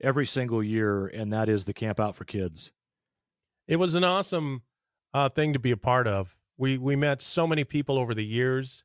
every 0.00 0.26
single 0.26 0.64
year, 0.64 1.06
and 1.06 1.32
that 1.32 1.48
is 1.48 1.64
the 1.64 1.72
Camp 1.72 2.00
Out 2.00 2.16
for 2.16 2.24
Kids. 2.24 2.72
It 3.68 3.76
was 3.76 3.94
an 3.94 4.02
awesome 4.02 4.62
uh, 5.14 5.28
thing 5.28 5.52
to 5.52 5.60
be 5.60 5.70
a 5.70 5.76
part 5.76 6.08
of. 6.08 6.40
We 6.58 6.76
we 6.76 6.96
met 6.96 7.22
so 7.22 7.46
many 7.46 7.62
people 7.62 7.98
over 7.98 8.14
the 8.14 8.26
years 8.26 8.82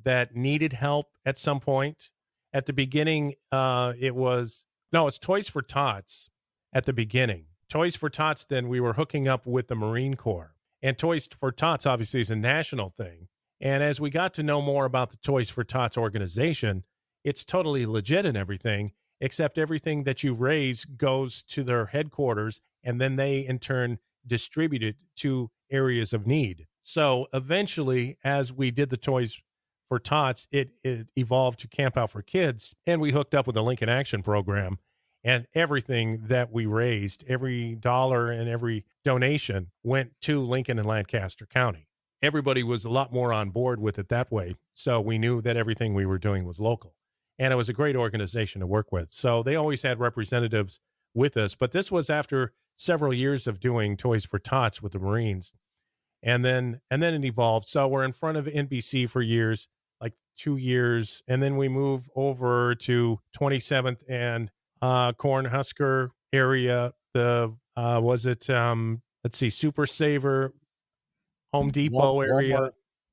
that 0.00 0.36
needed 0.36 0.74
help 0.74 1.10
at 1.26 1.36
some 1.36 1.58
point. 1.58 2.12
At 2.52 2.66
the 2.66 2.72
beginning, 2.72 3.32
uh, 3.50 3.94
it 3.98 4.14
was 4.14 4.66
no, 4.92 5.08
it's 5.08 5.18
Toys 5.18 5.48
for 5.48 5.62
Tots. 5.62 6.30
At 6.72 6.84
the 6.84 6.92
beginning, 6.92 7.46
Toys 7.70 7.94
for 7.94 8.10
Tots. 8.10 8.44
Then 8.44 8.68
we 8.68 8.80
were 8.80 8.94
hooking 8.94 9.28
up 9.28 9.46
with 9.46 9.68
the 9.68 9.76
Marine 9.76 10.14
Corps, 10.14 10.54
and 10.82 10.98
Toys 10.98 11.28
for 11.28 11.52
Tots 11.52 11.86
obviously 11.86 12.20
is 12.20 12.30
a 12.30 12.36
national 12.36 12.88
thing. 12.88 13.28
And 13.60 13.82
as 13.82 14.00
we 14.00 14.10
got 14.10 14.34
to 14.34 14.42
know 14.42 14.60
more 14.60 14.84
about 14.84 15.10
the 15.10 15.16
Toys 15.18 15.50
for 15.50 15.62
Tots 15.62 15.96
organization, 15.96 16.82
it's 17.24 17.44
totally 17.44 17.86
legit 17.86 18.26
and 18.26 18.36
everything, 18.36 18.90
except 19.20 19.56
everything 19.56 20.02
that 20.04 20.24
you 20.24 20.34
raise 20.34 20.84
goes 20.84 21.42
to 21.44 21.62
their 21.62 21.86
headquarters, 21.86 22.60
and 22.82 23.00
then 23.00 23.16
they 23.16 23.46
in 23.46 23.58
turn 23.58 23.98
distribute 24.26 24.82
it 24.82 24.96
to 25.16 25.50
areas 25.70 26.12
of 26.12 26.26
need. 26.26 26.66
So 26.82 27.28
eventually, 27.32 28.18
as 28.24 28.52
we 28.52 28.70
did 28.70 28.90
the 28.90 28.96
Toys 28.96 29.40
for 29.86 29.98
Tots, 29.98 30.48
it, 30.50 30.70
it 30.82 31.08
evolved 31.16 31.60
to 31.60 31.68
Camp 31.68 31.96
Out 31.96 32.10
for 32.10 32.22
Kids. 32.22 32.74
And 32.86 33.00
we 33.00 33.12
hooked 33.12 33.34
up 33.34 33.46
with 33.46 33.54
the 33.54 33.62
Lincoln 33.62 33.88
Action 33.88 34.22
Program. 34.22 34.78
And 35.22 35.46
everything 35.54 36.22
that 36.28 36.50
we 36.50 36.66
raised, 36.66 37.24
every 37.28 37.74
dollar 37.74 38.30
and 38.30 38.48
every 38.48 38.84
donation 39.04 39.70
went 39.82 40.12
to 40.22 40.42
Lincoln 40.42 40.78
and 40.78 40.88
Lancaster 40.88 41.46
County. 41.46 41.86
Everybody 42.22 42.62
was 42.62 42.84
a 42.84 42.90
lot 42.90 43.12
more 43.12 43.32
on 43.32 43.50
board 43.50 43.80
with 43.80 43.98
it 43.98 44.08
that 44.08 44.30
way. 44.30 44.54
So 44.72 45.00
we 45.00 45.18
knew 45.18 45.40
that 45.42 45.56
everything 45.56 45.94
we 45.94 46.06
were 46.06 46.18
doing 46.18 46.44
was 46.44 46.58
local. 46.58 46.94
And 47.38 47.52
it 47.52 47.56
was 47.56 47.68
a 47.68 47.74
great 47.74 47.96
organization 47.96 48.60
to 48.60 48.66
work 48.66 48.92
with. 48.92 49.10
So 49.10 49.42
they 49.42 49.56
always 49.56 49.82
had 49.82 49.98
representatives 49.98 50.80
with 51.14 51.36
us. 51.36 51.54
But 51.54 51.72
this 51.72 51.90
was 51.90 52.10
after 52.10 52.52
several 52.76 53.12
years 53.12 53.46
of 53.46 53.60
doing 53.60 53.96
Toys 53.96 54.24
for 54.24 54.38
Tots 54.38 54.82
with 54.82 54.92
the 54.92 54.98
Marines. 54.98 55.52
And 56.22 56.44
then 56.44 56.80
and 56.90 57.02
then 57.02 57.14
it 57.14 57.24
evolved. 57.24 57.66
So 57.66 57.88
we're 57.88 58.04
in 58.04 58.12
front 58.12 58.36
of 58.36 58.46
NBC 58.46 59.08
for 59.08 59.22
years, 59.22 59.68
like 60.00 60.14
two 60.36 60.56
years. 60.56 61.22
And 61.26 61.42
then 61.42 61.56
we 61.56 61.68
move 61.68 62.10
over 62.14 62.74
to 62.74 63.20
27th 63.38 64.02
and 64.08 64.50
uh, 64.82 65.12
Cornhusker 65.12 66.10
area. 66.32 66.92
The 67.14 67.54
uh, 67.76 68.00
was 68.02 68.26
it? 68.26 68.48
Um, 68.50 69.02
let's 69.24 69.36
see, 69.38 69.50
Super 69.50 69.86
Saver, 69.86 70.52
Home 71.52 71.68
Depot 71.70 72.14
Wal- 72.14 72.22
area, 72.22 72.70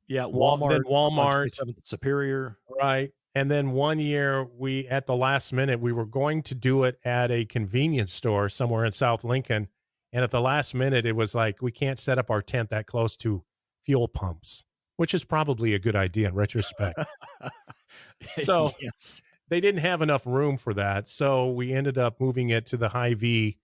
Yeah, 0.07 0.23
Walmart. 0.23 0.69
then 0.69 0.83
Walmart. 0.83 1.47
Superior. 1.83 2.57
right? 2.79 3.11
And 3.35 3.51
then 3.51 3.71
one 3.71 3.99
year, 3.99 4.45
we 4.45 4.87
at 4.87 5.05
the 5.05 5.15
last 5.15 5.53
minute, 5.53 5.79
we 5.79 5.91
were 5.91 6.05
going 6.07 6.41
to 6.43 6.55
do 6.55 6.83
it 6.83 6.99
at 7.05 7.29
a 7.31 7.45
convenience 7.45 8.11
store 8.11 8.49
somewhere 8.49 8.83
in 8.85 8.91
South 8.91 9.23
Lincoln, 9.23 9.67
and 10.11 10.23
at 10.23 10.31
the 10.31 10.41
last 10.41 10.73
minute, 10.73 11.05
it 11.05 11.15
was 11.15 11.35
like 11.35 11.61
we 11.61 11.71
can't 11.71 11.99
set 11.99 12.17
up 12.17 12.29
our 12.31 12.41
tent 12.41 12.69
that 12.71 12.87
close 12.87 13.15
to 13.17 13.43
fuel 13.83 14.07
pumps, 14.07 14.63
which 14.97 15.13
is 15.13 15.23
probably 15.23 15.73
a 15.75 15.79
good 15.79 15.95
idea 15.95 16.29
in 16.29 16.33
retrospect. 16.35 16.99
So- 18.39 18.73
yes. 18.81 19.21
They 19.49 19.61
didn't 19.61 19.81
have 19.81 20.01
enough 20.01 20.25
room 20.25 20.57
for 20.57 20.73
that, 20.73 21.07
so 21.07 21.49
we 21.49 21.71
ended 21.71 21.97
up 21.97 22.19
moving 22.19 22.49
it 22.49 22.65
to 22.67 22.77
the 22.77 22.89
Hy-Vee. 22.89 23.57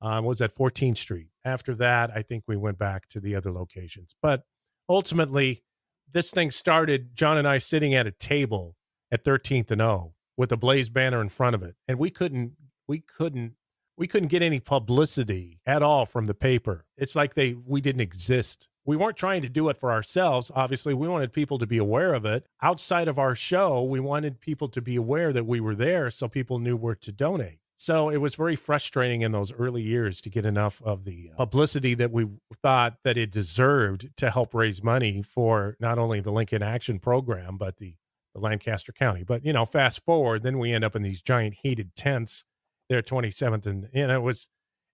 Uh, 0.00 0.20
was 0.22 0.40
at 0.40 0.54
14th 0.54 0.96
Street. 0.96 1.26
After 1.44 1.74
that, 1.74 2.12
I 2.14 2.22
think 2.22 2.44
we 2.46 2.56
went 2.56 2.78
back 2.78 3.08
to 3.08 3.18
the 3.18 3.34
other 3.34 3.50
locations. 3.50 4.14
But 4.22 4.44
ultimately, 4.88 5.64
this 6.12 6.30
thing 6.30 6.50
started. 6.50 7.14
John 7.14 7.36
and 7.36 7.48
I 7.48 7.58
sitting 7.58 7.94
at 7.94 8.06
a 8.06 8.12
table 8.12 8.76
at 9.10 9.24
13th 9.24 9.70
and 9.70 9.82
O 9.82 10.14
with 10.36 10.52
a 10.52 10.56
Blaze 10.56 10.88
banner 10.88 11.20
in 11.20 11.28
front 11.28 11.54
of 11.54 11.62
it, 11.62 11.74
and 11.86 11.98
we 11.98 12.10
couldn't, 12.10 12.52
we 12.86 13.00
couldn't, 13.00 13.54
we 13.96 14.06
couldn't 14.06 14.28
get 14.28 14.42
any 14.42 14.60
publicity 14.60 15.60
at 15.66 15.82
all 15.82 16.06
from 16.06 16.26
the 16.26 16.34
paper. 16.34 16.86
It's 16.96 17.16
like 17.16 17.34
they 17.34 17.54
we 17.54 17.80
didn't 17.80 18.00
exist. 18.00 18.68
We 18.88 18.96
weren't 18.96 19.18
trying 19.18 19.42
to 19.42 19.50
do 19.50 19.68
it 19.68 19.76
for 19.76 19.92
ourselves. 19.92 20.50
Obviously, 20.54 20.94
we 20.94 21.06
wanted 21.06 21.30
people 21.30 21.58
to 21.58 21.66
be 21.66 21.76
aware 21.76 22.14
of 22.14 22.24
it. 22.24 22.46
Outside 22.62 23.06
of 23.06 23.18
our 23.18 23.34
show, 23.34 23.82
we 23.82 24.00
wanted 24.00 24.40
people 24.40 24.66
to 24.70 24.80
be 24.80 24.96
aware 24.96 25.30
that 25.30 25.44
we 25.44 25.60
were 25.60 25.74
there 25.74 26.10
so 26.10 26.26
people 26.26 26.58
knew 26.58 26.74
where 26.74 26.94
to 26.94 27.12
donate. 27.12 27.58
So 27.74 28.08
it 28.08 28.16
was 28.16 28.34
very 28.34 28.56
frustrating 28.56 29.20
in 29.20 29.30
those 29.30 29.52
early 29.52 29.82
years 29.82 30.22
to 30.22 30.30
get 30.30 30.46
enough 30.46 30.80
of 30.80 31.04
the 31.04 31.32
uh, 31.34 31.36
publicity 31.36 31.92
that 31.96 32.10
we 32.12 32.28
thought 32.62 32.96
that 33.04 33.18
it 33.18 33.30
deserved 33.30 34.08
to 34.16 34.30
help 34.30 34.54
raise 34.54 34.82
money 34.82 35.20
for 35.20 35.76
not 35.78 35.98
only 35.98 36.20
the 36.20 36.32
Lincoln 36.32 36.62
Action 36.62 36.98
Program, 36.98 37.58
but 37.58 37.76
the, 37.76 37.96
the 38.34 38.40
Lancaster 38.40 38.92
County. 38.92 39.22
But, 39.22 39.44
you 39.44 39.52
know, 39.52 39.66
fast 39.66 40.02
forward, 40.02 40.42
then 40.42 40.58
we 40.58 40.72
end 40.72 40.82
up 40.82 40.96
in 40.96 41.02
these 41.02 41.20
giant 41.20 41.58
heated 41.62 41.94
tents 41.94 42.42
there 42.88 43.00
at 43.00 43.06
27th. 43.06 43.66
And, 43.66 43.90
and 43.92 44.10
it 44.10 44.22
was, 44.22 44.48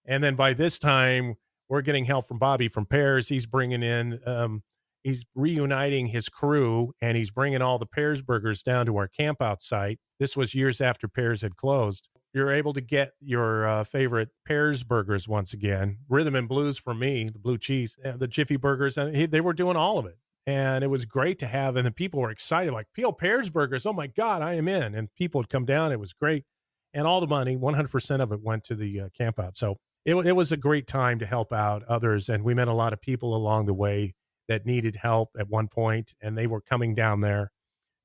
and 0.05 0.25
then 0.25 0.35
by 0.35 0.53
this 0.53 0.81
time, 0.81 1.37
we're 1.75 1.83
getting 1.83 2.05
help 2.05 2.25
from 2.29 2.39
Bobby 2.39 2.69
from 2.69 2.87
Pears. 2.87 3.31
He's 3.31 3.47
bringing 3.47 3.83
in, 3.83 4.21
um, 4.25 4.63
he's 5.03 5.25
reuniting 5.35 6.07
his 6.07 6.29
crew 6.29 6.93
and 7.01 7.17
he's 7.17 7.33
bringing 7.33 7.61
all 7.63 7.81
the 7.81 7.87
Pears 7.87 8.23
burgers 8.23 8.63
down 8.63 8.87
to 8.87 8.97
our 8.97 9.09
campout 9.09 9.61
site. 9.61 9.99
This 10.21 10.37
was 10.37 10.55
years 10.55 10.81
after 10.81 11.09
Pears 11.09 11.43
had 11.43 11.57
closed. 11.57 12.09
You're 12.33 12.53
able 12.53 12.75
to 12.75 12.81
get 12.81 13.15
your 13.21 13.67
uh, 13.67 13.83
favorite 13.83 14.29
Pears 14.47 14.85
burgers 14.85 15.27
once 15.27 15.53
again. 15.53 15.99
Rhythm 16.09 16.37
and 16.37 16.49
Blues 16.49 16.79
for 16.79 16.95
me, 16.95 17.29
the 17.29 17.41
blue 17.41 17.59
cheese, 17.59 17.97
uh, 18.05 18.17
the 18.17 18.29
Jiffy 18.29 18.57
burgers, 18.57 18.97
and 18.97 19.17
he, 19.17 19.27
they 19.27 19.41
were 19.41 19.53
doing 19.53 19.77
all 19.77 19.99
of 19.99 20.07
it. 20.07 20.19
And 20.47 20.85
it 20.85 20.89
was 20.89 21.07
great 21.07 21.41
to 21.41 21.47
have. 21.49 21.75
And 21.75 21.85
the 21.85 21.91
people 21.91 22.21
were 22.21 22.31
excited, 22.31 22.73
like, 22.73 22.87
Peel 22.95 23.13
Pears 23.13 23.51
burgers. 23.51 23.85
Oh 23.85 23.93
my 23.93 24.07
God, 24.07 24.43
I 24.43 24.55
am 24.55 24.69
in. 24.69 24.95
And 24.95 25.13
people 25.17 25.41
would 25.41 25.49
come 25.49 25.65
down. 25.65 25.91
It 25.91 25.99
was 25.99 26.13
great. 26.13 26.45
And 26.93 27.05
all 27.05 27.21
the 27.21 27.27
money, 27.27 27.57
100% 27.57 28.21
of 28.21 28.31
it 28.31 28.43
went 28.43 28.63
to 28.65 28.77
the 28.77 29.01
uh, 29.01 29.09
campout. 29.19 29.57
So 29.57 29.79
it, 30.05 30.15
it 30.15 30.33
was 30.33 30.53
a 30.53 30.57
great 30.57 30.87
time 30.87 31.19
to 31.19 31.27
help 31.27 31.53
out 31.53 31.83
others. 31.85 32.29
And 32.29 32.45
we 32.45 32.55
met 32.55 32.69
a 32.69 32.75
lot 32.75 32.93
of 32.93 33.01
people 33.01 33.35
along 33.35 33.67
the 33.67 33.75
way 33.75 34.15
that 34.49 34.67
needed 34.67 34.97
help 34.97 35.31
at 35.39 35.49
one 35.49 35.69
point, 35.69 36.15
and 36.21 36.37
they 36.37 36.47
were 36.47 36.61
coming 36.61 36.95
down 36.95 37.21
there 37.21 37.51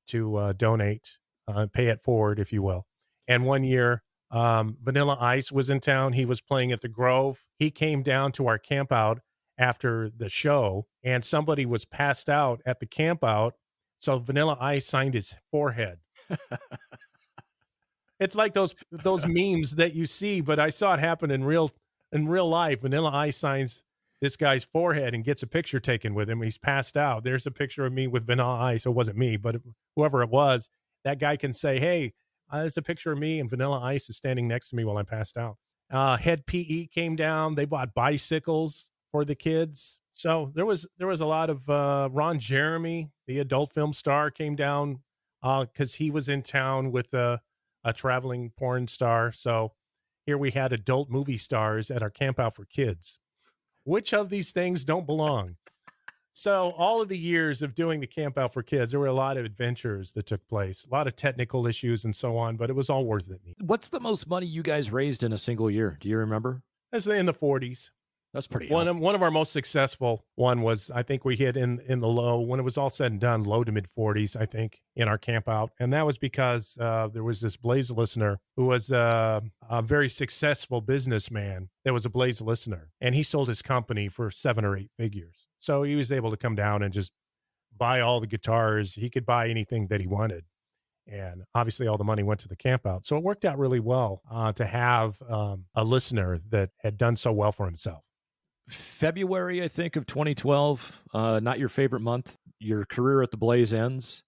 to 0.08 0.36
uh, 0.36 0.52
donate, 0.52 1.18
uh, 1.46 1.66
pay 1.72 1.88
it 1.88 2.00
forward, 2.00 2.38
if 2.38 2.52
you 2.52 2.62
will. 2.62 2.86
And 3.28 3.44
one 3.44 3.62
year, 3.62 4.02
um, 4.30 4.76
Vanilla 4.80 5.16
Ice 5.20 5.52
was 5.52 5.70
in 5.70 5.80
town. 5.80 6.14
He 6.14 6.24
was 6.24 6.40
playing 6.40 6.72
at 6.72 6.80
the 6.80 6.88
Grove. 6.88 7.44
He 7.58 7.70
came 7.70 8.02
down 8.02 8.32
to 8.32 8.46
our 8.46 8.58
camp 8.58 8.90
out 8.92 9.20
after 9.58 10.08
the 10.08 10.28
show, 10.28 10.86
and 11.04 11.24
somebody 11.24 11.66
was 11.66 11.84
passed 11.84 12.28
out 12.30 12.62
at 12.64 12.80
the 12.80 12.86
camp 12.86 13.22
out. 13.22 13.54
So 13.98 14.18
Vanilla 14.18 14.56
Ice 14.60 14.86
signed 14.86 15.14
his 15.14 15.36
forehead. 15.50 15.98
it's 18.20 18.36
like 18.36 18.54
those 18.54 18.74
those 18.90 19.26
memes 19.26 19.74
that 19.76 19.94
you 19.94 20.06
see, 20.06 20.40
but 20.40 20.58
I 20.58 20.70
saw 20.70 20.94
it 20.94 21.00
happen 21.00 21.30
in 21.30 21.44
real 21.44 21.70
in 22.12 22.28
real 22.28 22.48
life. 22.48 22.80
Vanilla 22.80 23.10
Ice 23.10 23.36
signs 23.36 23.82
this 24.20 24.36
guy's 24.36 24.64
forehead 24.64 25.14
and 25.14 25.24
gets 25.24 25.42
a 25.42 25.46
picture 25.46 25.80
taken 25.80 26.14
with 26.14 26.28
him. 26.28 26.42
He's 26.42 26.58
passed 26.58 26.96
out. 26.96 27.24
There's 27.24 27.46
a 27.46 27.50
picture 27.50 27.86
of 27.86 27.92
me 27.92 28.06
with 28.06 28.26
Vanilla 28.26 28.56
Ice. 28.56 28.84
It 28.84 28.90
wasn't 28.90 29.16
me, 29.16 29.36
but 29.36 29.56
whoever 29.96 30.22
it 30.22 30.30
was, 30.30 30.68
that 31.04 31.18
guy 31.18 31.36
can 31.36 31.52
say, 31.52 31.78
"Hey, 31.78 32.12
uh, 32.50 32.60
there's 32.60 32.76
a 32.76 32.82
picture 32.82 33.12
of 33.12 33.18
me 33.18 33.40
and 33.40 33.48
Vanilla 33.48 33.80
Ice 33.80 34.10
is 34.10 34.16
standing 34.16 34.46
next 34.46 34.70
to 34.70 34.76
me 34.76 34.84
while 34.84 34.98
I'm 34.98 35.06
passed 35.06 35.38
out." 35.38 35.56
Uh, 35.90 36.16
Hed 36.16 36.46
PE 36.46 36.86
came 36.86 37.16
down. 37.16 37.54
They 37.54 37.64
bought 37.64 37.94
bicycles 37.94 38.90
for 39.10 39.24
the 39.24 39.34
kids. 39.34 39.98
So 40.10 40.52
there 40.54 40.66
was 40.66 40.86
there 40.98 41.08
was 41.08 41.20
a 41.20 41.26
lot 41.26 41.50
of 41.50 41.68
uh, 41.68 42.08
Ron 42.12 42.38
Jeremy, 42.38 43.10
the 43.26 43.38
adult 43.38 43.72
film 43.72 43.92
star, 43.92 44.30
came 44.30 44.56
down 44.56 45.00
because 45.42 45.94
he 45.94 46.10
was 46.10 46.28
in 46.28 46.42
town 46.42 46.92
with 46.92 47.14
a, 47.14 47.40
a 47.82 47.92
traveling 47.92 48.52
porn 48.56 48.86
star. 48.86 49.32
So 49.32 49.72
here 50.26 50.38
we 50.38 50.50
had 50.50 50.72
adult 50.72 51.10
movie 51.10 51.36
stars 51.36 51.90
at 51.90 52.02
our 52.02 52.10
camp 52.10 52.38
out 52.38 52.56
for 52.56 52.64
kids. 52.64 53.18
Which 53.84 54.12
of 54.12 54.28
these 54.28 54.52
things 54.52 54.84
don't 54.84 55.06
belong? 55.06 55.56
So 56.32 56.70
all 56.78 57.02
of 57.02 57.08
the 57.08 57.18
years 57.18 57.62
of 57.62 57.74
doing 57.74 58.00
the 58.00 58.06
camp 58.06 58.38
out 58.38 58.54
for 58.54 58.62
kids, 58.62 58.92
there 58.92 59.00
were 59.00 59.06
a 59.06 59.12
lot 59.12 59.36
of 59.36 59.44
adventures 59.44 60.12
that 60.12 60.26
took 60.26 60.46
place, 60.48 60.86
a 60.86 60.94
lot 60.94 61.06
of 61.06 61.16
technical 61.16 61.66
issues 61.66 62.04
and 62.04 62.14
so 62.14 62.36
on, 62.36 62.56
but 62.56 62.70
it 62.70 62.76
was 62.76 62.88
all 62.88 63.04
worth 63.04 63.30
it. 63.30 63.40
What's 63.60 63.88
the 63.88 64.00
most 64.00 64.28
money 64.28 64.46
you 64.46 64.62
guys 64.62 64.90
raised 64.90 65.22
in 65.22 65.32
a 65.32 65.38
single 65.38 65.70
year? 65.70 65.98
Do 66.00 66.08
you 66.08 66.16
remember? 66.18 66.62
That's 66.92 67.06
in 67.06 67.26
the 67.26 67.34
40s. 67.34 67.90
That's 68.32 68.46
pretty. 68.46 68.68
One 68.68 68.86
healthy. 68.86 68.98
of 68.98 69.02
one 69.02 69.14
of 69.16 69.22
our 69.22 69.30
most 69.30 69.52
successful 69.52 70.24
one 70.36 70.62
was 70.62 70.90
I 70.90 71.02
think 71.02 71.24
we 71.24 71.34
hit 71.34 71.56
in 71.56 71.80
in 71.80 72.00
the 72.00 72.08
low 72.08 72.40
when 72.40 72.60
it 72.60 72.62
was 72.62 72.78
all 72.78 72.90
said 72.90 73.10
and 73.10 73.20
done 73.20 73.42
low 73.42 73.64
to 73.64 73.72
mid 73.72 73.88
40s 73.88 74.40
I 74.40 74.46
think 74.46 74.80
in 74.94 75.08
our 75.08 75.18
camp 75.18 75.48
out 75.48 75.70
and 75.80 75.92
that 75.92 76.06
was 76.06 76.16
because 76.16 76.78
uh, 76.80 77.08
there 77.12 77.24
was 77.24 77.40
this 77.40 77.56
Blaze 77.56 77.90
listener 77.90 78.38
who 78.56 78.66
was 78.66 78.92
uh, 78.92 79.40
a 79.68 79.82
very 79.82 80.08
successful 80.08 80.80
businessman 80.80 81.70
that 81.84 81.92
was 81.92 82.04
a 82.04 82.10
Blaze 82.10 82.40
listener 82.40 82.90
and 83.00 83.14
he 83.16 83.22
sold 83.24 83.48
his 83.48 83.62
company 83.62 84.08
for 84.08 84.30
seven 84.30 84.64
or 84.64 84.76
eight 84.76 84.92
figures 84.96 85.48
so 85.58 85.82
he 85.82 85.96
was 85.96 86.12
able 86.12 86.30
to 86.30 86.36
come 86.36 86.54
down 86.54 86.82
and 86.82 86.94
just 86.94 87.12
buy 87.76 88.00
all 88.00 88.20
the 88.20 88.26
guitars 88.28 88.94
he 88.94 89.10
could 89.10 89.26
buy 89.26 89.48
anything 89.48 89.88
that 89.88 90.00
he 90.00 90.06
wanted 90.06 90.44
and 91.06 91.42
obviously 91.54 91.88
all 91.88 91.98
the 91.98 92.04
money 92.04 92.22
went 92.22 92.38
to 92.38 92.48
the 92.48 92.56
camp 92.56 92.86
out 92.86 93.04
so 93.04 93.16
it 93.16 93.24
worked 93.24 93.44
out 93.44 93.58
really 93.58 93.80
well 93.80 94.22
uh, 94.30 94.52
to 94.52 94.66
have 94.66 95.20
um, 95.28 95.64
a 95.74 95.82
listener 95.82 96.38
that 96.50 96.70
had 96.78 96.96
done 96.96 97.16
so 97.16 97.32
well 97.32 97.50
for 97.50 97.66
himself. 97.66 98.04
February, 98.70 99.62
I 99.62 99.68
think, 99.68 99.96
of 99.96 100.06
2012. 100.06 101.02
Uh, 101.12 101.40
not 101.42 101.58
your 101.58 101.68
favorite 101.68 102.00
month. 102.00 102.36
Your 102.58 102.84
career 102.84 103.22
at 103.22 103.30
the 103.30 103.36
Blaze 103.36 103.72
ends. 103.72 104.22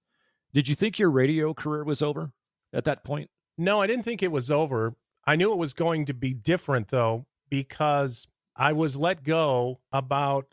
Did 0.55 0.68
you 0.68 0.74
think 0.74 0.99
your 0.99 1.11
radio 1.11 1.55
career 1.55 1.84
was 1.84 2.03
over 2.03 2.32
at 2.72 2.84
that 2.84 3.05
point? 3.05 3.30
No, 3.57 3.80
I 3.80 3.86
didn't 3.86 4.05
think 4.05 4.22
it 4.22 4.32
was 4.32 4.51
over. 4.51 4.95
I 5.26 5.36
knew 5.36 5.53
it 5.53 5.59
was 5.59 5.72
going 5.72 6.05
to 6.07 6.14
be 6.14 6.34
different 6.34 6.88
though, 6.88 7.26
because 7.49 8.26
I 8.57 8.72
was 8.72 8.97
let 8.97 9.24
go 9.24 9.80
about, 9.93 10.47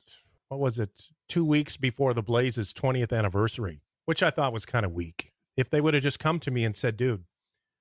what 0.48 0.60
was 0.60 0.80
it, 0.80 1.10
two 1.28 1.46
weeks 1.46 1.78
before 1.78 2.14
the 2.14 2.24
Blaze's 2.24 2.74
20th 2.74 3.18
anniversary, 3.18 3.82
which 4.06 4.24
I 4.24 4.32
thought 4.32 4.54
was 4.54 4.66
kind 4.66 4.86
of 4.86 4.92
weak. 4.92 5.32
If 5.58 5.70
they 5.70 5.82
would 5.82 5.94
have 5.94 6.04
just 6.04 6.20
come 6.20 6.40
to 6.42 6.52
me 6.52 6.64
and 6.64 6.76
said, 6.76 6.96
dude, 6.98 7.24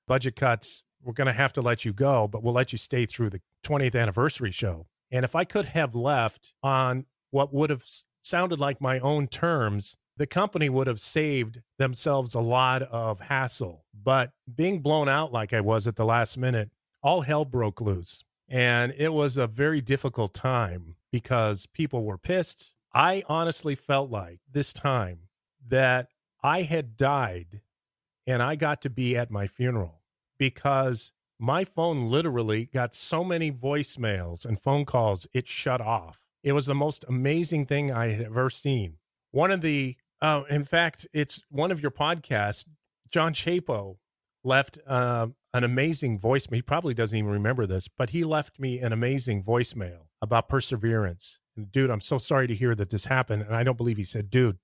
budget 0.06 0.36
cuts, 0.36 0.84
we're 1.02 1.12
going 1.12 1.26
to 1.26 1.32
have 1.32 1.52
to 1.54 1.60
let 1.60 1.84
you 1.84 1.92
go, 1.92 2.26
but 2.26 2.42
we'll 2.42 2.54
let 2.54 2.72
you 2.72 2.78
stay 2.78 3.06
through 3.06 3.30
the 3.30 3.40
20th 3.64 4.00
anniversary 4.00 4.50
show. 4.50 4.86
And 5.10 5.24
if 5.24 5.34
I 5.34 5.44
could 5.44 5.66
have 5.66 5.94
left 5.94 6.52
on 6.62 7.06
what 7.30 7.52
would 7.52 7.70
have 7.70 7.84
sounded 8.22 8.58
like 8.58 8.80
my 8.80 8.98
own 9.00 9.26
terms, 9.26 9.96
the 10.16 10.26
company 10.26 10.68
would 10.68 10.86
have 10.86 11.00
saved 11.00 11.62
themselves 11.78 12.34
a 12.34 12.40
lot 12.40 12.82
of 12.82 13.20
hassle. 13.20 13.84
But 13.94 14.32
being 14.52 14.80
blown 14.80 15.08
out 15.08 15.32
like 15.32 15.52
I 15.52 15.60
was 15.60 15.86
at 15.86 15.96
the 15.96 16.04
last 16.04 16.36
minute, 16.36 16.70
all 17.02 17.22
hell 17.22 17.44
broke 17.44 17.80
loose. 17.80 18.24
And 18.48 18.94
it 18.96 19.12
was 19.12 19.36
a 19.36 19.46
very 19.46 19.80
difficult 19.80 20.34
time 20.34 20.96
because 21.12 21.66
people 21.66 22.04
were 22.04 22.18
pissed. 22.18 22.74
I 22.92 23.22
honestly 23.28 23.74
felt 23.74 24.10
like 24.10 24.40
this 24.52 24.72
time 24.72 25.28
that 25.66 26.08
I 26.42 26.62
had 26.62 26.96
died 26.96 27.60
and 28.26 28.42
I 28.42 28.56
got 28.56 28.82
to 28.82 28.90
be 28.90 29.16
at 29.16 29.30
my 29.30 29.46
funeral 29.46 30.02
because 30.38 31.12
my 31.38 31.64
phone 31.64 32.10
literally 32.10 32.66
got 32.66 32.94
so 32.94 33.22
many 33.22 33.52
voicemails 33.52 34.44
and 34.44 34.60
phone 34.60 34.84
calls, 34.84 35.26
it 35.32 35.46
shut 35.46 35.80
off. 35.80 36.24
It 36.42 36.52
was 36.52 36.66
the 36.66 36.74
most 36.74 37.04
amazing 37.08 37.66
thing 37.66 37.92
I 37.92 38.08
had 38.08 38.26
ever 38.26 38.50
seen. 38.50 38.96
One 39.30 39.50
of 39.50 39.60
the, 39.60 39.96
uh, 40.20 40.42
in 40.48 40.64
fact, 40.64 41.06
it's 41.12 41.42
one 41.50 41.70
of 41.70 41.80
your 41.80 41.90
podcasts, 41.90 42.64
John 43.10 43.32
Chapo 43.32 43.96
left 44.44 44.78
uh, 44.86 45.28
an 45.52 45.64
amazing 45.64 46.18
voicemail. 46.18 46.56
He 46.56 46.62
probably 46.62 46.94
doesn't 46.94 47.16
even 47.16 47.30
remember 47.30 47.66
this, 47.66 47.88
but 47.88 48.10
he 48.10 48.24
left 48.24 48.58
me 48.58 48.78
an 48.80 48.92
amazing 48.92 49.42
voicemail 49.42 50.06
about 50.20 50.48
perseverance. 50.48 51.38
Dude, 51.70 51.90
I'm 51.90 52.00
so 52.00 52.18
sorry 52.18 52.46
to 52.46 52.54
hear 52.54 52.74
that 52.74 52.90
this 52.90 53.06
happened. 53.06 53.42
And 53.42 53.54
I 53.54 53.64
don't 53.64 53.76
believe 53.76 53.96
he 53.96 54.04
said, 54.04 54.30
dude, 54.30 54.58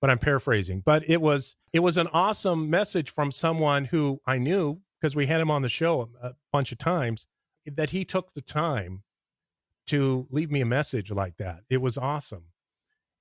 but 0.00 0.10
I'm 0.10 0.18
paraphrasing. 0.18 0.82
But 0.84 1.08
it 1.08 1.20
was 1.20 1.56
it 1.72 1.80
was 1.80 1.96
an 1.96 2.08
awesome 2.12 2.68
message 2.70 3.10
from 3.10 3.30
someone 3.30 3.86
who 3.86 4.20
I 4.26 4.38
knew 4.38 4.80
because 5.00 5.16
we 5.16 5.26
had 5.26 5.40
him 5.40 5.50
on 5.50 5.62
the 5.62 5.68
show 5.68 6.10
a 6.20 6.32
bunch 6.52 6.72
of 6.72 6.78
times 6.78 7.26
that 7.66 7.90
he 7.90 8.04
took 8.04 8.32
the 8.32 8.40
time 8.40 9.02
to 9.86 10.26
leave 10.30 10.50
me 10.50 10.60
a 10.60 10.66
message 10.66 11.10
like 11.10 11.36
that. 11.38 11.60
It 11.68 11.80
was 11.80 11.98
awesome. 11.98 12.44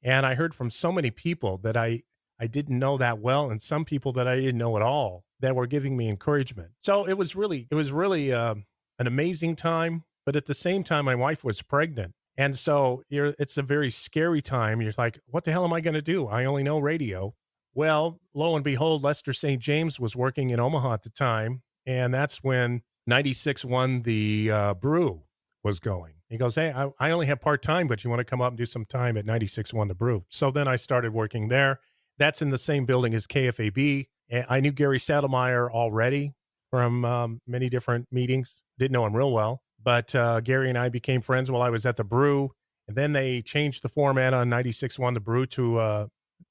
And 0.03 0.25
I 0.25 0.35
heard 0.35 0.53
from 0.53 0.69
so 0.69 0.91
many 0.91 1.11
people 1.11 1.57
that 1.59 1.75
I 1.75 2.03
I 2.41 2.47
didn't 2.47 2.79
know 2.79 2.97
that 2.97 3.19
well 3.19 3.49
and 3.49 3.61
some 3.61 3.83
people 3.83 4.13
that 4.13 4.27
I 4.27 4.37
didn't 4.37 4.57
know 4.57 4.77
at 4.77 4.81
all 4.81 5.25
that 5.41 5.55
were 5.55 5.67
giving 5.67 5.97
me 5.97 6.07
encouragement. 6.07 6.71
So 6.79 7.05
it 7.05 7.17
was 7.17 7.35
really 7.35 7.67
it 7.69 7.75
was 7.75 7.91
really 7.91 8.31
uh, 8.31 8.55
an 8.97 9.07
amazing 9.07 9.55
time, 9.55 10.03
but 10.25 10.35
at 10.35 10.45
the 10.45 10.53
same 10.53 10.83
time 10.83 11.05
my 11.05 11.15
wife 11.15 11.43
was 11.43 11.61
pregnant. 11.61 12.13
And 12.37 12.55
so 12.55 13.03
it's 13.09 13.57
a 13.57 13.61
very 13.61 13.89
scary 13.89 14.41
time. 14.41 14.79
You're 14.79 14.93
like, 14.97 15.19
what 15.25 15.43
the 15.43 15.51
hell 15.51 15.65
am 15.65 15.73
I 15.73 15.81
going 15.81 15.95
to 15.95 16.01
do? 16.01 16.27
I 16.27 16.45
only 16.45 16.63
know 16.63 16.79
radio. 16.79 17.33
Well, 17.73 18.21
lo 18.33 18.55
and 18.55 18.63
behold, 18.63 19.03
Lester 19.03 19.33
St. 19.33 19.61
James 19.61 19.99
was 19.99 20.15
working 20.15 20.49
in 20.49 20.59
Omaha 20.59 20.93
at 20.93 21.03
the 21.03 21.09
time 21.09 21.63
and 21.85 22.13
that's 22.13 22.43
when 22.43 22.81
96 23.07 23.65
one 23.65 24.03
the 24.03 24.51
uh, 24.51 24.73
brew 24.75 25.23
was 25.63 25.79
going. 25.79 26.13
He 26.29 26.37
goes, 26.37 26.55
Hey, 26.55 26.71
I, 26.71 26.89
I 26.99 27.11
only 27.11 27.25
have 27.25 27.41
part 27.41 27.61
time, 27.61 27.87
but 27.87 28.03
you 28.03 28.09
want 28.09 28.19
to 28.19 28.23
come 28.25 28.41
up 28.41 28.49
and 28.49 28.57
do 28.57 28.65
some 28.65 28.85
time 28.85 29.17
at 29.17 29.25
96 29.25 29.73
one 29.73 29.87
the 29.87 29.95
brew. 29.95 30.25
So 30.29 30.51
then 30.51 30.67
I 30.67 30.75
started 30.75 31.13
working 31.13 31.47
there. 31.47 31.79
That's 32.17 32.41
in 32.41 32.49
the 32.49 32.57
same 32.57 32.85
building 32.85 33.13
as 33.13 33.25
KFAB. 33.25 34.07
And 34.29 34.45
I 34.47 34.59
knew 34.59 34.71
Gary 34.71 34.99
Sadlemyer 34.99 35.69
already 35.69 36.35
from 36.69 37.03
um, 37.03 37.41
many 37.47 37.69
different 37.69 38.07
meetings. 38.11 38.63
Didn't 38.77 38.91
know 38.91 39.05
him 39.05 39.15
real 39.15 39.31
well, 39.31 39.63
but 39.81 40.13
uh, 40.13 40.41
Gary 40.41 40.69
and 40.69 40.77
I 40.77 40.89
became 40.89 41.21
friends 41.21 41.49
while 41.49 41.63
I 41.63 41.69
was 41.69 41.85
at 41.85 41.97
the 41.97 42.03
brew. 42.03 42.51
And 42.87 42.95
then 42.95 43.13
they 43.13 43.41
changed 43.41 43.83
the 43.83 43.89
format 43.89 44.33
on 44.33 44.49
96.1 44.49 45.13
The 45.13 45.19
Brew 45.19 45.45
to 45.47 45.77
uh, 45.77 46.07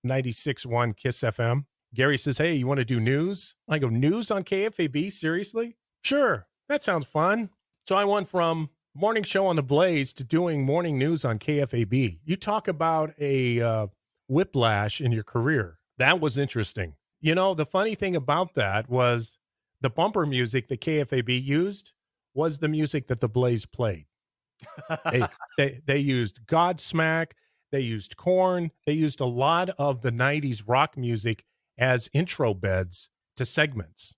96.1 0.07 0.97
Kiss 0.97 1.20
FM. 1.20 1.64
Gary 1.95 2.18
says, 2.18 2.39
Hey, 2.39 2.55
you 2.55 2.66
want 2.66 2.78
to 2.78 2.84
do 2.84 3.01
news? 3.01 3.55
I 3.68 3.78
go, 3.78 3.89
News 3.89 4.30
on 4.30 4.45
KFAB? 4.45 5.11
Seriously? 5.12 5.76
Sure. 6.03 6.47
That 6.68 6.82
sounds 6.82 7.07
fun. 7.07 7.51
So 7.86 7.97
I 7.97 8.05
went 8.05 8.28
from 8.28 8.70
morning 8.95 9.22
show 9.22 9.47
on 9.47 9.57
the 9.57 9.62
Blaze 9.62 10.12
to 10.14 10.24
doing 10.24 10.64
morning 10.64 10.99
news 10.99 11.24
on 11.24 11.39
KFAB. 11.39 12.20
You 12.24 12.36
talk 12.36 12.68
about 12.68 13.12
a 13.18 13.61
uh, 13.61 13.86
whiplash 14.28 15.01
in 15.01 15.12
your 15.12 15.22
career. 15.22 15.78
That 15.99 16.20
was 16.20 16.36
interesting. 16.36 16.95
You 17.20 17.34
know, 17.34 17.55
the 17.55 17.66
funny 17.66 17.95
thing 17.95 18.14
about 18.14 18.55
that 18.55 18.89
was 18.89 19.39
the 19.80 19.91
bumper 19.91 20.26
music 20.26 20.68
that 20.68 20.80
KFAB 20.80 21.43
used 21.43 21.93
was 22.34 22.59
the 22.59 22.68
music 22.68 23.07
that 23.07 23.20
the 23.20 23.28
Blaze 23.28 23.66
played. 23.66 24.07
they, 25.11 25.22
they, 25.57 25.80
they 25.86 25.99
used 25.99 26.47
Godsmack, 26.47 27.32
they 27.72 27.80
used 27.80 28.16
Korn, 28.16 28.70
they 28.86 28.93
used 28.93 29.20
a 29.20 29.26
lot 29.26 29.70
of 29.78 30.03
the 30.03 30.12
90s 30.12 30.64
rock 30.66 30.97
music 30.97 31.45
as 31.79 32.09
intro 32.12 32.55
beds 32.55 33.11
to 33.37 33.45
segments. 33.45 34.16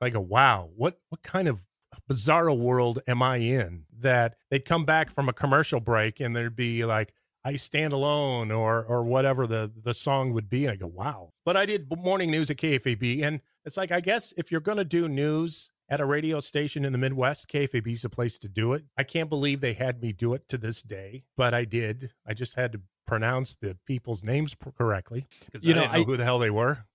I 0.00 0.10
go, 0.10 0.20
wow, 0.20 0.70
what 0.74 0.98
what 1.10 1.22
kind 1.22 1.48
of 1.48 1.66
bizarre 2.08 2.52
world 2.52 3.00
am 3.06 3.22
I 3.22 3.36
in? 3.36 3.84
That 3.96 4.36
they'd 4.50 4.64
come 4.64 4.84
back 4.84 5.10
from 5.10 5.28
a 5.28 5.32
commercial 5.32 5.80
break 5.80 6.20
and 6.20 6.34
there'd 6.34 6.56
be 6.56 6.84
like 6.84 7.12
I 7.44 7.56
stand 7.56 7.92
alone 7.92 8.50
or 8.50 8.82
or 8.82 9.04
whatever 9.04 9.46
the 9.46 9.70
the 9.74 9.94
song 9.94 10.32
would 10.32 10.48
be 10.48 10.64
and 10.64 10.72
I 10.72 10.76
go 10.76 10.86
wow. 10.86 11.32
But 11.44 11.56
I 11.56 11.66
did 11.66 11.88
morning 11.98 12.30
news 12.30 12.50
at 12.50 12.56
KFAB 12.56 13.22
and 13.22 13.40
it's 13.64 13.76
like 13.76 13.92
I 13.92 14.00
guess 14.00 14.32
if 14.36 14.50
you're 14.50 14.60
going 14.60 14.78
to 14.78 14.84
do 14.84 15.08
news 15.08 15.70
at 15.88 16.00
a 16.00 16.04
radio 16.04 16.40
station 16.40 16.84
in 16.84 16.92
the 16.92 16.98
Midwest 16.98 17.50
KFAB 17.50 17.92
is 17.92 18.02
the 18.02 18.08
place 18.08 18.38
to 18.38 18.48
do 18.48 18.72
it. 18.72 18.84
I 18.96 19.02
can't 19.02 19.28
believe 19.28 19.60
they 19.60 19.74
had 19.74 20.00
me 20.00 20.12
do 20.12 20.32
it 20.34 20.48
to 20.48 20.56
this 20.58 20.82
day 20.82 21.24
but 21.36 21.52
I 21.52 21.64
did. 21.64 22.12
I 22.26 22.32
just 22.32 22.54
had 22.54 22.72
to 22.72 22.80
pronounce 23.06 23.56
the 23.56 23.76
people's 23.86 24.22
names 24.24 24.56
correctly 24.78 25.26
because 25.44 25.64
you 25.64 25.72
I 25.72 25.74
know, 25.74 25.80
didn't 25.82 25.92
know 25.92 26.00
I, 26.00 26.04
who 26.04 26.16
the 26.16 26.24
hell 26.24 26.38
they 26.38 26.50
were 26.50 26.86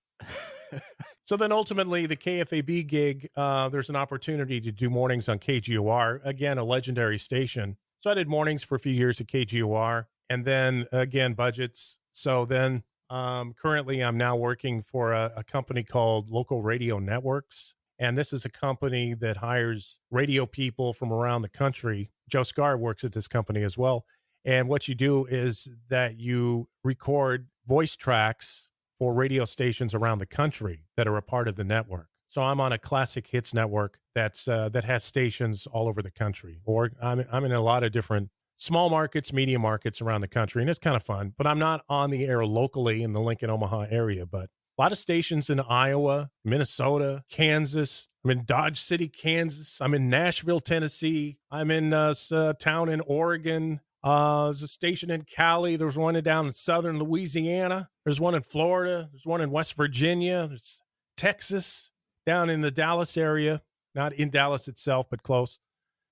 so 1.26 1.36
then 1.36 1.50
ultimately, 1.50 2.06
the 2.06 2.16
KFAB 2.16 2.86
gig, 2.86 3.28
uh, 3.34 3.68
there's 3.68 3.90
an 3.90 3.96
opportunity 3.96 4.60
to 4.60 4.70
do 4.70 4.88
mornings 4.88 5.28
on 5.28 5.40
KGOR, 5.40 6.20
again, 6.24 6.56
a 6.56 6.62
legendary 6.62 7.18
station. 7.18 7.76
So 7.98 8.12
I 8.12 8.14
did 8.14 8.28
mornings 8.28 8.62
for 8.62 8.76
a 8.76 8.78
few 8.78 8.92
years 8.92 9.20
at 9.20 9.26
KGOR 9.26 10.04
and 10.30 10.44
then 10.44 10.86
again, 10.92 11.34
budgets. 11.34 11.98
So 12.12 12.44
then 12.44 12.84
um, 13.10 13.54
currently, 13.54 14.04
I'm 14.04 14.16
now 14.16 14.36
working 14.36 14.82
for 14.82 15.12
a, 15.12 15.32
a 15.38 15.42
company 15.42 15.82
called 15.82 16.30
Local 16.30 16.62
Radio 16.62 17.00
Networks. 17.00 17.74
And 17.98 18.16
this 18.16 18.32
is 18.32 18.44
a 18.44 18.48
company 18.48 19.12
that 19.14 19.38
hires 19.38 19.98
radio 20.12 20.46
people 20.46 20.92
from 20.92 21.12
around 21.12 21.42
the 21.42 21.48
country. 21.48 22.12
Joe 22.28 22.44
Scar 22.44 22.78
works 22.78 23.02
at 23.02 23.10
this 23.10 23.26
company 23.26 23.64
as 23.64 23.76
well. 23.76 24.04
And 24.44 24.68
what 24.68 24.86
you 24.86 24.94
do 24.94 25.26
is 25.26 25.68
that 25.88 26.20
you 26.20 26.68
record 26.84 27.48
voice 27.66 27.96
tracks 27.96 28.68
for 28.98 29.14
radio 29.14 29.44
stations 29.44 29.94
around 29.94 30.18
the 30.18 30.26
country 30.26 30.84
that 30.96 31.06
are 31.06 31.16
a 31.16 31.22
part 31.22 31.48
of 31.48 31.56
the 31.56 31.64
network. 31.64 32.08
So 32.28 32.42
I'm 32.42 32.60
on 32.60 32.72
a 32.72 32.78
classic 32.78 33.28
hits 33.28 33.54
network 33.54 33.98
that's 34.14 34.48
uh, 34.48 34.68
that 34.70 34.84
has 34.84 35.04
stations 35.04 35.66
all 35.66 35.88
over 35.88 36.02
the 36.02 36.10
country, 36.10 36.60
or 36.64 36.90
I'm 37.00 37.24
I'm 37.30 37.44
in 37.44 37.52
a 37.52 37.60
lot 37.60 37.84
of 37.84 37.92
different 37.92 38.30
small 38.56 38.90
markets, 38.90 39.32
media 39.32 39.58
markets 39.58 40.00
around 40.00 40.22
the 40.22 40.28
country, 40.28 40.62
and 40.62 40.68
it's 40.68 40.78
kind 40.78 40.96
of 40.96 41.02
fun. 41.02 41.34
But 41.36 41.46
I'm 41.46 41.58
not 41.58 41.82
on 41.88 42.10
the 42.10 42.24
air 42.24 42.44
locally 42.44 43.02
in 43.02 43.12
the 43.12 43.20
Lincoln 43.20 43.50
Omaha 43.50 43.86
area, 43.90 44.26
but 44.26 44.50
a 44.78 44.82
lot 44.82 44.92
of 44.92 44.98
stations 44.98 45.48
in 45.48 45.60
Iowa, 45.60 46.30
Minnesota, 46.44 47.24
Kansas. 47.30 48.08
I'm 48.24 48.30
in 48.30 48.44
Dodge 48.44 48.78
City, 48.78 49.08
Kansas. 49.08 49.80
I'm 49.80 49.94
in 49.94 50.08
Nashville, 50.08 50.60
Tennessee. 50.60 51.38
I'm 51.50 51.70
in 51.70 51.92
a 51.92 52.12
uh, 52.32 52.36
uh, 52.36 52.52
town 52.54 52.88
in 52.88 53.00
Oregon. 53.02 53.80
Uh, 54.06 54.44
there's 54.44 54.62
a 54.62 54.68
station 54.68 55.10
in 55.10 55.22
Cali. 55.22 55.74
There's 55.74 55.98
one 55.98 56.14
down 56.22 56.46
in 56.46 56.52
southern 56.52 57.00
Louisiana. 57.00 57.88
There's 58.04 58.20
one 58.20 58.36
in 58.36 58.42
Florida. 58.42 59.08
There's 59.10 59.26
one 59.26 59.40
in 59.40 59.50
West 59.50 59.74
Virginia. 59.74 60.46
There's 60.46 60.80
Texas 61.16 61.90
down 62.24 62.48
in 62.48 62.60
the 62.60 62.70
Dallas 62.70 63.16
area, 63.16 63.62
not 63.96 64.12
in 64.12 64.30
Dallas 64.30 64.68
itself, 64.68 65.06
but 65.10 65.24
close. 65.24 65.58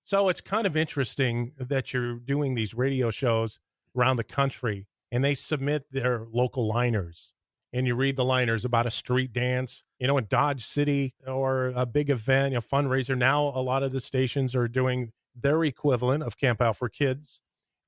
So 0.03 0.29
it's 0.29 0.41
kind 0.41 0.67
of 0.67 0.77
interesting 0.77 1.53
that 1.57 1.95
you're 1.95 2.17
doing 2.17 2.57
these 2.57 2.75
radio 2.75 3.11
shows 3.11 3.61
around 3.97 4.17
the 4.17 4.25
country 4.25 4.89
and 5.13 5.23
they 5.23 5.35
submit 5.35 5.85
their 5.93 6.27
local 6.33 6.67
liners 6.67 7.33
and 7.73 7.87
you 7.87 7.95
read 7.95 8.17
the 8.17 8.25
liners 8.25 8.65
about 8.65 8.87
a 8.87 8.91
street 8.91 9.33
dance, 9.33 9.85
you 10.01 10.09
know, 10.09 10.19
in 10.19 10.27
Dodge 10.29 10.65
City 10.65 11.15
or 11.29 11.67
a 11.77 11.87
big 11.87 12.11
event, 12.11 12.57
a 12.57 12.61
fundraiser. 12.61 13.17
Now, 13.17 13.53
a 13.55 13.63
lot 13.63 13.85
of 13.85 13.93
the 13.93 14.01
stations 14.01 14.57
are 14.57 14.67
doing 14.67 15.13
their 15.33 15.63
equivalent 15.63 16.25
of 16.25 16.37
Camp 16.37 16.61
Out 16.61 16.77
for 16.77 16.89
Kids 16.89 17.41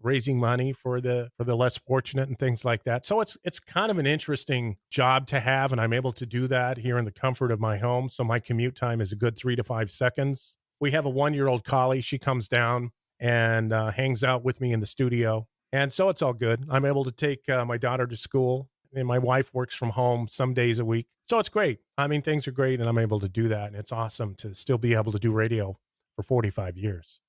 raising 0.02 0.38
money 0.38 0.72
for 0.72 1.00
the 1.00 1.30
for 1.36 1.44
the 1.44 1.56
less 1.56 1.76
fortunate 1.76 2.28
and 2.28 2.38
things 2.38 2.64
like 2.64 2.84
that. 2.84 3.04
So 3.04 3.20
it's 3.20 3.36
it's 3.44 3.60
kind 3.60 3.90
of 3.90 3.98
an 3.98 4.06
interesting 4.06 4.76
job 4.90 5.26
to 5.28 5.40
have 5.40 5.72
and 5.72 5.80
I'm 5.80 5.92
able 5.92 6.12
to 6.12 6.26
do 6.26 6.46
that 6.48 6.78
here 6.78 6.98
in 6.98 7.04
the 7.04 7.12
comfort 7.12 7.50
of 7.50 7.60
my 7.60 7.78
home. 7.78 8.08
So 8.08 8.24
my 8.24 8.38
commute 8.38 8.76
time 8.76 9.00
is 9.00 9.12
a 9.12 9.16
good 9.16 9.36
3 9.36 9.56
to 9.56 9.64
5 9.64 9.90
seconds. 9.90 10.58
We 10.78 10.90
have 10.90 11.06
a 11.06 11.10
1-year-old 11.10 11.64
collie. 11.64 12.02
She 12.02 12.18
comes 12.18 12.48
down 12.48 12.90
and 13.18 13.72
uh, 13.72 13.90
hangs 13.92 14.22
out 14.22 14.44
with 14.44 14.60
me 14.60 14.72
in 14.72 14.80
the 14.80 14.86
studio. 14.86 15.46
And 15.72 15.92
so 15.92 16.08
it's 16.10 16.22
all 16.22 16.34
good. 16.34 16.66
I'm 16.70 16.84
able 16.84 17.04
to 17.04 17.10
take 17.10 17.48
uh, 17.48 17.64
my 17.64 17.78
daughter 17.78 18.06
to 18.06 18.16
school 18.16 18.68
and 18.94 19.06
my 19.06 19.18
wife 19.18 19.52
works 19.52 19.74
from 19.74 19.90
home 19.90 20.28
some 20.28 20.54
days 20.54 20.78
a 20.78 20.84
week. 20.84 21.06
So 21.26 21.38
it's 21.38 21.48
great. 21.48 21.80
I 21.98 22.06
mean, 22.06 22.22
things 22.22 22.46
are 22.46 22.52
great 22.52 22.80
and 22.80 22.88
I'm 22.88 22.98
able 22.98 23.20
to 23.20 23.28
do 23.28 23.48
that. 23.48 23.68
And 23.68 23.76
it's 23.76 23.92
awesome 23.92 24.34
to 24.36 24.54
still 24.54 24.78
be 24.78 24.94
able 24.94 25.12
to 25.12 25.18
do 25.18 25.32
radio 25.32 25.78
for 26.14 26.22
45 26.22 26.76
years. 26.76 27.20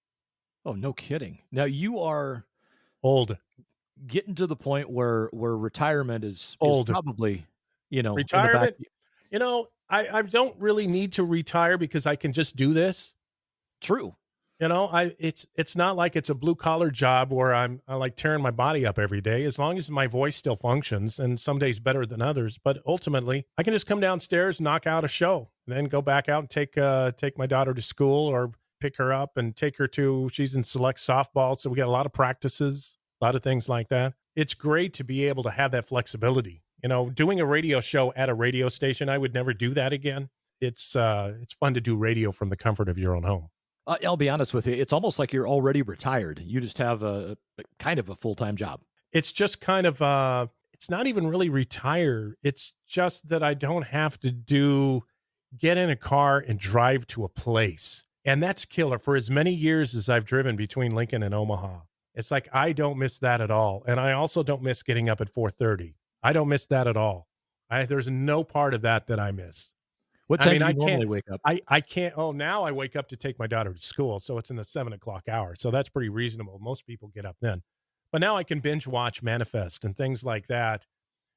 Oh, 0.65 0.73
no 0.73 0.93
kidding. 0.93 1.39
Now 1.51 1.63
you 1.63 1.99
are 1.99 2.45
old. 3.07 3.37
getting 4.05 4.35
to 4.35 4.47
the 4.47 4.55
point 4.55 4.89
where 4.89 5.29
where 5.31 5.57
retirement 5.57 6.23
is, 6.23 6.57
old. 6.59 6.89
is 6.89 6.93
probably 6.93 7.45
you 7.89 8.03
know 8.03 8.13
retirement? 8.13 8.75
you 9.31 9.39
know 9.39 9.67
I, 9.89 10.07
I 10.19 10.21
don't 10.21 10.55
really 10.59 10.85
need 10.87 11.13
to 11.13 11.23
retire 11.23 11.77
because 11.77 12.05
i 12.05 12.15
can 12.15 12.33
just 12.33 12.55
do 12.55 12.73
this. 12.73 13.15
True. 13.81 14.15
You 14.59 14.67
know 14.67 14.87
i 14.87 15.15
it's 15.19 15.45
it's 15.53 15.75
not 15.75 15.95
like 15.95 16.15
it's 16.15 16.31
a 16.31 16.35
blue 16.35 16.55
collar 16.55 16.89
job 16.89 17.31
where 17.31 17.53
i'm 17.53 17.79
i 17.87 17.93
like 17.93 18.15
tearing 18.15 18.41
my 18.41 18.49
body 18.49 18.87
up 18.87 18.97
every 18.97 19.21
day 19.21 19.43
as 19.43 19.59
long 19.59 19.77
as 19.77 19.91
my 19.91 20.07
voice 20.07 20.35
still 20.35 20.55
functions 20.55 21.19
and 21.19 21.39
some 21.39 21.59
days 21.59 21.79
better 21.79 22.07
than 22.07 22.23
others 22.23 22.57
but 22.57 22.81
ultimately 22.83 23.45
i 23.59 23.61
can 23.61 23.71
just 23.71 23.85
come 23.85 23.99
downstairs 23.99 24.59
knock 24.59 24.87
out 24.87 25.03
a 25.03 25.07
show 25.07 25.51
and 25.67 25.77
then 25.77 25.85
go 25.85 26.01
back 26.01 26.27
out 26.27 26.39
and 26.39 26.49
take 26.49 26.75
uh 26.75 27.11
take 27.11 27.37
my 27.37 27.45
daughter 27.45 27.71
to 27.71 27.83
school 27.83 28.27
or 28.27 28.51
pick 28.79 28.97
her 28.97 29.13
up 29.13 29.37
and 29.37 29.55
take 29.55 29.77
her 29.77 29.87
to 29.87 30.27
she's 30.33 30.55
in 30.55 30.63
select 30.63 30.97
softball 30.97 31.55
so 31.55 31.69
we 31.69 31.75
got 31.75 31.87
a 31.87 31.91
lot 31.91 32.07
of 32.07 32.13
practices 32.13 32.96
a 33.21 33.25
lot 33.25 33.35
of 33.35 33.43
things 33.43 33.67
like 33.67 33.89
that 33.89 34.13
it's 34.37 34.53
great 34.53 34.93
to 34.93 35.03
be 35.03 35.25
able 35.27 35.43
to 35.43 35.49
have 35.49 35.71
that 35.71 35.85
flexibility 35.85 36.61
You 36.83 36.89
know, 36.89 37.09
doing 37.09 37.39
a 37.39 37.45
radio 37.45 37.79
show 37.81 38.13
at 38.15 38.29
a 38.29 38.35
radio 38.35 38.69
station, 38.69 39.09
I 39.09 39.17
would 39.17 39.33
never 39.33 39.51
do 39.51 39.73
that 39.73 39.91
again. 39.91 40.29
It's 40.61 40.95
uh, 40.95 41.33
it's 41.41 41.53
fun 41.53 41.73
to 41.73 41.81
do 41.81 41.97
radio 41.97 42.31
from 42.31 42.49
the 42.49 42.55
comfort 42.55 42.87
of 42.87 42.97
your 42.97 43.15
own 43.15 43.23
home. 43.23 43.49
Uh, 43.87 43.97
I'll 44.05 44.17
be 44.17 44.29
honest 44.29 44.53
with 44.53 44.67
you. 44.67 44.73
It's 44.73 44.93
almost 44.93 45.17
like 45.17 45.33
you're 45.33 45.47
already 45.47 45.81
retired. 45.81 46.39
You 46.45 46.61
just 46.61 46.77
have 46.77 47.01
a, 47.03 47.37
a 47.57 47.63
kind 47.79 47.99
of 47.99 48.09
a 48.09 48.15
full 48.15 48.35
time 48.35 48.55
job. 48.55 48.81
It's 49.11 49.31
just 49.31 49.59
kind 49.59 49.87
of 49.87 50.01
uh, 50.01 50.47
it's 50.71 50.89
not 50.89 51.07
even 51.07 51.25
really 51.25 51.49
retire. 51.49 52.37
It's 52.43 52.73
just 52.87 53.29
that 53.29 53.41
I 53.41 53.55
don't 53.55 53.87
have 53.87 54.19
to 54.19 54.31
do 54.31 55.03
get 55.57 55.77
in 55.77 55.89
a 55.89 55.95
car 55.95 56.43
and 56.47 56.59
drive 56.59 57.07
to 57.07 57.23
a 57.23 57.29
place. 57.29 58.05
And 58.23 58.43
that's 58.43 58.65
killer 58.65 58.99
for 58.99 59.15
as 59.15 59.31
many 59.31 59.53
years 59.53 59.95
as 59.95 60.09
I've 60.09 60.25
driven 60.25 60.55
between 60.55 60.93
Lincoln 60.93 61.23
and 61.23 61.33
Omaha. 61.33 61.79
It's 62.17 62.31
like 62.31 62.49
I 62.51 62.73
don't 62.73 62.97
miss 62.97 63.19
that 63.19 63.41
at 63.41 63.51
all. 63.51 63.83
And 63.87 63.99
I 63.99 64.13
also 64.13 64.41
don't 64.41 64.63
miss 64.63 64.81
getting 64.81 65.07
up 65.07 65.21
at 65.21 65.31
4:30. 65.31 65.93
I 66.23 66.33
don't 66.33 66.49
miss 66.49 66.65
that 66.65 66.87
at 66.87 66.97
all. 66.97 67.27
I, 67.69 67.85
there's 67.85 68.09
no 68.09 68.43
part 68.43 68.73
of 68.73 68.81
that 68.81 69.07
that 69.07 69.19
I 69.19 69.31
miss. 69.31 69.73
What 70.25 70.41
time 70.41 70.49
I 70.49 70.51
mean, 70.51 70.59
do 70.59 70.65
you 70.65 70.69
I 70.69 70.73
normally 70.73 70.97
can't, 70.97 71.09
wake 71.09 71.31
up? 71.31 71.41
I, 71.45 71.61
I 71.67 71.79
can't. 71.79 72.13
Oh, 72.17 72.31
now 72.31 72.63
I 72.63 72.71
wake 72.71 72.95
up 72.95 73.07
to 73.09 73.15
take 73.15 73.37
my 73.37 73.45
daughter 73.47 73.71
to 73.71 73.79
school. 73.79 74.19
So 74.19 74.37
it's 74.37 74.49
in 74.49 74.55
the 74.57 74.63
seven 74.63 74.93
o'clock 74.93 75.29
hour. 75.29 75.53
So 75.55 75.69
that's 75.69 75.89
pretty 75.89 76.09
reasonable. 76.09 76.59
Most 76.59 76.87
people 76.87 77.09
get 77.13 77.25
up 77.25 77.37
then. 77.39 77.61
But 78.11 78.19
now 78.19 78.35
I 78.35 78.43
can 78.43 78.61
binge 78.61 78.87
watch 78.87 79.21
Manifest 79.21 79.85
and 79.85 79.95
things 79.95 80.25
like 80.25 80.47
that. 80.47 80.85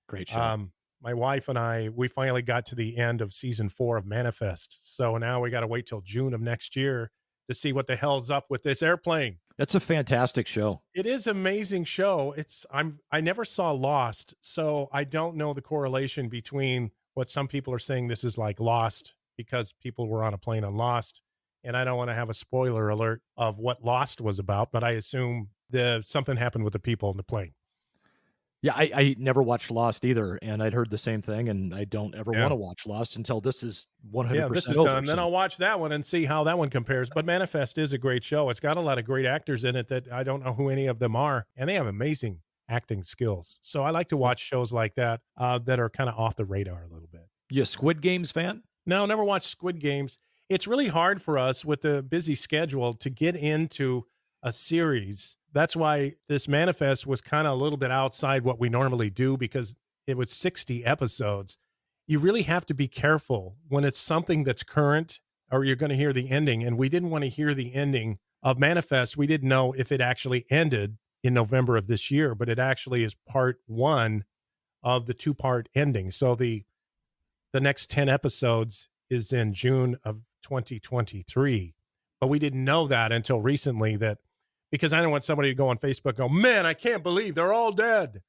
Great 0.08 0.30
show. 0.30 0.40
Um, 0.40 0.72
my 1.02 1.14
wife 1.14 1.48
and 1.48 1.58
I, 1.58 1.90
we 1.94 2.08
finally 2.08 2.42
got 2.42 2.66
to 2.66 2.74
the 2.74 2.96
end 2.96 3.20
of 3.20 3.34
season 3.34 3.68
four 3.68 3.96
of 3.96 4.06
Manifest. 4.06 4.96
So 4.96 5.18
now 5.18 5.40
we 5.40 5.50
got 5.50 5.60
to 5.60 5.66
wait 5.66 5.86
till 5.86 6.00
June 6.00 6.32
of 6.32 6.40
next 6.40 6.74
year 6.74 7.10
to 7.50 7.54
see 7.54 7.72
what 7.72 7.88
the 7.88 7.96
hell's 7.96 8.30
up 8.30 8.46
with 8.48 8.62
this 8.62 8.80
airplane. 8.80 9.38
That's 9.58 9.74
a 9.74 9.80
fantastic 9.80 10.46
show. 10.46 10.82
It 10.94 11.04
is 11.04 11.26
amazing 11.26 11.82
show. 11.82 12.32
It's 12.36 12.64
I'm 12.70 13.00
I 13.10 13.20
never 13.20 13.44
saw 13.44 13.72
Lost, 13.72 14.36
so 14.40 14.88
I 14.92 15.02
don't 15.02 15.36
know 15.36 15.52
the 15.52 15.60
correlation 15.60 16.28
between 16.28 16.92
what 17.14 17.28
some 17.28 17.48
people 17.48 17.74
are 17.74 17.80
saying 17.80 18.06
this 18.06 18.22
is 18.22 18.38
like 18.38 18.60
Lost 18.60 19.16
because 19.36 19.72
people 19.72 20.08
were 20.08 20.22
on 20.22 20.32
a 20.32 20.38
plane 20.38 20.62
on 20.62 20.76
Lost, 20.76 21.22
and 21.64 21.76
I 21.76 21.82
don't 21.82 21.96
want 21.96 22.08
to 22.08 22.14
have 22.14 22.30
a 22.30 22.34
spoiler 22.34 22.88
alert 22.88 23.20
of 23.36 23.58
what 23.58 23.84
Lost 23.84 24.20
was 24.20 24.38
about, 24.38 24.70
but 24.70 24.84
I 24.84 24.90
assume 24.90 25.48
the 25.68 26.02
something 26.02 26.36
happened 26.36 26.62
with 26.62 26.72
the 26.72 26.78
people 26.78 27.10
in 27.10 27.16
the 27.16 27.24
plane. 27.24 27.52
Yeah, 28.62 28.74
I, 28.74 28.90
I 28.94 29.14
never 29.18 29.42
watched 29.42 29.70
Lost 29.70 30.04
either, 30.04 30.38
and 30.42 30.62
I'd 30.62 30.74
heard 30.74 30.90
the 30.90 30.98
same 30.98 31.22
thing, 31.22 31.48
and 31.48 31.74
I 31.74 31.84
don't 31.84 32.14
ever 32.14 32.30
Yeah. 32.34 32.42
want 32.42 32.52
to 32.52 32.56
watch 32.56 32.86
Lost 32.86 33.16
until 33.16 33.40
this 33.40 33.62
is 33.62 33.86
one 34.10 34.26
hundred 34.26 34.38
Yeah, 34.40 34.48
percent 34.48 34.64
this 34.66 34.76
is 34.78 34.84
done. 34.84 35.04
Then 35.06 35.18
I'll 35.18 35.30
watch 35.30 35.56
that 35.56 35.80
one 35.80 35.92
and 35.92 36.04
see 36.04 36.26
how 36.26 36.44
that 36.44 36.58
one 36.58 36.68
compares. 36.68 37.08
But 37.08 37.24
Manifest 37.24 37.78
is 37.78 37.92
a 37.94 37.98
great 37.98 38.22
show. 38.22 38.50
It's 38.50 38.60
got 38.60 38.76
a 38.76 38.80
lot 38.80 38.98
of 38.98 39.06
great 39.06 39.24
actors 39.24 39.64
in 39.64 39.76
it 39.76 39.88
that 39.88 40.12
I 40.12 40.22
don't 40.24 40.44
know 40.44 40.52
who 40.52 40.68
any 40.68 40.86
of 40.86 40.98
them 40.98 41.16
are, 41.16 41.46
and 41.56 41.70
they 41.70 41.74
have 41.74 41.86
amazing 41.86 42.40
acting 42.68 43.02
skills. 43.02 43.58
So 43.62 43.82
I 43.82 43.90
like 43.90 44.08
to 44.08 44.16
watch 44.16 44.40
shows 44.40 44.72
like 44.72 44.94
that 44.94 45.20
uh, 45.38 45.58
that 45.60 45.80
are 45.80 45.88
kind 45.88 46.10
of 46.10 46.16
off 46.16 46.36
the 46.36 46.44
radar 46.44 46.82
a 46.84 46.92
little 46.92 47.08
bit. 47.10 47.22
you 47.50 47.62
a 47.62 47.66
Squid 47.66 48.00
Games 48.02 48.30
fan? 48.30 48.62
No, 48.86 49.06
never 49.06 49.24
watched 49.24 49.48
Squid 49.48 49.80
Games. 49.80 50.20
It's 50.50 50.66
really 50.68 50.88
hard 50.88 51.22
for 51.22 51.38
us 51.38 51.64
with 51.64 51.80
the 51.80 52.02
busy 52.02 52.34
schedule 52.34 52.92
to 52.94 53.08
get 53.10 53.36
into 53.36 54.04
a 54.42 54.52
series. 54.52 55.36
That's 55.52 55.76
why 55.76 56.14
this 56.28 56.48
manifest 56.48 57.06
was 57.06 57.20
kind 57.20 57.46
of 57.46 57.54
a 57.54 57.62
little 57.62 57.78
bit 57.78 57.90
outside 57.90 58.44
what 58.44 58.60
we 58.60 58.68
normally 58.68 59.10
do 59.10 59.36
because 59.36 59.76
it 60.06 60.16
was 60.16 60.30
60 60.30 60.84
episodes. 60.84 61.58
You 62.06 62.18
really 62.18 62.42
have 62.42 62.66
to 62.66 62.74
be 62.74 62.88
careful 62.88 63.56
when 63.68 63.84
it's 63.84 63.98
something 63.98 64.44
that's 64.44 64.62
current 64.62 65.20
or 65.50 65.64
you're 65.64 65.76
going 65.76 65.90
to 65.90 65.96
hear 65.96 66.12
the 66.12 66.30
ending. 66.30 66.62
And 66.62 66.78
we 66.78 66.88
didn't 66.88 67.10
want 67.10 67.24
to 67.24 67.30
hear 67.30 67.54
the 67.54 67.74
ending 67.74 68.18
of 68.42 68.58
Manifest. 68.58 69.16
We 69.16 69.26
didn't 69.26 69.48
know 69.48 69.72
if 69.72 69.92
it 69.92 70.00
actually 70.00 70.46
ended 70.50 70.98
in 71.22 71.34
November 71.34 71.76
of 71.76 71.86
this 71.86 72.10
year, 72.10 72.34
but 72.34 72.48
it 72.48 72.58
actually 72.58 73.04
is 73.04 73.14
part 73.28 73.58
one 73.66 74.24
of 74.82 75.06
the 75.06 75.14
two 75.14 75.34
part 75.34 75.68
ending. 75.74 76.10
So 76.10 76.34
the 76.34 76.64
the 77.52 77.60
next 77.60 77.90
10 77.90 78.08
episodes 78.08 78.88
is 79.10 79.32
in 79.32 79.52
June 79.52 79.96
of 80.04 80.22
2023. 80.42 81.74
But 82.20 82.28
we 82.28 82.38
didn't 82.38 82.64
know 82.64 82.86
that 82.86 83.10
until 83.10 83.40
recently 83.40 83.96
that 83.96 84.18
because 84.70 84.92
I 84.92 84.98
didn't 84.98 85.10
want 85.10 85.24
somebody 85.24 85.50
to 85.50 85.54
go 85.54 85.68
on 85.68 85.78
Facebook 85.78 86.10
and 86.10 86.16
go, 86.16 86.28
man, 86.28 86.66
I 86.66 86.74
can't 86.74 87.02
believe 87.02 87.34
they're 87.34 87.52
all 87.52 87.72
dead 87.72 88.20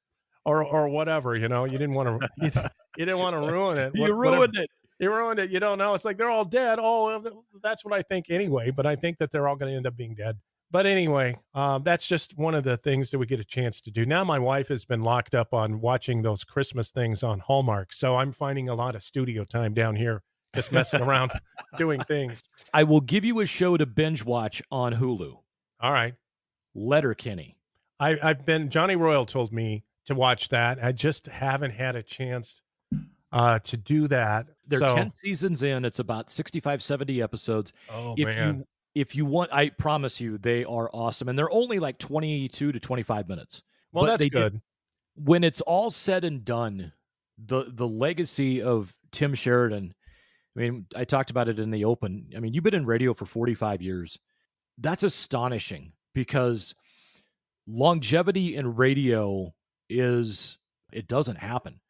or 0.44 0.64
or 0.64 0.88
whatever, 0.88 1.36
you 1.36 1.48
know, 1.48 1.64
you 1.64 1.72
didn't 1.78 1.94
want 1.94 2.20
to, 2.20 2.28
you, 2.38 2.50
you 2.96 3.04
didn't 3.06 3.18
want 3.18 3.36
to 3.36 3.52
ruin 3.52 3.78
it. 3.78 3.92
You 3.94 4.02
What- 4.02 4.16
whatever- 4.16 4.36
ruined 4.36 4.56
it. 4.56 4.70
You 4.98 5.12
ruined 5.12 5.40
it. 5.40 5.50
You 5.50 5.58
don't 5.58 5.78
know. 5.78 5.94
It's 5.94 6.04
like 6.04 6.16
they're 6.16 6.30
all 6.30 6.44
dead. 6.44 6.78
Oh, 6.80 7.42
that's 7.60 7.84
what 7.84 7.92
I 7.92 8.02
think 8.02 8.26
anyway. 8.30 8.70
But 8.70 8.86
I 8.86 8.94
think 8.94 9.18
that 9.18 9.32
they're 9.32 9.48
all 9.48 9.56
going 9.56 9.72
to 9.72 9.76
end 9.76 9.84
up 9.86 9.96
being 9.96 10.14
dead. 10.14 10.38
But 10.70 10.86
anyway, 10.86 11.34
um, 11.54 11.82
that's 11.82 12.06
just 12.08 12.38
one 12.38 12.54
of 12.54 12.62
the 12.62 12.76
things 12.76 13.10
that 13.10 13.18
we 13.18 13.26
get 13.26 13.40
a 13.40 13.44
chance 13.44 13.80
to 13.80 13.90
do. 13.90 14.04
Now 14.06 14.22
my 14.22 14.38
wife 14.38 14.68
has 14.68 14.84
been 14.84 15.02
locked 15.02 15.34
up 15.34 15.52
on 15.52 15.80
watching 15.80 16.22
those 16.22 16.44
Christmas 16.44 16.92
things 16.92 17.24
on 17.24 17.40
Hallmark, 17.40 17.92
so 17.92 18.16
I'm 18.16 18.30
finding 18.32 18.68
a 18.68 18.74
lot 18.76 18.94
of 18.94 19.02
studio 19.02 19.42
time 19.44 19.74
down 19.74 19.96
here, 19.96 20.22
just 20.54 20.70
messing 20.72 21.00
around, 21.02 21.32
doing 21.76 22.00
things. 22.00 22.48
I 22.72 22.84
will 22.84 23.00
give 23.00 23.24
you 23.24 23.40
a 23.40 23.46
show 23.46 23.76
to 23.76 23.84
binge 23.86 24.24
watch 24.24 24.62
on 24.70 24.94
Hulu. 24.94 25.36
All 25.80 25.92
right, 25.92 26.14
Letterkenny. 26.74 27.56
I, 28.00 28.18
I've 28.22 28.44
been 28.44 28.70
Johnny 28.70 28.96
Royal 28.96 29.24
told 29.24 29.52
me 29.52 29.84
to 30.06 30.14
watch 30.14 30.48
that. 30.48 30.82
I 30.82 30.92
just 30.92 31.26
haven't 31.28 31.72
had 31.72 31.94
a 31.94 32.02
chance 32.02 32.62
uh, 33.32 33.58
to 33.60 33.76
do 33.76 34.08
that. 34.08 34.46
They're 34.66 34.80
so, 34.80 34.96
10 34.96 35.10
seasons 35.10 35.62
in. 35.62 35.84
It's 35.84 35.98
about 35.98 36.30
65, 36.30 36.82
70 36.82 37.22
episodes. 37.22 37.72
oh 37.90 38.14
if 38.16 38.26
man, 38.26 38.56
you 38.58 38.66
if 38.94 39.16
you 39.16 39.24
want, 39.24 39.52
I 39.52 39.70
promise 39.70 40.20
you, 40.20 40.36
they 40.38 40.64
are 40.64 40.90
awesome. 40.92 41.28
And 41.28 41.38
they're 41.38 41.52
only 41.52 41.78
like 41.78 41.98
22 41.98 42.72
to 42.72 42.80
25 42.80 43.28
minutes. 43.28 43.62
well, 43.92 44.04
but 44.04 44.10
that's 44.10 44.22
they 44.22 44.28
did- 44.28 44.52
good. 44.52 44.60
when 45.14 45.44
it's 45.44 45.60
all 45.62 45.90
said 45.90 46.24
and 46.24 46.44
done, 46.44 46.92
the 47.38 47.66
the 47.68 47.88
legacy 47.88 48.62
of 48.62 48.94
Tim 49.10 49.34
Sheridan. 49.34 49.94
I 50.54 50.60
mean, 50.60 50.86
I 50.94 51.04
talked 51.04 51.30
about 51.30 51.48
it 51.48 51.58
in 51.58 51.70
the 51.70 51.86
open. 51.86 52.28
I 52.36 52.40
mean, 52.40 52.52
you've 52.52 52.64
been 52.64 52.74
in 52.74 52.84
radio 52.84 53.14
for 53.14 53.24
45 53.24 53.80
years. 53.80 54.18
That's 54.76 55.02
astonishing 55.02 55.92
because 56.14 56.74
longevity 57.66 58.56
in 58.56 58.76
radio 58.76 59.54
is 59.88 60.58
it 60.92 61.06
doesn't 61.06 61.38
happen. 61.38 61.80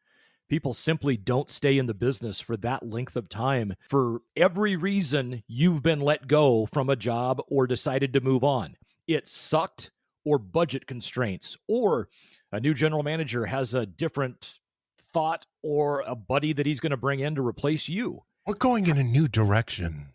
People 0.49 0.73
simply 0.73 1.17
don't 1.17 1.49
stay 1.49 1.77
in 1.77 1.87
the 1.87 1.93
business 1.93 2.39
for 2.39 2.55
that 2.57 2.87
length 2.87 3.15
of 3.15 3.29
time 3.29 3.73
for 3.89 4.21
every 4.35 4.75
reason 4.75 5.43
you've 5.47 5.81
been 5.81 5.99
let 6.01 6.27
go 6.27 6.65
from 6.67 6.89
a 6.89 6.95
job 6.95 7.41
or 7.47 7.65
decided 7.65 8.13
to 8.13 8.21
move 8.21 8.43
on. 8.43 8.75
It 9.07 9.27
sucked 9.27 9.91
or 10.25 10.37
budget 10.37 10.85
constraints 10.85 11.57
or 11.67 12.07
a 12.51 12.59
new 12.59 12.73
general 12.73 13.03
manager 13.03 13.47
has 13.47 13.73
a 13.73 13.85
different 13.85 14.59
thought 15.11 15.45
or 15.63 16.03
a 16.05 16.15
buddy 16.15 16.53
that 16.53 16.65
he's 16.65 16.79
going 16.79 16.91
to 16.91 16.97
bring 16.97 17.19
in 17.19 17.35
to 17.35 17.45
replace 17.45 17.89
you. 17.89 18.23
We're 18.45 18.55
going 18.55 18.87
in 18.87 18.97
a 18.97 19.03
new 19.03 19.27
direction. 19.27 20.12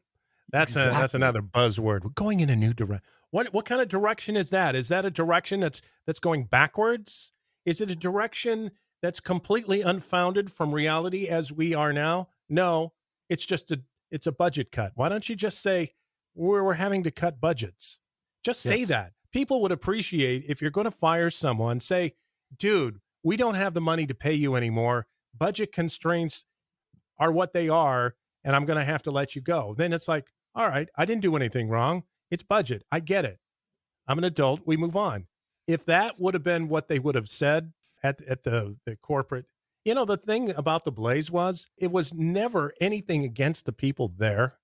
That's 0.50 0.76
a, 0.76 0.80
that's 0.80 1.14
another 1.14 1.42
buzzword. 1.42 2.04
We're 2.04 2.10
going 2.10 2.40
in 2.40 2.48
a 2.50 2.56
new 2.56 2.72
direction. 2.72 3.04
What 3.30 3.52
what 3.52 3.64
kind 3.66 3.80
of 3.80 3.88
direction 3.88 4.36
is 4.36 4.50
that? 4.50 4.74
Is 4.74 4.88
that 4.88 5.04
a 5.04 5.10
direction 5.10 5.60
that's 5.60 5.82
that's 6.06 6.20
going 6.20 6.44
backwards? 6.44 7.32
Is 7.66 7.80
it 7.80 7.90
a 7.90 7.96
direction 7.96 8.70
that's 9.02 9.20
completely 9.20 9.82
unfounded 9.82 10.50
from 10.50 10.74
reality 10.74 11.26
as 11.28 11.52
we 11.52 11.74
are 11.74 11.92
now? 11.92 12.28
No, 12.48 12.94
it's 13.28 13.44
just 13.44 13.70
a 13.70 13.82
it's 14.10 14.26
a 14.26 14.32
budget 14.32 14.72
cut. 14.72 14.92
Why 14.94 15.10
don't 15.10 15.28
you 15.28 15.36
just 15.36 15.60
say 15.60 15.92
we're 16.34 16.64
we're 16.64 16.74
having 16.74 17.02
to 17.02 17.10
cut 17.10 17.40
budgets? 17.40 17.98
Just 18.44 18.60
say 18.60 18.78
Yes. 18.80 18.88
that. 18.88 19.12
People 19.30 19.60
would 19.60 19.72
appreciate 19.72 20.44
if 20.48 20.62
you're 20.62 20.70
going 20.70 20.86
to 20.86 20.90
fire 20.90 21.28
someone, 21.28 21.80
say, 21.80 22.12
dude, 22.56 22.98
we 23.22 23.36
don't 23.36 23.56
have 23.56 23.74
the 23.74 23.80
money 23.82 24.06
to 24.06 24.14
pay 24.14 24.32
you 24.32 24.54
anymore. 24.54 25.06
Budget 25.36 25.70
constraints 25.70 26.46
are 27.18 27.30
what 27.30 27.52
they 27.52 27.68
are, 27.68 28.14
and 28.42 28.56
I'm 28.56 28.64
going 28.64 28.78
to 28.78 28.84
have 28.86 29.02
to 29.02 29.10
let 29.10 29.36
you 29.36 29.42
go. 29.42 29.74
Then 29.76 29.92
it's 29.92 30.08
like, 30.08 30.28
all 30.54 30.68
right, 30.68 30.88
I 30.96 31.04
didn't 31.04 31.22
do 31.22 31.36
anything 31.36 31.68
wrong. 31.68 32.04
It's 32.30 32.42
budget. 32.42 32.82
I 32.90 33.00
get 33.00 33.24
it. 33.24 33.38
I'm 34.06 34.18
an 34.18 34.24
adult. 34.24 34.62
We 34.66 34.76
move 34.76 34.96
on. 34.96 35.26
If 35.66 35.84
that 35.86 36.18
would 36.18 36.34
have 36.34 36.42
been 36.42 36.68
what 36.68 36.88
they 36.88 36.98
would 36.98 37.14
have 37.14 37.28
said 37.28 37.72
at 38.02 38.22
at 38.22 38.42
the 38.42 38.76
the 38.86 38.96
corporate, 38.96 39.46
you 39.84 39.94
know, 39.94 40.04
the 40.04 40.16
thing 40.16 40.50
about 40.54 40.84
the 40.84 40.92
Blaze 40.92 41.30
was 41.30 41.68
it 41.76 41.90
was 41.92 42.14
never 42.14 42.72
anything 42.80 43.24
against 43.24 43.66
the 43.66 43.72
people 43.72 44.08
there. 44.16 44.58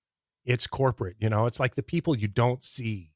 It's 0.45 0.67
corporate, 0.67 1.17
you 1.19 1.29
know. 1.31 1.47
It's 1.47 1.61
like 1.61 1.75
the 1.75 1.83
people 1.83 2.17
you 2.17 2.29
don't 2.29 2.63
see. 2.63 3.13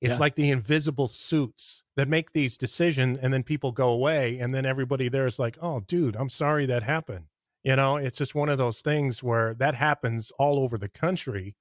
It's 0.00 0.14
Yeah. 0.18 0.20
like 0.20 0.34
the 0.34 0.50
invisible 0.50 1.08
suits 1.08 1.84
that 1.96 2.06
make 2.08 2.32
these 2.32 2.58
decisions, 2.58 3.18
and 3.18 3.32
then 3.32 3.42
people 3.42 3.72
go 3.72 3.88
away, 3.90 4.38
and 4.38 4.54
then 4.54 4.66
everybody 4.66 5.08
there 5.08 5.24
is 5.26 5.38
like, 5.38 5.56
"Oh, 5.62 5.80
dude, 5.80 6.16
I'm 6.16 6.28
sorry 6.28 6.66
that 6.66 6.82
happened." 6.82 7.26
You 7.64 7.76
know, 7.76 7.96
it's 7.96 8.18
just 8.18 8.34
one 8.34 8.50
of 8.50 8.58
those 8.58 8.82
things 8.82 9.22
where 9.22 9.54
that 9.54 9.74
happens 9.74 10.30
all 10.38 10.58
over 10.58 10.76
the 10.78 10.88
country 10.90 11.56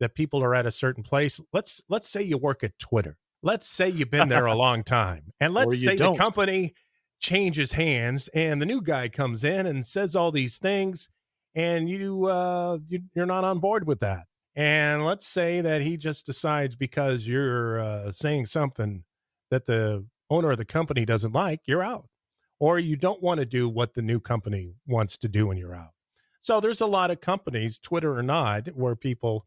that 0.00 0.14
people 0.14 0.42
are 0.42 0.54
at 0.54 0.66
a 0.66 0.70
certain 0.70 1.02
place. 1.02 1.40
Let's 1.52 1.82
let's 1.88 2.08
say 2.08 2.22
you 2.22 2.38
work 2.38 2.64
at 2.64 2.78
Twitter. 2.78 3.18
Let's 3.42 3.66
say 3.66 3.88
you've 3.88 4.10
been 4.10 4.28
there 4.28 4.46
a 4.46 4.54
long 4.66 4.82
time. 4.82 5.32
And 5.40 5.54
let's 5.54 5.82
say 5.82 5.96
don't. 5.96 6.14
the 6.14 6.18
company 6.18 6.74
changes 7.20 7.72
hands 7.72 8.28
and 8.34 8.60
the 8.60 8.66
new 8.66 8.80
guy 8.82 9.08
comes 9.08 9.44
in 9.44 9.66
and 9.66 9.84
says 9.86 10.16
all 10.16 10.32
these 10.32 10.58
things 10.58 11.08
and 11.54 11.88
you 11.88 12.26
uh 12.26 12.78
you, 12.88 13.00
you're 13.14 13.26
not 13.26 13.44
on 13.44 13.58
board 13.58 13.86
with 13.86 14.00
that. 14.00 14.24
And 14.56 15.04
let's 15.04 15.26
say 15.26 15.60
that 15.60 15.82
he 15.82 15.96
just 15.96 16.26
decides 16.26 16.74
because 16.76 17.28
you're 17.28 17.78
uh, 17.80 18.10
saying 18.10 18.46
something 18.46 19.04
that 19.50 19.66
the 19.66 20.06
owner 20.28 20.50
of 20.50 20.58
the 20.58 20.64
company 20.64 21.04
doesn't 21.04 21.32
like, 21.32 21.60
you're 21.66 21.82
out. 21.82 22.06
or 22.58 22.78
you 22.78 22.96
don't 22.96 23.22
want 23.22 23.38
to 23.40 23.46
do 23.46 23.68
what 23.68 23.94
the 23.94 24.02
new 24.02 24.20
company 24.20 24.74
wants 24.86 25.16
to 25.18 25.28
do 25.28 25.46
when 25.46 25.56
you're 25.56 25.74
out. 25.74 25.90
So 26.40 26.60
there's 26.60 26.80
a 26.80 26.86
lot 26.86 27.10
of 27.10 27.20
companies, 27.20 27.78
Twitter 27.78 28.16
or 28.18 28.22
not, 28.22 28.68
where 28.68 28.96
people 28.96 29.46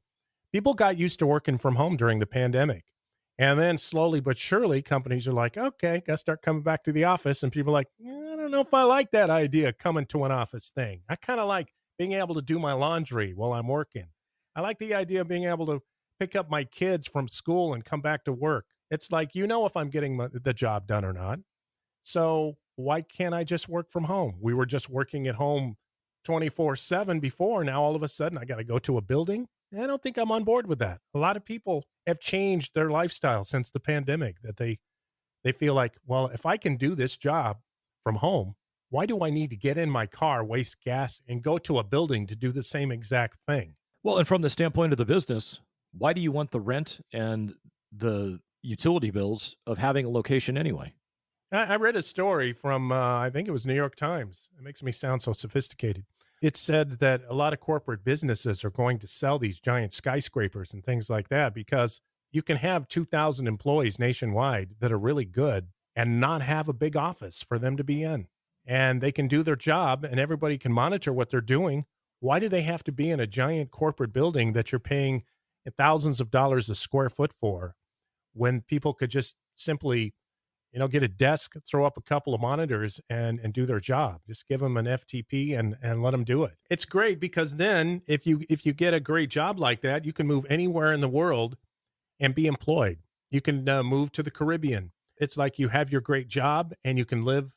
people 0.54 0.74
got 0.76 0.98
used 0.98 1.20
to 1.20 1.26
working 1.26 1.58
from 1.58 1.76
home 1.76 1.98
during 1.98 2.20
the 2.20 2.28
pandemic. 2.28 2.86
And 3.40 3.60
then 3.60 3.80
slowly 3.80 4.20
but 4.22 4.38
surely, 4.38 4.84
companies 4.84 5.28
are 5.28 5.34
like, 5.34 5.58
okay, 5.58 6.02
got 6.06 6.14
to 6.14 6.18
start 6.18 6.44
coming 6.44 6.62
back 6.62 6.84
to 6.84 6.92
the 6.92 7.04
office. 7.04 7.42
And 7.42 7.52
people 7.52 7.72
are 7.72 7.74
like, 7.74 7.88
I 8.00 8.36
don't 8.36 8.52
know 8.52 8.62
if 8.62 8.74
I 8.74 8.84
like 8.84 9.10
that 9.12 9.32
idea 9.32 9.74
coming 9.74 10.06
to 10.08 10.24
an 10.24 10.32
office 10.32 10.70
thing. 10.70 11.02
I 11.10 11.16
kind 11.16 11.40
of 11.40 11.48
like 11.48 11.74
being 11.98 12.12
able 12.14 12.36
to 12.36 12.44
do 12.44 12.60
my 12.60 12.74
laundry 12.74 13.34
while 13.34 13.54
I'm 13.54 13.68
working. 13.68 14.06
I 14.56 14.62
like 14.62 14.78
the 14.78 14.94
idea 14.94 15.22
of 15.22 15.28
being 15.28 15.46
able 15.46 15.66
to 15.66 15.82
pick 16.20 16.36
up 16.36 16.52
my 16.52 16.64
kids 16.64 17.08
from 17.08 17.28
school 17.28 17.74
and 17.74 17.84
come 17.84 18.02
back 18.02 18.24
to 18.26 18.32
work. 18.32 18.66
It's 18.92 19.12
like, 19.12 19.34
you 19.34 19.48
know, 19.48 19.66
if 19.66 19.76
I'm 19.76 19.90
getting 19.90 20.18
the 20.18 20.54
job 20.54 20.86
done 20.86 21.04
or 21.04 21.14
not. 21.14 21.40
So 22.04 22.58
why 22.76 23.02
can't 23.02 23.34
I 23.34 23.44
just 23.44 23.68
work 23.68 23.90
from 23.90 24.04
home? 24.04 24.36
We 24.40 24.54
were 24.54 24.68
just 24.68 24.90
working 24.90 25.26
at 25.26 25.36
home 25.36 25.78
24 26.24 26.76
7 26.76 27.20
before. 27.20 27.64
Now 27.64 27.82
all 27.82 27.96
of 27.96 28.04
a 28.04 28.08
sudden 28.08 28.38
I 28.38 28.46
got 28.46 28.58
to 28.58 28.64
go 28.64 28.78
to 28.78 28.98
a 28.98 29.02
building. 29.02 29.48
I 29.78 29.88
don't 29.88 30.02
think 30.02 30.18
I'm 30.18 30.32
on 30.32 30.44
board 30.44 30.68
with 30.68 30.80
that. 30.80 31.00
A 31.14 31.20
lot 31.20 31.38
of 31.38 31.46
people 31.46 31.86
have 32.06 32.20
changed 32.20 32.74
their 32.74 32.90
lifestyle 32.90 33.44
since 33.44 33.70
the 33.70 33.80
pandemic 33.80 34.42
that 34.42 34.58
they 34.58 34.80
they 35.44 35.52
feel 35.52 35.74
like, 35.74 35.98
well, 36.06 36.28
if 36.28 36.46
I 36.46 36.56
can 36.58 36.78
do 36.78 36.96
this 36.96 37.18
job 37.18 37.58
from 38.02 38.16
home, 38.16 38.56
why 38.90 39.06
do 39.06 39.24
I 39.24 39.30
need 39.30 39.50
to 39.50 39.58
get 39.58 39.78
in 39.78 39.90
my 39.90 40.06
car, 40.06 40.44
waste 40.44 40.82
gas, 40.82 41.20
and 41.28 41.42
go 41.42 41.58
to 41.58 41.80
a 41.80 41.84
building 41.84 42.28
to 42.28 42.36
do 42.36 42.52
the 42.52 42.64
same 42.64 42.92
exact 42.92 43.40
thing? 43.48 43.76
Well, 44.04 44.18
and 44.18 44.28
from 44.28 44.42
the 44.42 44.50
standpoint 44.50 44.94
of 44.94 44.98
the 44.98 45.06
business, 45.06 45.60
why 45.92 46.14
do 46.14 46.22
you 46.22 46.32
want 46.32 46.52
the 46.52 46.60
rent 46.60 47.02
and 47.12 47.56
the 47.92 48.40
utility 48.62 49.12
bills 49.12 49.56
of 49.68 49.78
having 49.78 50.06
a 50.06 50.10
location 50.10 50.58
anyway? 50.58 50.94
I, 51.52 51.76
read 51.76 51.96
a 51.96 52.02
story 52.02 52.52
from, 52.52 52.92
uh, 52.92 53.20
I 53.20 53.30
think 53.30 53.48
it 53.48 53.52
was 53.52 53.68
New 53.68 53.76
York 53.76 53.96
Times. 53.96 54.50
It 54.58 54.64
makes 54.64 54.82
me 54.82 54.92
sound 54.92 55.22
so 55.22 55.34
sophisticated. 55.34 56.06
It 56.44 56.58
said 56.58 57.00
that 57.00 57.22
a 57.30 57.34
lot 57.34 57.54
of 57.54 57.62
corporate 57.62 58.04
businesses 58.04 58.66
are 58.66 58.70
going 58.70 59.00
to 59.00 59.08
sell 59.08 59.40
these 59.40 59.62
giant 59.62 59.94
skyscrapers 59.94 60.74
and 60.74 60.84
things 60.84 61.10
like 61.10 61.30
that 61.30 61.54
because 61.54 62.02
you 62.34 62.42
can 62.42 62.58
have 62.58 62.90
2,000 62.90 63.48
employees 63.48 63.98
nationwide 63.98 64.72
that 64.82 64.92
are 64.92 65.00
really 65.00 65.24
good 65.24 65.70
and 65.96 66.20
not 66.20 66.42
have 66.42 66.68
a 66.68 66.74
big 66.74 66.98
office 66.98 67.42
for 67.42 67.58
them 67.58 67.78
to 67.78 67.84
be 67.86 68.04
in. 68.04 68.28
And 68.66 69.00
they 69.00 69.14
can 69.14 69.30
do 69.30 69.42
their 69.42 69.56
job 69.56 70.04
and 70.04 70.20
everybody 70.20 70.58
can 70.58 70.74
monitor 70.74 71.14
what 71.14 71.30
they're 71.30 71.40
doing. 71.40 71.84
Why 72.20 72.40
do 72.40 72.50
they 72.50 72.64
have 72.64 72.84
to 72.84 72.92
be 72.92 73.10
in 73.10 73.22
a 73.22 73.28
giant 73.28 73.72
corporate 73.72 74.12
building 74.12 74.52
that 74.52 74.74
you're 74.74 74.80
paying 74.80 75.24
thousands 75.78 76.20
of 76.20 76.30
dollars 76.30 76.70
a 76.70 76.76
square 76.76 77.10
foot 77.10 77.32
for 77.32 77.76
when 78.34 78.60
people 78.60 78.94
could 78.94 79.12
just 79.12 79.38
simply 79.54 80.14
you 80.74 80.80
know 80.80 80.88
get 80.88 81.04
a 81.04 81.08
desk 81.08 81.56
throw 81.66 81.86
up 81.86 81.98
a 81.98 82.02
couple 82.02 82.34
of 82.34 82.42
monitors 82.42 83.00
and 83.10 83.40
and 83.40 83.54
do 83.54 83.66
their 83.66 83.80
job. 83.80 84.22
Just 84.28 84.48
give 84.48 84.60
them 84.60 84.76
an 84.76 84.86
ftp 84.86 85.58
and 85.58 85.78
and 85.82 86.02
let 86.02 86.12
them 86.12 86.24
do 86.24 86.44
it. 86.44 86.56
It's 86.70 86.86
great 86.86 87.20
because 87.20 87.56
then 87.58 88.02
if 88.08 88.26
you 88.26 88.44
if 88.50 88.66
you 88.66 88.74
get 88.74 88.94
a 88.94 89.00
great 89.00 89.30
job 89.30 89.60
like 89.60 89.82
that 89.82 90.04
you 90.04 90.12
can 90.12 90.28
move 90.28 90.46
anywhere 90.50 90.92
in 90.92 91.00
the 91.00 91.08
world 91.08 91.58
and 92.20 92.36
be 92.36 92.48
employed. 92.48 93.00
You 93.30 93.42
can 93.42 93.68
uh, 93.68 93.84
move 93.84 94.12
to 94.14 94.24
the 94.24 94.32
caribbean. 94.32 94.92
It's 95.18 95.38
like 95.38 95.58
you 95.58 95.70
have 95.70 95.92
your 95.92 96.02
great 96.02 96.28
job 96.28 96.74
and 96.84 96.98
you 96.98 97.06
can 97.06 97.24
live 97.24 97.54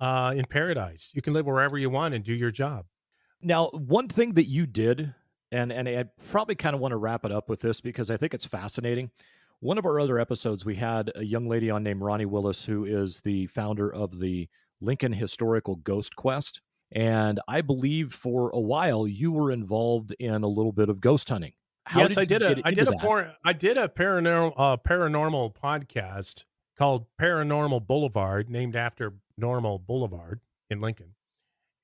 uh, 0.00 0.32
in 0.34 0.46
paradise. 0.46 1.10
You 1.14 1.22
can 1.22 1.32
live 1.32 1.46
wherever 1.46 1.78
you 1.78 1.90
want 1.90 2.14
and 2.14 2.24
do 2.24 2.34
your 2.34 2.50
job. 2.50 2.86
Now 3.40 3.68
one 3.68 4.08
thing 4.08 4.34
that 4.34 4.46
you 4.46 4.66
did 4.66 5.14
and 5.50 5.72
and 5.72 5.88
I 5.88 6.04
probably 6.30 6.54
kind 6.54 6.74
of 6.74 6.80
want 6.80 6.92
to 6.92 6.96
wrap 6.96 7.24
it 7.24 7.32
up 7.32 7.48
with 7.48 7.60
this 7.60 7.80
because 7.80 8.10
I 8.10 8.16
think 8.16 8.34
it's 8.34 8.46
fascinating. 8.46 9.10
One 9.62 9.78
of 9.78 9.86
our 9.86 10.00
other 10.00 10.18
episodes, 10.18 10.64
we 10.64 10.74
had 10.74 11.12
a 11.14 11.24
young 11.24 11.48
lady 11.48 11.70
on 11.70 11.84
named 11.84 12.02
Ronnie 12.02 12.24
Willis, 12.24 12.64
who 12.64 12.84
is 12.84 13.20
the 13.20 13.46
founder 13.46 13.88
of 13.88 14.18
the 14.18 14.48
Lincoln 14.80 15.12
Historical 15.12 15.76
Ghost 15.76 16.16
Quest. 16.16 16.60
And 16.90 17.38
I 17.46 17.60
believe 17.60 18.12
for 18.12 18.50
a 18.50 18.58
while 18.58 19.06
you 19.06 19.30
were 19.30 19.52
involved 19.52 20.16
in 20.18 20.42
a 20.42 20.48
little 20.48 20.72
bit 20.72 20.88
of 20.88 21.00
ghost 21.00 21.28
hunting. 21.28 21.52
How 21.86 22.00
yes, 22.00 22.16
did 22.16 22.18
I 22.18 22.24
did 22.24 22.42
a 22.42 22.62
I 22.64 22.70
did 22.72 22.88
a 22.88 22.92
por- 22.92 23.34
I 23.44 23.52
did 23.52 23.78
a 23.78 23.86
paranormal 23.86 24.52
uh, 24.56 24.78
paranormal 24.78 25.54
podcast 25.54 26.44
called 26.76 27.06
Paranormal 27.20 27.86
Boulevard, 27.86 28.50
named 28.50 28.74
after 28.74 29.12
Normal 29.38 29.78
Boulevard 29.78 30.40
in 30.70 30.80
Lincoln, 30.80 31.14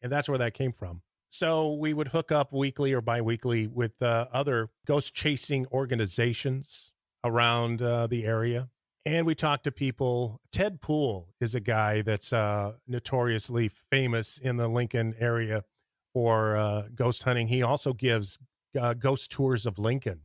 and 0.03 0.11
that's 0.11 0.29
where 0.29 0.39
that 0.39 0.53
came 0.53 0.72
from. 0.72 1.03
So 1.29 1.74
we 1.74 1.95
would 1.95 2.09
hook 2.09 2.33
up 2.33 2.53
weekly 2.53 2.93
or 2.93 3.01
biweekly 3.01 3.68
with 3.68 4.03
uh, 4.03 4.26
other 4.33 4.70
ghost 4.85 5.14
chasing 5.14 5.64
organizations 5.70 6.91
around 7.29 7.83
uh, 7.83 8.07
the 8.07 8.24
area. 8.24 8.68
And 9.07 9.26
we 9.26 9.35
talked 9.35 9.64
to 9.64 9.72
people. 9.72 10.41
Ted 10.53 10.81
Poole 10.81 11.29
is 11.41 11.55
a 11.55 11.61
guy 11.61 12.03
that's 12.03 12.33
uh, 12.33 12.72
notoriously 12.87 13.68
famous 13.68 14.39
in 14.39 14.57
the 14.57 14.68
Lincoln 14.68 15.14
area 15.18 15.64
for 16.12 16.57
uh, 16.57 16.89
ghost 16.95 17.22
hunting. 17.22 17.47
He 17.47 17.62
also 17.62 17.93
gives 17.93 18.39
uh, 18.79 18.95
ghost 18.95 19.31
tours 19.31 19.66
of 19.66 19.79
Lincoln. 19.79 20.22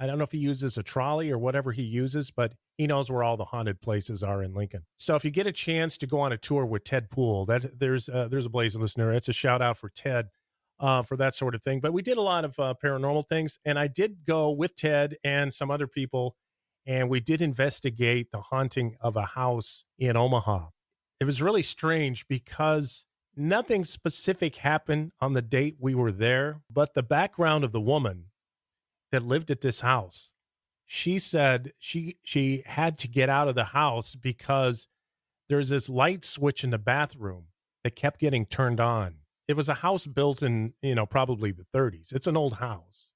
I 0.00 0.06
don't 0.06 0.18
know 0.18 0.24
if 0.24 0.32
he 0.32 0.38
uses 0.38 0.78
a 0.78 0.82
trolley 0.82 1.30
or 1.30 1.38
whatever 1.38 1.72
he 1.72 1.82
uses, 1.82 2.30
but 2.30 2.54
he 2.76 2.86
knows 2.86 3.10
where 3.10 3.24
all 3.24 3.36
the 3.36 3.46
haunted 3.46 3.80
places 3.80 4.22
are 4.22 4.42
in 4.42 4.54
Lincoln. 4.54 4.84
So 4.96 5.16
if 5.16 5.24
you 5.24 5.32
get 5.32 5.46
a 5.46 5.52
chance 5.52 5.98
to 5.98 6.06
go 6.06 6.20
on 6.20 6.32
a 6.32 6.36
tour 6.36 6.64
with 6.64 6.84
Ted 6.84 7.10
Poole, 7.10 7.44
that 7.46 7.80
there's 7.80 8.08
uh, 8.08 8.28
there's 8.28 8.46
a 8.46 8.50
Blaze 8.50 8.76
listener. 8.76 9.12
It's 9.12 9.28
a 9.28 9.32
shout 9.32 9.60
out 9.60 9.76
for 9.76 9.88
Ted 9.88 10.28
uh, 10.80 11.02
for 11.02 11.16
that 11.16 11.34
sort 11.34 11.54
of 11.54 11.62
thing. 11.62 11.80
But 11.80 11.92
we 11.92 12.02
did 12.02 12.16
a 12.16 12.22
lot 12.22 12.44
of 12.44 12.58
uh, 12.58 12.74
paranormal 12.82 13.28
things, 13.28 13.58
and 13.64 13.78
I 13.78 13.88
did 13.88 14.24
go 14.24 14.50
with 14.50 14.76
Ted 14.76 15.16
and 15.24 15.52
some 15.52 15.70
other 15.70 15.86
people, 15.86 16.36
and 16.86 17.08
we 17.08 17.20
did 17.20 17.42
investigate 17.42 18.30
the 18.30 18.40
haunting 18.40 18.96
of 19.00 19.16
a 19.16 19.26
house 19.26 19.84
in 19.98 20.16
Omaha. 20.16 20.68
It 21.20 21.24
was 21.24 21.42
really 21.42 21.62
strange 21.62 22.26
because 22.28 23.06
nothing 23.36 23.84
specific 23.84 24.56
happened 24.56 25.12
on 25.20 25.32
the 25.32 25.42
date 25.42 25.76
we 25.80 25.94
were 25.94 26.12
there, 26.12 26.62
but 26.70 26.94
the 26.94 27.02
background 27.02 27.64
of 27.64 27.72
the 27.72 27.80
woman 27.80 28.26
that 29.10 29.22
lived 29.22 29.50
at 29.50 29.60
this 29.60 29.80
house 29.80 30.30
she 30.90 31.18
said 31.18 31.72
she 31.78 32.16
she 32.24 32.62
had 32.64 32.96
to 32.96 33.08
get 33.08 33.28
out 33.28 33.46
of 33.46 33.54
the 33.54 33.66
house 33.66 34.14
because 34.14 34.88
there's 35.48 35.68
this 35.68 35.90
light 35.90 36.24
switch 36.24 36.64
in 36.64 36.70
the 36.70 36.78
bathroom 36.78 37.48
that 37.84 37.94
kept 37.94 38.18
getting 38.18 38.46
turned 38.46 38.80
on. 38.80 39.17
It 39.48 39.56
was 39.56 39.68
a 39.68 39.74
house 39.74 40.06
built 40.06 40.42
in, 40.42 40.74
you 40.82 40.94
know, 40.94 41.06
probably 41.06 41.52
the 41.52 41.66
30s. 41.74 42.14
It's 42.14 42.26
an 42.26 42.36
old 42.36 42.58
house. 42.58 43.10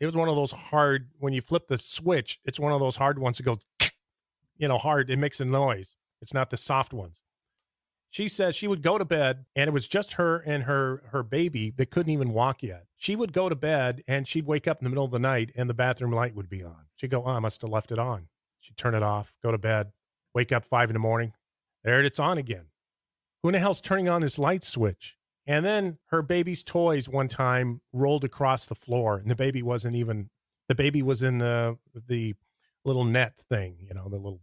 It 0.00 0.06
was 0.06 0.16
one 0.16 0.28
of 0.28 0.34
those 0.34 0.50
hard 0.50 1.08
when 1.18 1.32
you 1.32 1.40
flip 1.40 1.68
the 1.68 1.78
switch, 1.78 2.40
it's 2.44 2.60
one 2.60 2.72
of 2.72 2.80
those 2.80 2.96
hard 2.96 3.18
ones 3.18 3.38
that 3.38 3.44
goes 3.44 3.58
you 4.58 4.68
know, 4.68 4.78
hard, 4.78 5.10
it 5.10 5.18
makes 5.18 5.40
a 5.40 5.44
noise. 5.44 5.96
It's 6.20 6.34
not 6.34 6.50
the 6.50 6.56
soft 6.56 6.92
ones. 6.92 7.22
She 8.10 8.28
says 8.28 8.54
she 8.54 8.68
would 8.68 8.82
go 8.82 8.98
to 8.98 9.04
bed 9.04 9.44
and 9.54 9.68
it 9.68 9.72
was 9.72 9.88
just 9.88 10.14
her 10.14 10.38
and 10.38 10.64
her 10.64 11.02
her 11.12 11.22
baby 11.22 11.70
that 11.76 11.90
couldn't 11.90 12.12
even 12.12 12.32
walk 12.32 12.62
yet. 12.62 12.86
She 12.96 13.14
would 13.14 13.32
go 13.32 13.48
to 13.48 13.56
bed 13.56 14.02
and 14.08 14.26
she'd 14.26 14.46
wake 14.46 14.66
up 14.66 14.78
in 14.80 14.84
the 14.84 14.90
middle 14.90 15.04
of 15.04 15.10
the 15.10 15.18
night 15.18 15.50
and 15.54 15.68
the 15.68 15.74
bathroom 15.74 16.12
light 16.12 16.34
would 16.34 16.48
be 16.48 16.62
on. 16.62 16.86
She'd 16.96 17.10
go, 17.10 17.24
"Oh, 17.24 17.30
I 17.30 17.40
must 17.40 17.60
have 17.62 17.70
left 17.70 17.92
it 17.92 17.98
on." 17.98 18.28
She'd 18.60 18.76
turn 18.76 18.94
it 18.94 19.02
off, 19.02 19.34
go 19.42 19.52
to 19.52 19.58
bed, 19.58 19.92
wake 20.34 20.50
up 20.50 20.64
five 20.64 20.88
in 20.88 20.94
the 20.94 21.00
morning, 21.00 21.32
there 21.84 22.02
it's 22.02 22.18
on 22.18 22.36
again. 22.36 22.66
Who 23.42 23.50
in 23.50 23.52
the 23.52 23.58
hell's 23.60 23.80
turning 23.80 24.08
on 24.08 24.22
this 24.22 24.38
light 24.40 24.64
switch? 24.64 25.15
And 25.46 25.64
then 25.64 25.98
her 26.06 26.22
baby's 26.22 26.64
toys 26.64 27.08
one 27.08 27.28
time 27.28 27.80
rolled 27.92 28.24
across 28.24 28.66
the 28.66 28.74
floor, 28.74 29.18
and 29.18 29.30
the 29.30 29.36
baby 29.36 29.62
wasn't 29.62 29.94
even 29.96 30.30
the 30.68 30.74
baby 30.74 31.02
was 31.02 31.22
in 31.22 31.38
the 31.38 31.78
the 32.08 32.34
little 32.84 33.04
net 33.04 33.38
thing, 33.38 33.76
you 33.80 33.94
know, 33.94 34.08
the 34.08 34.16
little 34.16 34.40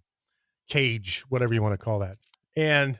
cage, 0.68 1.24
whatever 1.30 1.54
you 1.54 1.62
want 1.62 1.74
to 1.74 1.84
call 1.84 2.00
that. 2.00 2.18
And 2.56 3.00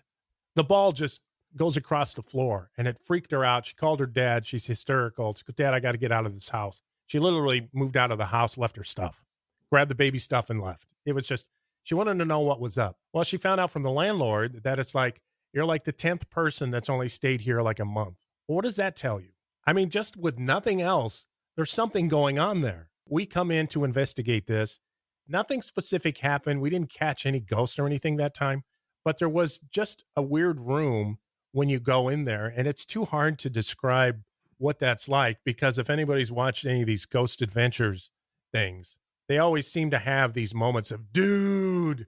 the 0.56 0.64
ball 0.64 0.92
just 0.92 1.22
goes 1.56 1.78
across 1.78 2.14
the 2.14 2.22
floor 2.22 2.72
and 2.78 2.88
it 2.88 3.00
freaked 3.00 3.32
her 3.32 3.46
out. 3.46 3.66
She 3.66 3.76
called 3.76 4.00
her 4.00 4.06
dad. 4.06 4.46
She's 4.46 4.66
hysterical. 4.66 5.34
She 5.34 5.44
goes, 5.44 5.56
Dad, 5.56 5.74
I 5.74 5.80
got 5.80 5.92
to 5.92 5.98
get 5.98 6.12
out 6.12 6.26
of 6.26 6.34
this 6.34 6.50
house. 6.50 6.82
She 7.06 7.20
literally 7.20 7.70
moved 7.74 7.98
out 7.98 8.12
of 8.12 8.18
the 8.18 8.28
house, 8.28 8.58
left 8.58 8.76
her 8.78 8.84
stuff, 8.84 9.24
grabbed 9.72 9.92
the 9.92 9.96
baby 9.96 10.18
stuff, 10.18 10.50
and 10.50 10.62
left. 10.62 10.88
It 11.06 11.14
was 11.14 11.28
just, 11.28 11.50
she 11.84 11.96
wanted 11.96 12.18
to 12.20 12.26
know 12.26 12.40
what 12.40 12.60
was 12.60 12.78
up. 12.78 12.98
Well, 13.14 13.24
she 13.24 13.38
found 13.38 13.60
out 13.60 13.72
from 13.72 13.84
the 13.84 13.92
landlord 13.92 14.64
that 14.64 14.80
it's 14.80 14.96
like, 14.96 15.22
you're 15.54 15.66
like 15.66 15.84
the 15.84 15.94
10th 15.94 16.30
person 16.30 16.70
that's 16.70 16.90
only 16.90 17.10
stayed 17.10 17.42
here 17.42 17.62
like 17.62 17.80
a 17.80 17.86
month. 17.86 18.28
What 18.48 18.64
does 18.64 18.76
that 18.78 18.96
tell 18.96 19.20
you? 19.20 19.30
I 19.66 19.74
mean, 19.74 19.90
just 19.90 20.18
with 20.18 20.40
nothing 20.40 20.82
else, 20.82 21.28
there's 21.56 21.72
something 21.72 22.08
going 22.08 22.40
on 22.40 22.62
there. 22.62 22.90
We 23.08 23.26
come 23.26 23.52
in 23.52 23.68
to 23.68 23.84
investigate 23.84 24.48
this. 24.48 24.80
Nothing 25.28 25.62
specific 25.62 26.18
happened. 26.18 26.62
We 26.62 26.70
didn't 26.70 26.90
catch 26.90 27.26
any 27.26 27.40
ghosts 27.40 27.80
or 27.80 27.86
anything 27.86 28.18
that 28.18 28.34
time 28.34 28.64
but 29.04 29.20
there 29.20 29.30
was 29.30 29.60
just 29.60 30.04
a 30.16 30.22
weird 30.22 30.60
room 30.60 31.18
when 31.52 31.70
you 31.70 31.80
go 31.80 32.10
in 32.10 32.26
there 32.26 32.52
and 32.56 32.68
it's 32.68 32.86
too 32.86 33.06
hard 33.06 33.38
to 33.40 33.50
describe 33.50 34.22
what 34.58 34.80
that's 34.80 35.10
like 35.10 35.40
because 35.44 35.78
if 35.78 35.90
anybody's 35.90 36.32
watched 36.32 36.66
any 36.66 36.82
of 36.82 36.88
these 36.88 37.06
ghost 37.06 37.42
adventures 37.42 38.12
things 38.52 38.98
they 39.28 39.38
always 39.38 39.68
seem 39.68 39.90
to 39.92 40.00
have 40.00 40.34
these 40.34 40.54
moments 40.54 40.92
of 40.92 41.12
dude 41.12 42.08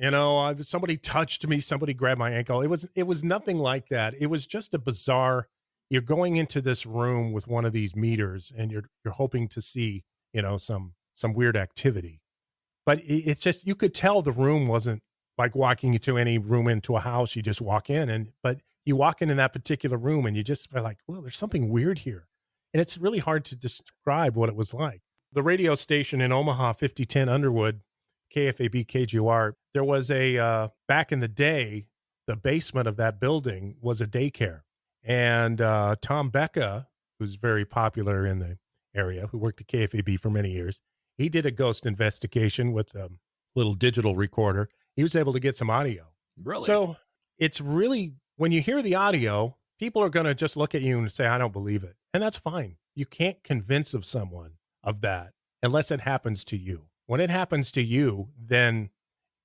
you 0.00 0.10
know 0.10 0.38
uh, 0.38 0.54
somebody 0.56 0.96
touched 0.96 1.46
me 1.46 1.60
somebody 1.60 1.94
grabbed 1.94 2.18
my 2.18 2.30
ankle 2.30 2.60
it 2.60 2.68
was 2.68 2.88
it 2.94 3.06
was 3.06 3.22
nothing 3.22 3.58
like 3.58 3.88
that 3.88 4.14
it 4.18 4.26
was 4.26 4.46
just 4.46 4.74
a 4.74 4.78
bizarre 4.78 5.46
you're 5.88 6.02
going 6.02 6.36
into 6.36 6.60
this 6.60 6.86
room 6.86 7.32
with 7.32 7.46
one 7.46 7.64
of 7.64 7.72
these 7.72 7.94
meters 7.94 8.52
and 8.56 8.72
you're 8.72 8.84
you're 9.04 9.14
hoping 9.14 9.46
to 9.48 9.60
see 9.60 10.02
you 10.32 10.42
know 10.42 10.56
some 10.56 10.94
some 11.12 11.32
weird 11.32 11.56
activity 11.56 12.20
but 12.86 13.00
it's 13.04 13.40
just 13.40 13.66
you 13.66 13.74
could 13.74 13.94
tell 13.94 14.22
the 14.22 14.32
room 14.32 14.66
wasn't 14.66 15.02
like 15.40 15.56
walking 15.56 15.94
into 15.94 16.18
any 16.18 16.38
room 16.38 16.68
into 16.68 16.96
a 16.96 17.00
house. 17.00 17.34
You 17.34 17.42
just 17.42 17.62
walk 17.62 17.88
in, 17.88 18.10
and 18.10 18.28
but 18.42 18.60
you 18.84 18.94
walk 18.94 19.22
into 19.22 19.34
that 19.36 19.52
particular 19.52 19.96
room, 19.96 20.26
and 20.26 20.36
you 20.36 20.42
just 20.42 20.72
are 20.74 20.82
like, 20.82 20.98
well, 21.08 21.22
there's 21.22 21.36
something 21.36 21.70
weird 21.70 22.00
here, 22.00 22.28
and 22.72 22.80
it's 22.80 22.98
really 22.98 23.18
hard 23.18 23.44
to 23.46 23.56
describe 23.56 24.36
what 24.36 24.48
it 24.48 24.54
was 24.54 24.74
like. 24.74 25.00
The 25.32 25.42
radio 25.42 25.74
station 25.74 26.20
in 26.20 26.30
Omaha, 26.30 26.74
5010 26.74 27.28
Underwood, 27.28 27.80
KFAB 28.34 28.86
KGOR. 28.86 29.52
There 29.74 29.84
was 29.84 30.10
a 30.10 30.38
uh, 30.38 30.68
back 30.88 31.12
in 31.12 31.20
the 31.20 31.28
day, 31.28 31.86
the 32.26 32.36
basement 32.36 32.88
of 32.88 32.96
that 32.96 33.20
building 33.20 33.76
was 33.80 34.00
a 34.00 34.06
daycare, 34.06 34.62
and 35.02 35.60
uh, 35.60 35.96
Tom 36.00 36.30
Becka, 36.30 36.86
who's 37.18 37.36
very 37.36 37.64
popular 37.64 38.26
in 38.26 38.38
the 38.38 38.58
area, 38.94 39.28
who 39.28 39.38
worked 39.38 39.60
at 39.60 39.68
KFAB 39.68 40.18
for 40.18 40.30
many 40.30 40.50
years, 40.50 40.80
he 41.16 41.28
did 41.28 41.46
a 41.46 41.50
ghost 41.50 41.86
investigation 41.86 42.72
with 42.72 42.94
a 42.94 43.10
little 43.54 43.74
digital 43.74 44.16
recorder. 44.16 44.68
He 44.96 45.02
was 45.02 45.14
able 45.14 45.32
to 45.32 45.40
get 45.40 45.56
some 45.56 45.70
audio. 45.70 46.08
Really? 46.42 46.64
So 46.64 46.96
it's 47.38 47.60
really 47.60 48.14
when 48.36 48.52
you 48.52 48.60
hear 48.60 48.82
the 48.82 48.94
audio, 48.94 49.56
people 49.78 50.02
are 50.02 50.10
going 50.10 50.26
to 50.26 50.34
just 50.34 50.56
look 50.56 50.74
at 50.74 50.82
you 50.82 50.98
and 50.98 51.12
say, 51.12 51.26
"I 51.26 51.38
don't 51.38 51.52
believe 51.52 51.84
it," 51.84 51.96
and 52.12 52.22
that's 52.22 52.38
fine. 52.38 52.76
You 52.94 53.06
can't 53.06 53.42
convince 53.44 53.94
of 53.94 54.04
someone 54.04 54.54
of 54.82 55.00
that 55.02 55.32
unless 55.62 55.90
it 55.90 56.00
happens 56.00 56.44
to 56.46 56.56
you. 56.56 56.86
When 57.06 57.20
it 57.20 57.30
happens 57.30 57.72
to 57.72 57.82
you, 57.82 58.30
then 58.38 58.90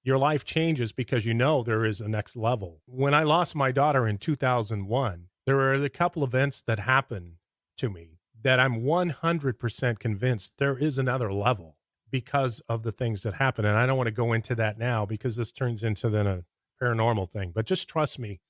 your 0.06 0.20
life 0.20 0.46
changes 0.46 0.92
because 0.92 1.26
you 1.26 1.34
know 1.34 1.64
there 1.64 1.84
is 1.84 2.00
a 2.00 2.08
next 2.08 2.38
level. 2.38 2.80
When 2.86 3.16
I 3.16 3.24
lost 3.24 3.56
my 3.56 3.72
daughter 3.72 4.08
in 4.08 4.20
2001, 4.20 5.28
there 5.48 5.56
were 5.56 5.74
a 5.74 5.90
couple 5.90 6.24
events 6.24 6.62
that 6.62 6.80
happened 6.80 7.38
to 7.78 7.90
me 7.90 8.20
that 8.44 8.60
I'm 8.60 8.84
100% 8.84 10.00
convinced 10.00 10.54
there 10.60 10.78
is 10.78 11.00
another 11.00 11.34
level 11.34 11.78
because 12.12 12.62
of 12.70 12.84
the 12.84 12.92
things 12.92 13.24
that 13.24 13.34
happen. 13.34 13.66
And 13.66 13.76
I 13.76 13.88
don't 13.88 13.98
want 13.98 14.08
to 14.08 14.14
go 14.14 14.32
into 14.32 14.54
that 14.54 14.78
now 14.78 15.08
because 15.08 15.38
this 15.38 15.52
turns 15.52 15.84
into 15.84 16.10
then 16.10 16.28
a 16.28 16.44
paranormal 16.82 17.32
thing, 17.32 17.52
but 17.54 17.66
just 17.66 17.90
trust 17.90 18.20
me. 18.20 18.42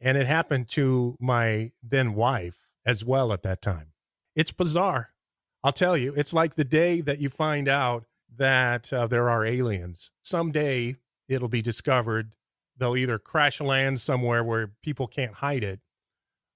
And 0.00 0.16
it 0.16 0.26
happened 0.26 0.68
to 0.70 1.16
my 1.20 1.72
then 1.82 2.14
wife 2.14 2.68
as 2.86 3.04
well 3.04 3.34
at 3.34 3.42
that 3.42 3.60
time. 3.60 3.88
It's 4.34 4.50
bizarre. 4.50 5.10
I'll 5.62 5.72
tell 5.72 5.96
you, 5.96 6.14
it's 6.16 6.32
like 6.32 6.54
the 6.54 6.64
day 6.64 7.02
that 7.02 7.18
you 7.18 7.28
find 7.28 7.68
out 7.68 8.06
that 8.34 8.92
uh, 8.92 9.06
there 9.06 9.28
are 9.28 9.44
aliens. 9.44 10.10
Someday 10.22 10.96
it'll 11.32 11.48
be 11.48 11.62
discovered. 11.62 12.34
They'll 12.76 12.96
either 12.96 13.18
crash 13.18 13.60
land 13.60 14.00
somewhere 14.00 14.42
where 14.42 14.72
people 14.82 15.06
can't 15.06 15.34
hide 15.34 15.64
it, 15.64 15.80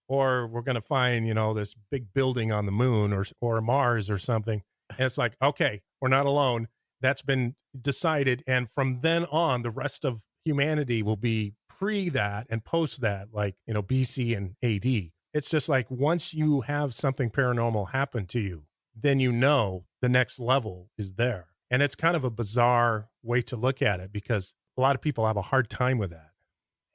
or 0.08 0.46
we're 0.46 0.62
going 0.62 0.76
to 0.76 0.80
find, 0.80 1.26
you 1.26 1.34
know, 1.34 1.54
this 1.54 1.74
big 1.90 2.12
building 2.14 2.52
on 2.52 2.66
the 2.66 2.72
moon 2.72 3.12
or, 3.12 3.24
or 3.40 3.60
Mars 3.60 4.08
or 4.08 4.18
something. 4.18 4.62
And 4.90 5.00
it's 5.00 5.18
like, 5.18 5.36
okay, 5.42 5.82
we're 6.00 6.08
not 6.08 6.26
alone. 6.26 6.68
That's 7.00 7.22
been 7.22 7.54
decided. 7.78 8.42
And 8.46 8.70
from 8.70 9.00
then 9.00 9.24
on, 9.26 9.62
the 9.62 9.70
rest 9.70 10.04
of 10.04 10.22
humanity 10.44 11.02
will 11.02 11.16
be 11.16 11.54
pre 11.68 12.08
that 12.10 12.46
and 12.48 12.64
post 12.64 13.00
that, 13.00 13.28
like, 13.32 13.56
you 13.66 13.74
know, 13.74 13.82
BC 13.82 14.36
and 14.36 14.54
AD. 14.62 15.10
It's 15.34 15.50
just 15.50 15.68
like 15.68 15.90
once 15.90 16.32
you 16.32 16.62
have 16.62 16.94
something 16.94 17.30
paranormal 17.30 17.90
happen 17.90 18.24
to 18.26 18.40
you, 18.40 18.64
then 18.94 19.18
you 19.18 19.30
know 19.32 19.84
the 20.00 20.08
next 20.08 20.40
level 20.40 20.88
is 20.96 21.14
there. 21.14 21.48
And 21.70 21.82
it's 21.82 21.94
kind 21.94 22.16
of 22.16 22.24
a 22.24 22.30
bizarre 22.30 23.10
way 23.22 23.42
to 23.42 23.56
look 23.56 23.82
at 23.82 24.00
it 24.00 24.12
because 24.12 24.54
a 24.76 24.80
lot 24.80 24.94
of 24.94 25.02
people 25.02 25.26
have 25.26 25.36
a 25.36 25.42
hard 25.42 25.70
time 25.70 25.98
with 25.98 26.10
that. 26.10 26.30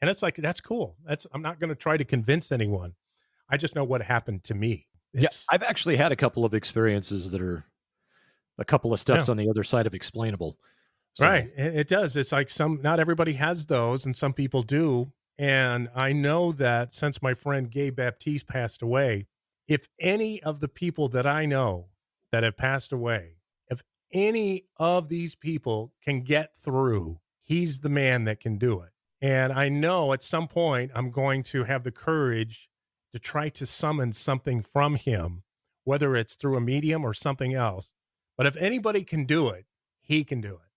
And 0.02 0.10
it's 0.10 0.24
like, 0.24 0.36
that's 0.36 0.62
cool. 0.62 0.98
That's, 1.06 1.28
I'm 1.34 1.42
not 1.42 1.60
going 1.60 1.70
to 1.70 1.76
try 1.76 1.98
to 1.98 2.04
convince 2.04 2.52
anyone. 2.52 2.96
I 3.50 3.58
just 3.58 3.76
know 3.76 3.84
what 3.84 4.02
happened 4.02 4.44
to 4.46 4.56
me. 4.56 4.88
Yes. 5.14 5.46
yeah, 5.50 5.56
I've 5.56 5.64
actually 5.64 5.98
had 5.98 6.12
a 6.12 6.16
couple 6.16 6.46
of 6.46 6.54
experiences 6.54 7.32
that 7.32 7.42
are 7.42 7.66
a 8.58 8.66
couple 8.66 8.94
of 8.94 9.00
steps 9.00 9.28
yeah. 9.28 9.32
on 9.32 9.38
the 9.38 9.50
other 9.50 9.64
side 9.64 9.86
of 9.86 9.94
explainable. 9.94 10.58
So. 11.14 11.28
Right. 11.28 11.52
It 11.56 11.88
does. 11.88 12.16
It's 12.16 12.32
like 12.32 12.50
some, 12.50 12.82
not 12.82 13.00
everybody 13.00 13.34
has 13.34 13.66
those, 13.66 14.06
and 14.06 14.16
some 14.16 14.34
people 14.34 14.62
do. 14.62 15.12
And 15.38 15.90
I 15.96 16.14
know 16.14 16.52
that 16.54 16.94
since 16.94 17.22
my 17.22 17.34
friend 17.34 17.70
Gay 17.70 17.90
Baptiste 17.90 18.48
passed 18.48 18.82
away, 18.82 19.28
if 19.68 19.88
any 20.00 20.42
of 20.44 20.60
the 20.60 20.68
people 20.68 21.08
that 21.10 21.26
I 21.26 21.46
know 21.46 21.88
that 22.32 22.44
have 22.44 22.58
passed 22.58 22.92
away, 22.92 23.38
if 23.70 23.84
any 24.14 24.66
of 24.78 25.10
these 25.10 25.36
people 25.36 25.94
can 26.04 26.22
get 26.22 26.56
through, 26.56 27.20
he's 27.44 27.80
the 27.80 27.90
man 27.90 28.24
that 28.26 28.40
can 28.40 28.58
do 28.58 28.82
it. 28.82 28.90
And 29.22 29.54
I 29.54 29.70
know 29.70 30.14
at 30.14 30.24
some 30.24 30.48
point 30.48 30.92
I'm 30.96 31.12
going 31.12 31.44
to 31.44 31.66
have 31.66 31.84
the 31.84 31.92
courage 31.92 32.70
to 33.14 33.20
try 33.20 33.50
to 33.50 33.66
summon 33.66 34.14
something 34.14 34.62
from 34.62 34.96
him, 34.96 35.44
whether 35.84 36.16
it's 36.16 36.36
through 36.36 36.58
a 36.58 36.62
medium 36.62 37.06
or 37.06 37.14
something 37.14 37.54
else. 37.54 37.94
But 38.38 38.48
if 38.48 38.56
anybody 38.58 39.04
can 39.04 39.26
do 39.26 39.50
it, 39.50 39.66
he 40.02 40.24
can 40.24 40.42
do 40.42 40.54
it. 40.54 40.70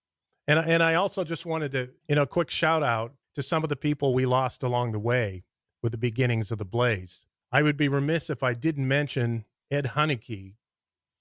And, 0.46 0.58
and 0.58 0.82
I 0.82 0.94
also 0.94 1.24
just 1.24 1.46
wanted 1.46 1.72
to, 1.72 1.90
you 2.08 2.16
know, 2.16 2.26
quick 2.26 2.50
shout 2.50 2.82
out 2.82 3.14
to 3.34 3.42
some 3.42 3.62
of 3.62 3.68
the 3.68 3.76
people 3.76 4.12
we 4.12 4.26
lost 4.26 4.62
along 4.62 4.92
the 4.92 4.98
way 4.98 5.44
with 5.82 5.92
the 5.92 5.98
beginnings 5.98 6.52
of 6.52 6.58
the 6.58 6.64
Blaze. 6.64 7.26
I 7.50 7.62
would 7.62 7.76
be 7.76 7.88
remiss 7.88 8.28
if 8.28 8.42
I 8.42 8.52
didn't 8.52 8.86
mention 8.86 9.44
Ed 9.70 9.92
Hunnicky 9.94 10.54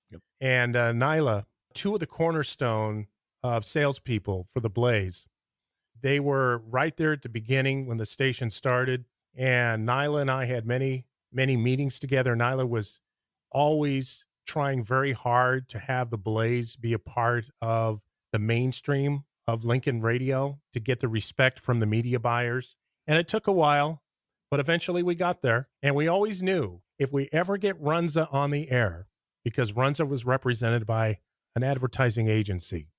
yep. 0.09 0.21
and 0.41 0.75
uh, 0.75 0.91
Nyla, 0.91 1.45
two 1.73 1.93
of 1.93 1.99
the 1.99 2.07
cornerstone 2.07 3.07
of 3.41 3.65
salespeople 3.65 4.47
for 4.49 4.59
the 4.59 4.69
Blaze. 4.69 5.27
They 6.03 6.19
were 6.19 6.61
right 6.69 6.95
there 6.95 7.13
at 7.13 7.21
the 7.21 7.29
beginning 7.29 7.87
when 7.87 7.97
the 7.97 8.05
station 8.05 8.49
started. 8.49 9.05
And 9.35 9.87
Nyla 9.87 10.21
and 10.21 10.29
I 10.29 10.45
had 10.45 10.67
many, 10.67 11.05
many 11.31 11.57
meetings 11.57 11.97
together. 11.97 12.35
Nyla 12.35 12.69
was 12.69 12.99
always 13.51 14.25
trying 14.45 14.83
very 14.83 15.13
hard 15.13 15.69
to 15.69 15.79
have 15.79 16.09
the 16.09 16.17
Blaze 16.17 16.75
be 16.75 16.93
a 16.93 16.99
part 16.99 17.45
of 17.61 18.01
the 18.33 18.39
mainstream 18.39 19.23
of 19.47 19.63
Lincoln 19.63 20.01
radio 20.01 20.59
to 20.73 20.79
get 20.79 20.99
the 20.99 21.07
respect 21.07 21.59
from 21.59 21.79
the 21.79 21.85
media 21.85 22.19
buyers. 22.19 22.75
And 23.07 23.17
it 23.17 23.27
took 23.27 23.47
a 23.47 23.51
while, 23.51 24.03
but 24.51 24.59
eventually 24.59 25.03
we 25.03 25.15
got 25.15 25.41
there. 25.41 25.69
And 25.81 25.95
we 25.95 26.07
always 26.07 26.43
knew 26.43 26.81
if 26.99 27.11
we 27.11 27.29
ever 27.31 27.57
get 27.57 27.81
Runza 27.81 28.31
on 28.33 28.51
the 28.51 28.69
air, 28.69 29.07
because 29.43 29.71
Runza 29.71 30.07
was 30.07 30.25
represented 30.25 30.85
by 30.85 31.19
an 31.55 31.63
advertising 31.63 32.27
agency, 32.27 32.89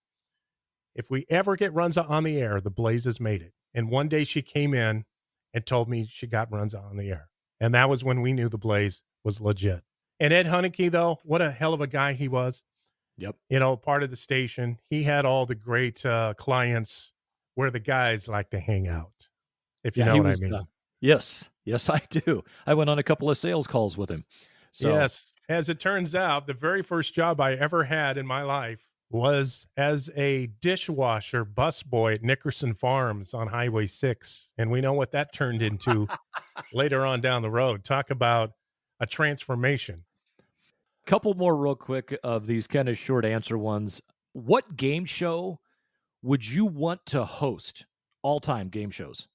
if 0.95 1.11
we 1.11 1.27
ever 1.29 1.57
get 1.57 1.75
Runza 1.75 2.09
on 2.09 2.25
the 2.25 2.39
air, 2.39 2.61
the 2.61 2.71
Blazes 2.71 3.21
made 3.21 3.43
it. 3.43 3.53
And 3.73 3.91
one 3.91 4.09
day 4.09 4.25
she 4.25 4.43
came 4.43 4.73
in 4.73 5.05
and 5.53 5.67
told 5.67 5.89
me 5.89 6.07
she 6.09 6.27
got 6.27 6.51
Runza 6.51 6.83
on 6.83 6.97
the 6.97 7.11
air. 7.11 7.29
And 7.61 7.75
that 7.75 7.89
was 7.89 8.05
when 8.05 8.21
we 8.21 8.33
knew 8.33 8.49
the 8.49 8.59
Blaze 8.59 9.03
was 9.25 9.41
legit. 9.41 9.83
And 10.21 10.33
Ed 10.33 10.47
Hunnicky, 10.47 10.91
though, 10.91 11.19
what 11.25 11.43
a 11.43 11.51
hell 11.51 11.75
of 11.75 11.81
a 11.81 11.87
guy 11.87 12.13
he 12.13 12.29
was. 12.29 12.65
Yep. 13.17 13.37
You 13.49 13.59
know, 13.59 13.77
part 13.77 14.03
of 14.03 14.11
the 14.11 14.17
station. 14.17 14.79
He 14.91 15.05
had 15.05 15.25
all 15.25 15.47
the 15.47 15.55
great 15.55 16.05
uh, 16.05 16.35
clients 16.37 17.13
where 17.55 17.71
the 17.71 17.81
guys 17.81 18.29
like 18.29 18.51
to 18.51 18.59
hang 18.59 18.89
out, 18.89 19.29
if 19.85 19.97
you 19.97 20.03
yeah, 20.05 20.13
know 20.13 20.17
what 20.19 20.27
was, 20.27 20.41
I 20.41 20.45
mean. 20.45 20.55
Uh, 20.55 20.65
yes. 21.01 21.51
Yes, 21.65 21.89
I 21.89 22.03
do. 22.11 22.43
I 22.67 22.75
went 22.75 22.91
on 22.91 22.99
a 22.99 23.03
couple 23.03 23.31
of 23.31 23.37
sales 23.37 23.67
calls 23.67 23.97
with 23.97 24.11
him. 24.11 24.25
So. 24.73 24.89
Yes. 24.89 25.33
As 25.49 25.69
it 25.69 25.79
turns 25.79 26.15
out, 26.15 26.47
the 26.47 26.55
very 26.55 26.83
first 26.83 27.13
job 27.15 27.39
I 27.41 27.53
ever 27.53 27.85
had 27.85 28.17
in 28.17 28.27
my 28.27 28.43
life 28.43 28.89
was 29.15 29.69
as 29.77 30.11
a 30.17 30.49
dishwasher 30.61 31.45
busboy 31.45 32.17
at 32.17 32.23
Nickerson 32.25 32.75
Farms 32.75 33.33
on 33.33 33.47
Highway 33.47 33.87
6. 33.87 34.53
And 34.59 34.73
we 34.73 34.81
know 34.81 34.93
what 34.93 35.13
that 35.13 35.33
turned 35.33 35.63
into 35.63 36.09
later 36.73 37.07
on 37.07 37.21
down 37.21 37.43
the 37.43 37.51
road. 37.51 37.85
Talk 37.85 38.11
about 38.11 38.55
a 38.99 39.07
transformation. 39.07 40.03
Couple 41.07 41.33
more, 41.35 41.57
real 41.57 41.77
quick, 41.77 42.19
of 42.25 42.49
these 42.49 42.67
kind 42.67 42.89
of 42.89 42.99
short 42.99 43.25
answer 43.25 43.57
ones. 43.57 44.03
What 44.33 44.77
game 44.77 45.05
show 45.05 45.61
would 46.21 46.45
you 46.51 46.65
want 46.65 47.07
to 47.07 47.25
host 47.25 47.87
all 48.23 48.41
time 48.41 48.69
game 48.69 48.91
shows? 48.91 49.29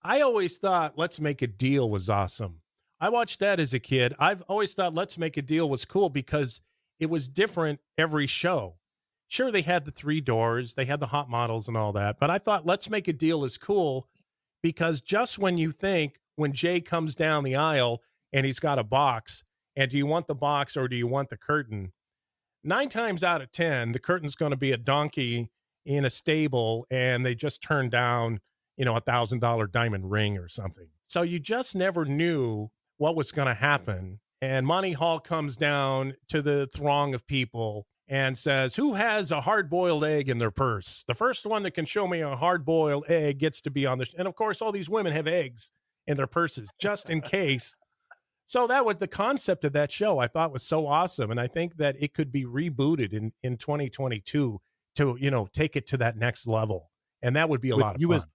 I 0.00 0.20
always 0.20 0.58
thought 0.58 0.96
Let's 0.96 1.18
Make 1.18 1.42
a 1.42 1.48
Deal 1.48 1.90
was 1.90 2.08
awesome. 2.08 2.60
I 3.00 3.08
watched 3.08 3.40
that 3.40 3.58
as 3.58 3.74
a 3.74 3.80
kid. 3.80 4.14
I've 4.16 4.42
always 4.42 4.76
thought 4.76 4.94
Let's 4.94 5.18
Make 5.18 5.36
a 5.36 5.42
Deal 5.42 5.68
was 5.68 5.84
cool 5.84 6.08
because 6.08 6.60
it 7.00 7.10
was 7.10 7.26
different 7.26 7.80
every 7.98 8.28
show. 8.28 8.76
Sure, 9.28 9.50
they 9.50 9.62
had 9.62 9.84
the 9.84 9.90
three 9.90 10.20
doors, 10.20 10.74
they 10.74 10.84
had 10.84 11.00
the 11.00 11.08
hot 11.08 11.28
models 11.28 11.66
and 11.66 11.76
all 11.76 11.92
that, 11.92 12.18
but 12.20 12.30
I 12.30 12.38
thought 12.38 12.66
let's 12.66 12.90
make 12.90 13.08
a 13.08 13.12
deal 13.12 13.44
is 13.44 13.58
cool 13.58 14.08
because 14.62 15.00
just 15.00 15.38
when 15.38 15.56
you 15.56 15.72
think 15.72 16.20
when 16.36 16.52
Jay 16.52 16.80
comes 16.80 17.14
down 17.14 17.44
the 17.44 17.56
aisle 17.56 18.00
and 18.32 18.46
he's 18.46 18.60
got 18.60 18.78
a 18.78 18.84
box, 18.84 19.42
and 19.76 19.90
do 19.90 19.96
you 19.96 20.06
want 20.06 20.26
the 20.26 20.34
box 20.34 20.76
or 20.76 20.88
do 20.88 20.96
you 20.96 21.06
want 21.06 21.30
the 21.30 21.36
curtain? 21.36 21.92
Nine 22.62 22.88
times 22.88 23.22
out 23.22 23.42
of 23.42 23.50
10, 23.50 23.92
the 23.92 23.98
curtain's 23.98 24.34
going 24.34 24.50
to 24.52 24.56
be 24.56 24.72
a 24.72 24.76
donkey 24.76 25.50
in 25.84 26.04
a 26.04 26.10
stable 26.10 26.86
and 26.90 27.24
they 27.24 27.34
just 27.34 27.62
turn 27.62 27.90
down, 27.90 28.40
you 28.76 28.84
know, 28.84 28.96
a 28.96 29.00
thousand 29.00 29.40
dollar 29.40 29.66
diamond 29.66 30.10
ring 30.10 30.38
or 30.38 30.48
something. 30.48 30.88
So 31.02 31.22
you 31.22 31.38
just 31.38 31.76
never 31.76 32.04
knew 32.04 32.70
what 32.96 33.16
was 33.16 33.32
going 33.32 33.48
to 33.48 33.54
happen. 33.54 34.20
And 34.40 34.66
Monty 34.66 34.92
Hall 34.92 35.20
comes 35.20 35.56
down 35.56 36.14
to 36.28 36.40
the 36.40 36.66
throng 36.66 37.14
of 37.14 37.26
people 37.26 37.86
and 38.14 38.38
says, 38.38 38.76
Who 38.76 38.94
has 38.94 39.32
a 39.32 39.40
hard 39.40 39.68
boiled 39.68 40.04
egg 40.04 40.28
in 40.28 40.38
their 40.38 40.52
purse? 40.52 41.04
The 41.08 41.14
first 41.14 41.44
one 41.44 41.64
that 41.64 41.72
can 41.72 41.84
show 41.84 42.06
me 42.06 42.20
a 42.20 42.36
hard 42.36 42.64
boiled 42.64 43.06
egg 43.08 43.38
gets 43.38 43.60
to 43.62 43.72
be 43.72 43.86
on 43.86 43.98
the. 43.98 44.04
Sh-. 44.04 44.14
And 44.16 44.28
of 44.28 44.36
course, 44.36 44.62
all 44.62 44.70
these 44.70 44.88
women 44.88 45.12
have 45.12 45.26
eggs 45.26 45.72
in 46.06 46.16
their 46.16 46.28
purses 46.28 46.68
just 46.78 47.10
in 47.10 47.20
case. 47.20 47.76
So 48.44 48.68
that 48.68 48.84
was 48.84 48.98
the 48.98 49.08
concept 49.08 49.64
of 49.64 49.72
that 49.72 49.90
show. 49.90 50.20
I 50.20 50.28
thought 50.28 50.52
was 50.52 50.62
so 50.62 50.86
awesome, 50.86 51.32
and 51.32 51.40
I 51.40 51.48
think 51.48 51.78
that 51.78 51.96
it 51.98 52.14
could 52.14 52.30
be 52.30 52.44
rebooted 52.44 53.12
in 53.12 53.32
in 53.42 53.56
2022 53.56 54.60
to 54.94 55.16
you 55.18 55.30
know 55.32 55.48
take 55.52 55.74
it 55.74 55.84
to 55.88 55.96
that 55.96 56.16
next 56.16 56.46
level, 56.46 56.92
and 57.20 57.34
that 57.34 57.48
would 57.48 57.60
be 57.60 57.70
a 57.70 57.74
with 57.74 57.82
lot 57.82 57.96
of 57.96 58.00
you 58.00 58.08
fun. 58.08 58.16
As, 58.16 58.26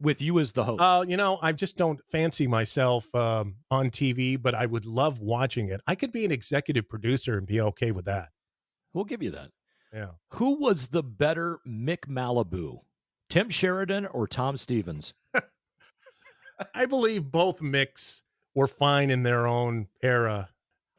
with 0.00 0.20
you 0.20 0.40
as 0.40 0.50
the 0.50 0.64
host? 0.64 0.80
Uh, 0.80 1.04
you 1.06 1.16
know, 1.16 1.38
I 1.40 1.52
just 1.52 1.76
don't 1.76 2.00
fancy 2.08 2.48
myself 2.48 3.14
um, 3.14 3.54
on 3.70 3.90
TV, 3.90 4.40
but 4.40 4.52
I 4.56 4.66
would 4.66 4.84
love 4.84 5.20
watching 5.20 5.68
it. 5.68 5.80
I 5.86 5.94
could 5.94 6.10
be 6.10 6.24
an 6.24 6.32
executive 6.32 6.88
producer 6.88 7.38
and 7.38 7.46
be 7.46 7.60
okay 7.60 7.92
with 7.92 8.06
that. 8.06 8.30
We'll 8.92 9.04
give 9.04 9.22
you 9.22 9.30
that. 9.30 9.50
Yeah. 9.92 10.10
Who 10.30 10.60
was 10.60 10.88
the 10.88 11.02
better 11.02 11.58
Mick 11.66 12.06
Malibu, 12.08 12.80
Tim 13.28 13.50
Sheridan 13.50 14.06
or 14.06 14.26
Tom 14.26 14.56
Stevens? 14.56 15.14
I 16.74 16.86
believe 16.86 17.30
both 17.30 17.60
Micks 17.60 18.22
were 18.54 18.66
fine 18.66 19.10
in 19.10 19.22
their 19.22 19.46
own 19.46 19.88
era. 20.02 20.50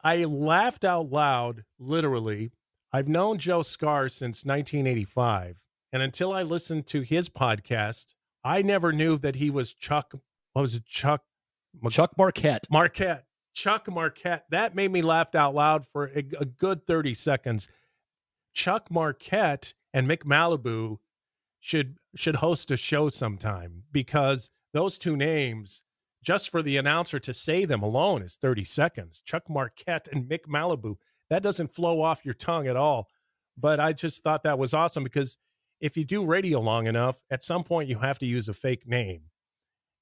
I 0.02 0.24
laughed 0.24 0.84
out 0.84 1.10
loud, 1.10 1.64
literally. 1.78 2.52
I've 2.92 3.08
known 3.08 3.38
Joe 3.38 3.62
Scar 3.62 4.08
since 4.08 4.44
1985. 4.44 5.60
And 5.92 6.02
until 6.02 6.32
I 6.32 6.42
listened 6.42 6.86
to 6.88 7.02
his 7.02 7.28
podcast, 7.28 8.14
I 8.44 8.62
never 8.62 8.92
knew 8.92 9.16
that 9.18 9.36
he 9.36 9.48
was 9.50 9.72
Chuck. 9.72 10.12
What 10.52 10.62
was 10.62 10.76
it? 10.76 10.84
Chuck 10.84 11.22
Chuck 11.90 12.12
Marquette. 12.18 12.66
Marquette. 12.70 13.24
Chuck 13.54 13.90
Marquette. 13.90 14.44
That 14.50 14.74
made 14.74 14.90
me 14.90 15.02
laugh 15.02 15.34
out 15.34 15.54
loud 15.54 15.86
for 15.86 16.06
a, 16.06 16.24
a 16.38 16.44
good 16.44 16.86
30 16.86 17.14
seconds. 17.14 17.68
Chuck 18.54 18.90
Marquette 18.90 19.74
and 19.92 20.08
Mick 20.08 20.24
Malibu 20.24 20.98
should 21.60 21.96
should 22.14 22.36
host 22.36 22.70
a 22.70 22.76
show 22.76 23.08
sometime 23.08 23.84
because 23.90 24.50
those 24.72 24.98
two 24.98 25.16
names, 25.16 25.82
just 26.22 26.50
for 26.50 26.62
the 26.62 26.76
announcer 26.76 27.18
to 27.18 27.34
say 27.34 27.64
them 27.64 27.82
alone, 27.82 28.22
is 28.22 28.36
30 28.36 28.64
seconds. 28.64 29.22
Chuck 29.24 29.44
Marquette 29.48 30.08
and 30.12 30.28
Mick 30.28 30.46
Malibu. 30.48 30.96
That 31.30 31.42
doesn't 31.42 31.74
flow 31.74 32.02
off 32.02 32.24
your 32.24 32.34
tongue 32.34 32.66
at 32.66 32.76
all. 32.76 33.08
But 33.56 33.80
I 33.80 33.92
just 33.92 34.22
thought 34.22 34.42
that 34.44 34.58
was 34.58 34.74
awesome 34.74 35.04
because 35.04 35.38
if 35.80 35.96
you 35.96 36.04
do 36.04 36.24
radio 36.24 36.60
long 36.60 36.86
enough, 36.86 37.20
at 37.30 37.42
some 37.42 37.64
point 37.64 37.88
you 37.88 37.98
have 37.98 38.18
to 38.18 38.26
use 38.26 38.48
a 38.48 38.54
fake 38.54 38.86
name. 38.86 39.22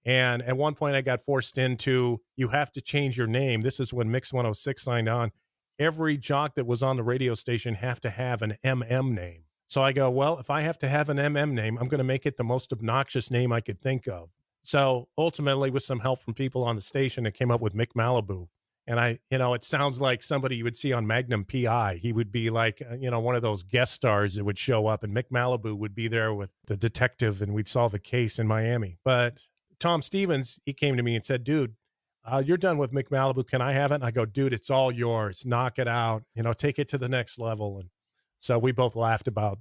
And 0.04 0.42
at 0.42 0.56
one 0.56 0.74
point, 0.74 0.96
I 0.96 1.00
got 1.00 1.20
forced 1.20 1.58
into 1.58 2.20
you 2.36 2.48
have 2.48 2.72
to 2.72 2.80
change 2.80 3.16
your 3.16 3.28
name. 3.28 3.60
This 3.60 3.78
is 3.78 3.92
when 3.92 4.10
Mix 4.10 4.32
106 4.32 4.82
signed 4.82 5.08
on. 5.08 5.30
Every 5.78 6.16
jock 6.16 6.54
that 6.54 6.66
was 6.66 6.82
on 6.82 6.96
the 6.96 7.02
radio 7.02 7.34
station 7.34 7.74
have 7.74 8.00
to 8.02 8.10
have 8.10 8.42
an 8.42 8.56
MM 8.64 9.12
name. 9.12 9.44
So 9.66 9.82
I 9.82 9.92
go, 9.92 10.10
well, 10.10 10.38
if 10.38 10.50
I 10.50 10.60
have 10.60 10.78
to 10.80 10.88
have 10.88 11.08
an 11.08 11.16
MM 11.16 11.52
name, 11.52 11.78
I'm 11.78 11.88
going 11.88 11.98
to 11.98 12.04
make 12.04 12.26
it 12.26 12.36
the 12.36 12.44
most 12.44 12.72
obnoxious 12.72 13.30
name 13.30 13.52
I 13.52 13.60
could 13.60 13.80
think 13.80 14.06
of. 14.06 14.30
So 14.62 15.08
ultimately, 15.16 15.70
with 15.70 15.82
some 15.82 16.00
help 16.00 16.20
from 16.20 16.34
people 16.34 16.62
on 16.62 16.76
the 16.76 16.82
station, 16.82 17.26
it 17.26 17.32
came 17.32 17.50
up 17.50 17.60
with 17.60 17.74
Mick 17.74 17.94
Malibu. 17.96 18.48
And 18.86 18.98
I, 18.98 19.20
you 19.30 19.38
know, 19.38 19.54
it 19.54 19.64
sounds 19.64 20.00
like 20.00 20.22
somebody 20.22 20.56
you 20.56 20.64
would 20.64 20.76
see 20.76 20.92
on 20.92 21.06
Magnum 21.06 21.44
PI. 21.44 22.00
He 22.02 22.12
would 22.12 22.32
be 22.32 22.50
like, 22.50 22.82
uh, 22.88 22.96
you 22.96 23.10
know, 23.10 23.20
one 23.20 23.36
of 23.36 23.42
those 23.42 23.62
guest 23.62 23.92
stars 23.92 24.34
that 24.34 24.44
would 24.44 24.58
show 24.58 24.88
up, 24.88 25.04
and 25.04 25.14
Mick 25.14 25.30
Malibu 25.32 25.76
would 25.76 25.94
be 25.94 26.08
there 26.08 26.34
with 26.34 26.50
the 26.66 26.76
detective, 26.76 27.40
and 27.40 27.54
we'd 27.54 27.68
solve 27.68 27.94
a 27.94 27.98
case 27.98 28.38
in 28.38 28.46
Miami. 28.46 28.98
But 29.04 29.46
Tom 29.78 30.02
Stevens, 30.02 30.58
he 30.66 30.72
came 30.72 30.96
to 30.96 31.02
me 31.02 31.14
and 31.14 31.24
said, 31.24 31.44
dude, 31.44 31.76
uh, 32.24 32.42
you're 32.44 32.56
done 32.56 32.78
with 32.78 32.92
Mick 32.92 33.08
Malibu. 33.08 33.46
Can 33.46 33.60
I 33.60 33.72
have 33.72 33.90
it? 33.90 33.96
And 33.96 34.04
I 34.04 34.10
go, 34.10 34.24
dude, 34.24 34.52
it's 34.52 34.70
all 34.70 34.92
yours. 34.92 35.44
Knock 35.44 35.78
it 35.78 35.88
out. 35.88 36.22
You 36.34 36.42
know, 36.42 36.52
take 36.52 36.78
it 36.78 36.88
to 36.90 36.98
the 36.98 37.08
next 37.08 37.38
level. 37.38 37.78
And 37.78 37.90
so 38.38 38.58
we 38.58 38.72
both 38.72 38.94
laughed 38.94 39.26
about 39.26 39.58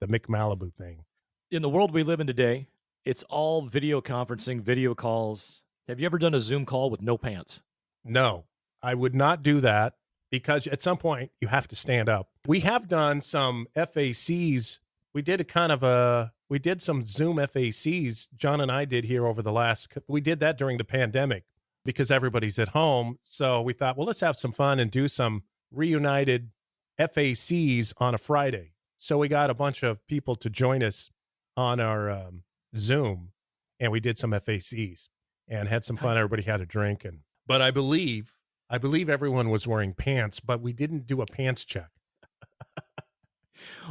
the 0.00 0.06
Mick 0.06 0.26
Malibu 0.26 0.72
thing. 0.72 1.04
In 1.50 1.62
the 1.62 1.68
world 1.68 1.92
we 1.92 2.02
live 2.02 2.20
in 2.20 2.26
today, 2.26 2.66
it's 3.04 3.22
all 3.24 3.62
video 3.62 4.00
conferencing, 4.00 4.60
video 4.60 4.94
calls. 4.94 5.62
Have 5.88 6.00
you 6.00 6.06
ever 6.06 6.18
done 6.18 6.34
a 6.34 6.40
Zoom 6.40 6.66
call 6.66 6.90
with 6.90 7.02
no 7.02 7.16
pants? 7.16 7.62
No, 8.04 8.44
I 8.82 8.94
would 8.94 9.14
not 9.14 9.42
do 9.42 9.60
that 9.60 9.94
because 10.30 10.66
at 10.66 10.82
some 10.82 10.96
point 10.96 11.30
you 11.40 11.48
have 11.48 11.68
to 11.68 11.76
stand 11.76 12.08
up. 12.08 12.28
We 12.46 12.60
have 12.60 12.88
done 12.88 13.20
some 13.20 13.66
FACs. 13.76 14.78
We 15.12 15.22
did 15.22 15.40
a 15.40 15.44
kind 15.44 15.70
of 15.70 15.82
a 15.82 16.32
we 16.48 16.58
did 16.58 16.82
some 16.82 17.02
Zoom 17.02 17.36
FACs. 17.36 18.28
John 18.34 18.60
and 18.60 18.70
I 18.70 18.84
did 18.84 19.04
here 19.04 19.26
over 19.26 19.42
the 19.42 19.52
last. 19.52 19.96
We 20.08 20.20
did 20.20 20.40
that 20.40 20.58
during 20.58 20.76
the 20.76 20.84
pandemic 20.84 21.44
because 21.84 22.10
everybody's 22.10 22.58
at 22.58 22.68
home. 22.68 23.18
So 23.22 23.62
we 23.62 23.72
thought, 23.72 23.96
well, 23.96 24.06
let's 24.06 24.20
have 24.20 24.36
some 24.36 24.52
fun 24.52 24.78
and 24.78 24.90
do 24.90 25.08
some 25.08 25.42
reunited 25.70 26.50
FACs 26.98 27.92
on 27.98 28.14
a 28.14 28.18
Friday. 28.18 28.72
So 28.96 29.18
we 29.18 29.28
got 29.28 29.50
a 29.50 29.54
bunch 29.54 29.82
of 29.82 30.06
people 30.06 30.34
to 30.36 30.48
join 30.48 30.82
us 30.82 31.10
on 31.56 31.80
our 31.80 32.10
um, 32.10 32.42
Zoom, 32.76 33.32
and 33.78 33.92
we 33.92 34.00
did 34.00 34.18
some 34.18 34.30
FACs 34.30 35.08
and 35.46 35.68
had 35.68 35.84
some 35.84 35.96
fun. 35.96 36.16
Everybody 36.16 36.42
had 36.42 36.60
a 36.60 36.66
drink, 36.66 37.04
and 37.04 37.20
but 37.46 37.60
I 37.60 37.70
believe 37.70 38.34
I 38.70 38.78
believe 38.78 39.08
everyone 39.08 39.50
was 39.50 39.68
wearing 39.68 39.92
pants, 39.92 40.40
but 40.40 40.62
we 40.62 40.72
didn't 40.72 41.06
do 41.06 41.20
a 41.20 41.26
pants 41.26 41.64
check. 41.64 41.90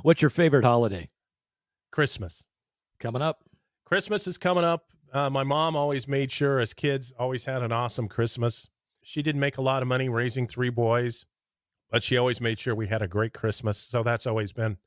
What's 0.02 0.22
your 0.22 0.30
favorite 0.30 0.64
holiday 0.64 1.10
Christmas. 1.92 2.46
coming 3.00 3.22
up? 3.22 3.44
Christmas 3.86 4.28
is 4.28 4.38
coming 4.38 4.64
up. 4.64 4.88
Uh, 5.14 5.30
my 5.30 5.44
mom 5.44 5.76
always 5.76 6.08
made 6.08 6.32
sure, 6.32 6.60
as 6.60 6.74
kids, 6.74 7.14
always 7.20 7.46
had 7.46 7.62
an 7.62 7.72
awesome 7.72 8.08
Christmas. 8.08 8.68
She 9.04 9.22
didn't 9.22 9.42
make 9.42 9.58
a 9.58 9.62
lot 9.62 9.84
of 9.84 9.88
money 9.88 10.10
raising 10.10 10.48
three 10.48 10.72
boys, 10.72 11.26
but 11.92 12.02
she 12.02 12.18
always 12.18 12.42
made 12.42 12.58
sure 12.58 12.74
we 12.74 12.88
had 12.88 13.04
a 13.04 13.08
great 13.08 13.32
Christmas. 13.32 13.78
So 13.78 14.02
that's 14.02 14.26
always 14.26 14.52
been 14.52 14.78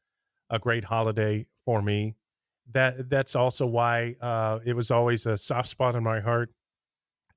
a 0.51 0.59
great 0.59 0.85
holiday 0.85 1.47
for 1.65 1.81
me. 1.81 2.17
That 2.73 3.09
that's 3.09 3.37
also 3.37 3.67
why 3.67 4.17
uh, 4.21 4.59
it 4.65 4.75
was 4.75 4.91
always 4.91 5.27
a 5.27 5.37
soft 5.37 5.69
spot 5.69 5.95
in 5.95 6.03
my 6.03 6.19
heart 6.19 6.51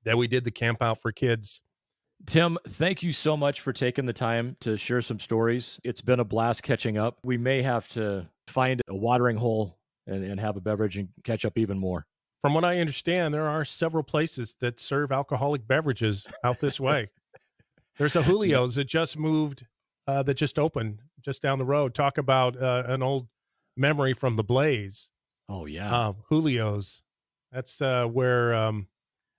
that 0.04 0.16
we 0.18 0.26
did 0.26 0.42
the 0.42 0.50
camp 0.50 0.82
out 0.82 1.00
for 1.00 1.12
kids. 1.12 1.62
Tim, 2.26 2.58
thank 2.68 3.04
you 3.04 3.12
so 3.12 3.36
much 3.36 3.60
for 3.60 3.72
taking 3.72 4.06
the 4.06 4.12
time 4.12 4.56
to 4.60 4.76
share 4.76 5.00
some 5.00 5.20
stories. 5.20 5.78
It's 5.84 6.00
been 6.00 6.18
a 6.18 6.24
blast 6.24 6.64
catching 6.64 6.98
up. 6.98 7.18
We 7.24 7.38
may 7.38 7.62
have 7.62 7.86
to 7.90 8.28
find 8.48 8.82
a 8.88 8.96
watering 8.96 9.36
hole 9.36 9.78
and, 10.08 10.24
and 10.24 10.40
have 10.40 10.56
a 10.56 10.60
beverage 10.60 10.98
and 10.98 11.08
catch 11.22 11.44
up 11.44 11.56
even 11.56 11.78
more. 11.78 12.06
From 12.40 12.54
what 12.54 12.64
I 12.64 12.78
understand, 12.78 13.34
there 13.34 13.48
are 13.48 13.64
several 13.64 14.02
places 14.02 14.56
that 14.60 14.80
serve 14.80 15.12
alcoholic 15.12 15.66
beverages 15.66 16.26
out 16.42 16.60
this 16.60 16.80
way. 16.80 17.10
There's 17.98 18.16
a 18.16 18.22
Julio's 18.22 18.76
that 18.76 18.86
just 18.86 19.18
moved, 19.18 19.66
uh, 20.06 20.22
that 20.22 20.34
just 20.34 20.58
opened 20.58 21.00
just 21.20 21.42
down 21.42 21.58
the 21.58 21.66
road. 21.66 21.94
Talk 21.94 22.16
about 22.16 22.56
uh, 22.56 22.84
an 22.86 23.02
old 23.02 23.28
memory 23.76 24.14
from 24.14 24.34
the 24.34 24.44
Blaze. 24.44 25.10
Oh, 25.48 25.66
yeah. 25.66 25.94
Uh, 25.94 26.12
Julio's. 26.30 27.02
That's 27.52 27.82
uh, 27.82 28.06
where 28.06 28.54
um, 28.54 28.86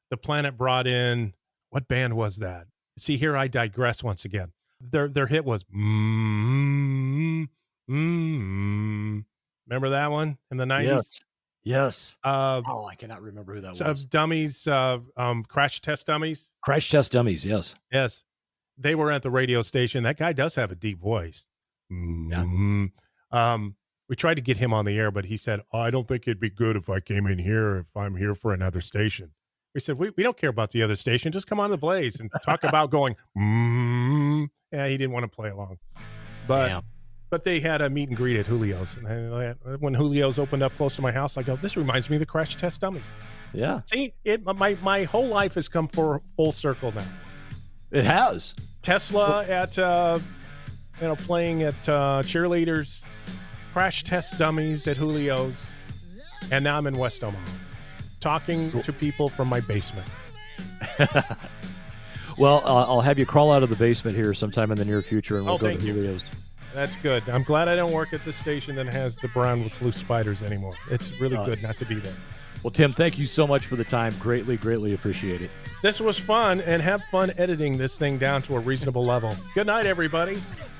the 0.10 0.18
planet 0.18 0.58
brought 0.58 0.86
in. 0.86 1.34
What 1.70 1.88
band 1.88 2.16
was 2.16 2.38
that? 2.38 2.68
See, 2.97 3.18
here 3.18 3.36
I 3.36 3.47
digress 3.47 4.04
once 4.04 4.26
again. 4.26 4.52
Their 4.82 5.08
their 5.08 5.28
hit 5.28 5.45
was 5.45 5.64
mm, 5.64 7.47
mm, 7.89 9.24
Remember 9.68 9.89
that 9.89 10.12
one 10.12 10.38
in 10.49 10.58
the 10.58 10.66
nineties? 10.66 11.22
Yes. 11.64 12.18
Uh, 12.24 12.62
Oh, 12.68 12.86
I 12.86 12.95
cannot 12.95 13.22
remember 13.22 13.55
who 13.55 13.62
that 13.62 13.82
uh, 13.82 13.89
was. 13.89 14.05
dummies, 14.05 14.68
uh, 14.68 14.99
um, 15.18 15.43
crash 15.43 15.82
test 15.82 16.07
dummies. 16.07 16.51
Crash 16.64 16.89
Test 16.89 17.12
Dummies, 17.12 17.45
yes. 17.45 17.76
Yes, 17.91 18.24
they 18.78 18.95
were 18.95 19.12
at 19.12 19.22
the 19.22 19.30
radio 19.32 19.62
station. 19.62 20.03
That 20.03 20.18
guy 20.18 20.34
does 20.34 20.55
have 20.55 20.72
a 20.72 20.76
deep 20.76 20.99
voice. 20.99 21.47
Mhm. 21.91 22.91
Um, 23.32 23.76
we 24.09 24.16
tried 24.16 24.36
to 24.36 24.41
get 24.41 24.57
him 24.57 24.74
on 24.74 24.86
the 24.86 24.97
air, 24.97 25.12
but 25.12 25.26
he 25.26 25.38
said, 25.38 25.62
oh, 25.72 25.80
"I 25.80 25.89
don't 25.91 26.07
think 26.07 26.24
it'd 26.28 26.39
be 26.39 26.49
good 26.49 26.76
if 26.76 26.89
I 26.89 26.99
came 26.99 27.26
in 27.28 27.39
here 27.39 27.78
if 27.78 27.95
I'm 27.95 28.16
here 28.18 28.36
for 28.36 28.53
another 28.53 28.82
station." 28.82 29.32
We 29.74 29.80
said, 29.82 29.97
"We, 29.97 30.12
we 30.18 30.24
don't 30.24 30.36
care 30.38 30.49
about 30.49 30.72
the 30.72 30.84
other 30.84 30.95
station. 30.97 31.32
Just 31.32 31.47
come 31.47 31.59
on 31.59 31.70
the 31.70 31.78
Blaze 31.78 32.20
and 32.20 32.30
talk 32.43 32.64
about 32.64 32.89
going." 32.91 33.16
Mm. 33.38 34.49
Yeah, 34.72 34.88
he 34.88 34.97
didn't 34.97 35.12
want 35.14 35.30
to 35.30 35.34
play 35.36 35.49
along, 35.49 35.78
but 36.47 36.68
Damn. 36.68 36.84
But 37.32 37.44
they 37.44 37.60
had 37.62 37.82
a 37.82 37.90
meet 37.90 38.10
and 38.10 38.16
greet 38.18 38.38
at 38.38 38.46
Julio's. 38.46 38.98
And 38.98 39.34
I, 39.34 39.54
when 39.80 39.96
Julio's 39.96 40.38
opened 40.38 40.62
up 40.62 40.76
close 40.76 40.96
to 40.98 41.02
my 41.02 41.12
house, 41.12 41.38
I 41.38 41.42
go, 41.44 41.56
"This 41.56 41.76
reminds 41.76 42.10
me 42.10 42.18
of 42.18 42.20
the 42.20 42.26
crash 42.28 42.56
test 42.56 42.82
dummies." 42.82 43.12
Yeah, 43.54 43.82
See, 43.86 44.14
it 44.24 44.44
my 44.46 44.78
my 44.84 45.04
whole 45.06 45.28
life 45.28 45.56
has 45.56 45.68
come 45.68 45.88
for 45.88 46.22
full 46.38 46.52
circle 46.52 46.94
now. 46.94 47.04
it 47.90 48.06
has. 48.06 48.54
Tesla 48.84 49.44
at 49.46 49.78
uh, 49.80 50.20
you 51.02 51.08
know 51.08 51.16
playing 51.16 51.64
at 51.64 51.90
uh, 51.90 52.22
cheerleaders, 52.24 53.04
crash 53.74 54.04
test 54.04 54.38
dummies 54.38 54.88
at 54.88 54.98
Julio's, 54.98 55.74
and 56.52 56.64
now 56.64 56.78
I'm 56.78 56.88
in 56.88 56.98
West 56.98 57.24
Omaha, 57.24 57.44
talking 58.20 58.72
to 58.84 58.94
people 58.94 59.28
from 59.30 59.48
my 59.50 59.60
basement. 59.62 60.08
Well, 62.38 62.62
uh, 62.66 62.86
I'll 62.88 63.02
have 63.02 63.20
you 63.20 63.26
crawl 63.26 63.52
out 63.52 63.62
of 63.62 63.70
the 63.70 63.76
basement 63.76 64.16
here 64.16 64.34
sometime 64.34 64.72
in 64.72 64.78
the 64.78 64.86
near 64.86 65.02
future, 65.02 65.36
and 65.38 65.46
we'll 65.46 65.56
Oh, 65.56 65.58
go 65.58 65.76
to 65.76 65.78
Julio's. 65.78 66.24
you. 66.24 66.30
Helio's. 66.72 66.92
That's 66.92 67.02
good. 67.02 67.28
I'm 67.30 67.44
glad 67.44 67.68
I 67.68 67.76
don't 67.76 67.92
work 67.92 68.14
at 68.14 68.24
the 68.24 68.32
station 68.32 68.76
that 68.76 68.88
has 68.88 69.16
the 69.18 69.28
brown 69.30 69.64
recluse 69.64 69.96
spiders 69.96 70.42
anymore. 70.42 70.74
It's 70.90 71.20
really 71.20 71.38
Uh, 71.38 71.46
good 71.46 71.62
not 71.64 71.78
to 71.78 71.86
be 71.86 71.96
there. 71.96 72.14
Well, 72.64 72.72
Tim, 72.72 72.94
thank 72.94 73.18
you 73.18 73.26
so 73.26 73.48
much 73.48 73.66
for 73.66 73.76
the 73.76 73.84
time. 73.84 74.14
Greatly, 74.20 74.56
greatly 74.56 74.94
appreciate 74.94 75.42
it. 75.42 75.50
This 75.82 76.00
was 76.00 76.20
fun, 76.20 76.62
and 76.62 76.80
have 76.82 77.04
fun 77.06 77.32
editing 77.38 77.78
this 77.78 77.98
thing 77.98 78.20
down 78.20 78.44
to 78.44 78.56
a 78.56 78.60
reasonable 78.60 79.04
level. 79.04 79.36
Good 79.56 79.66
night, 79.66 79.88
everybody. 79.88 80.36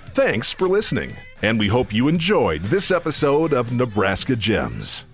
Thanks 0.10 0.52
for 0.52 0.68
listening, 0.68 1.16
and 1.42 1.58
we 1.58 1.70
hope 1.70 1.92
you 1.94 2.08
enjoyed 2.08 2.62
this 2.66 2.92
episode 2.92 3.52
of 3.54 3.72
Nebraska 3.72 4.36
Gems. 4.36 5.06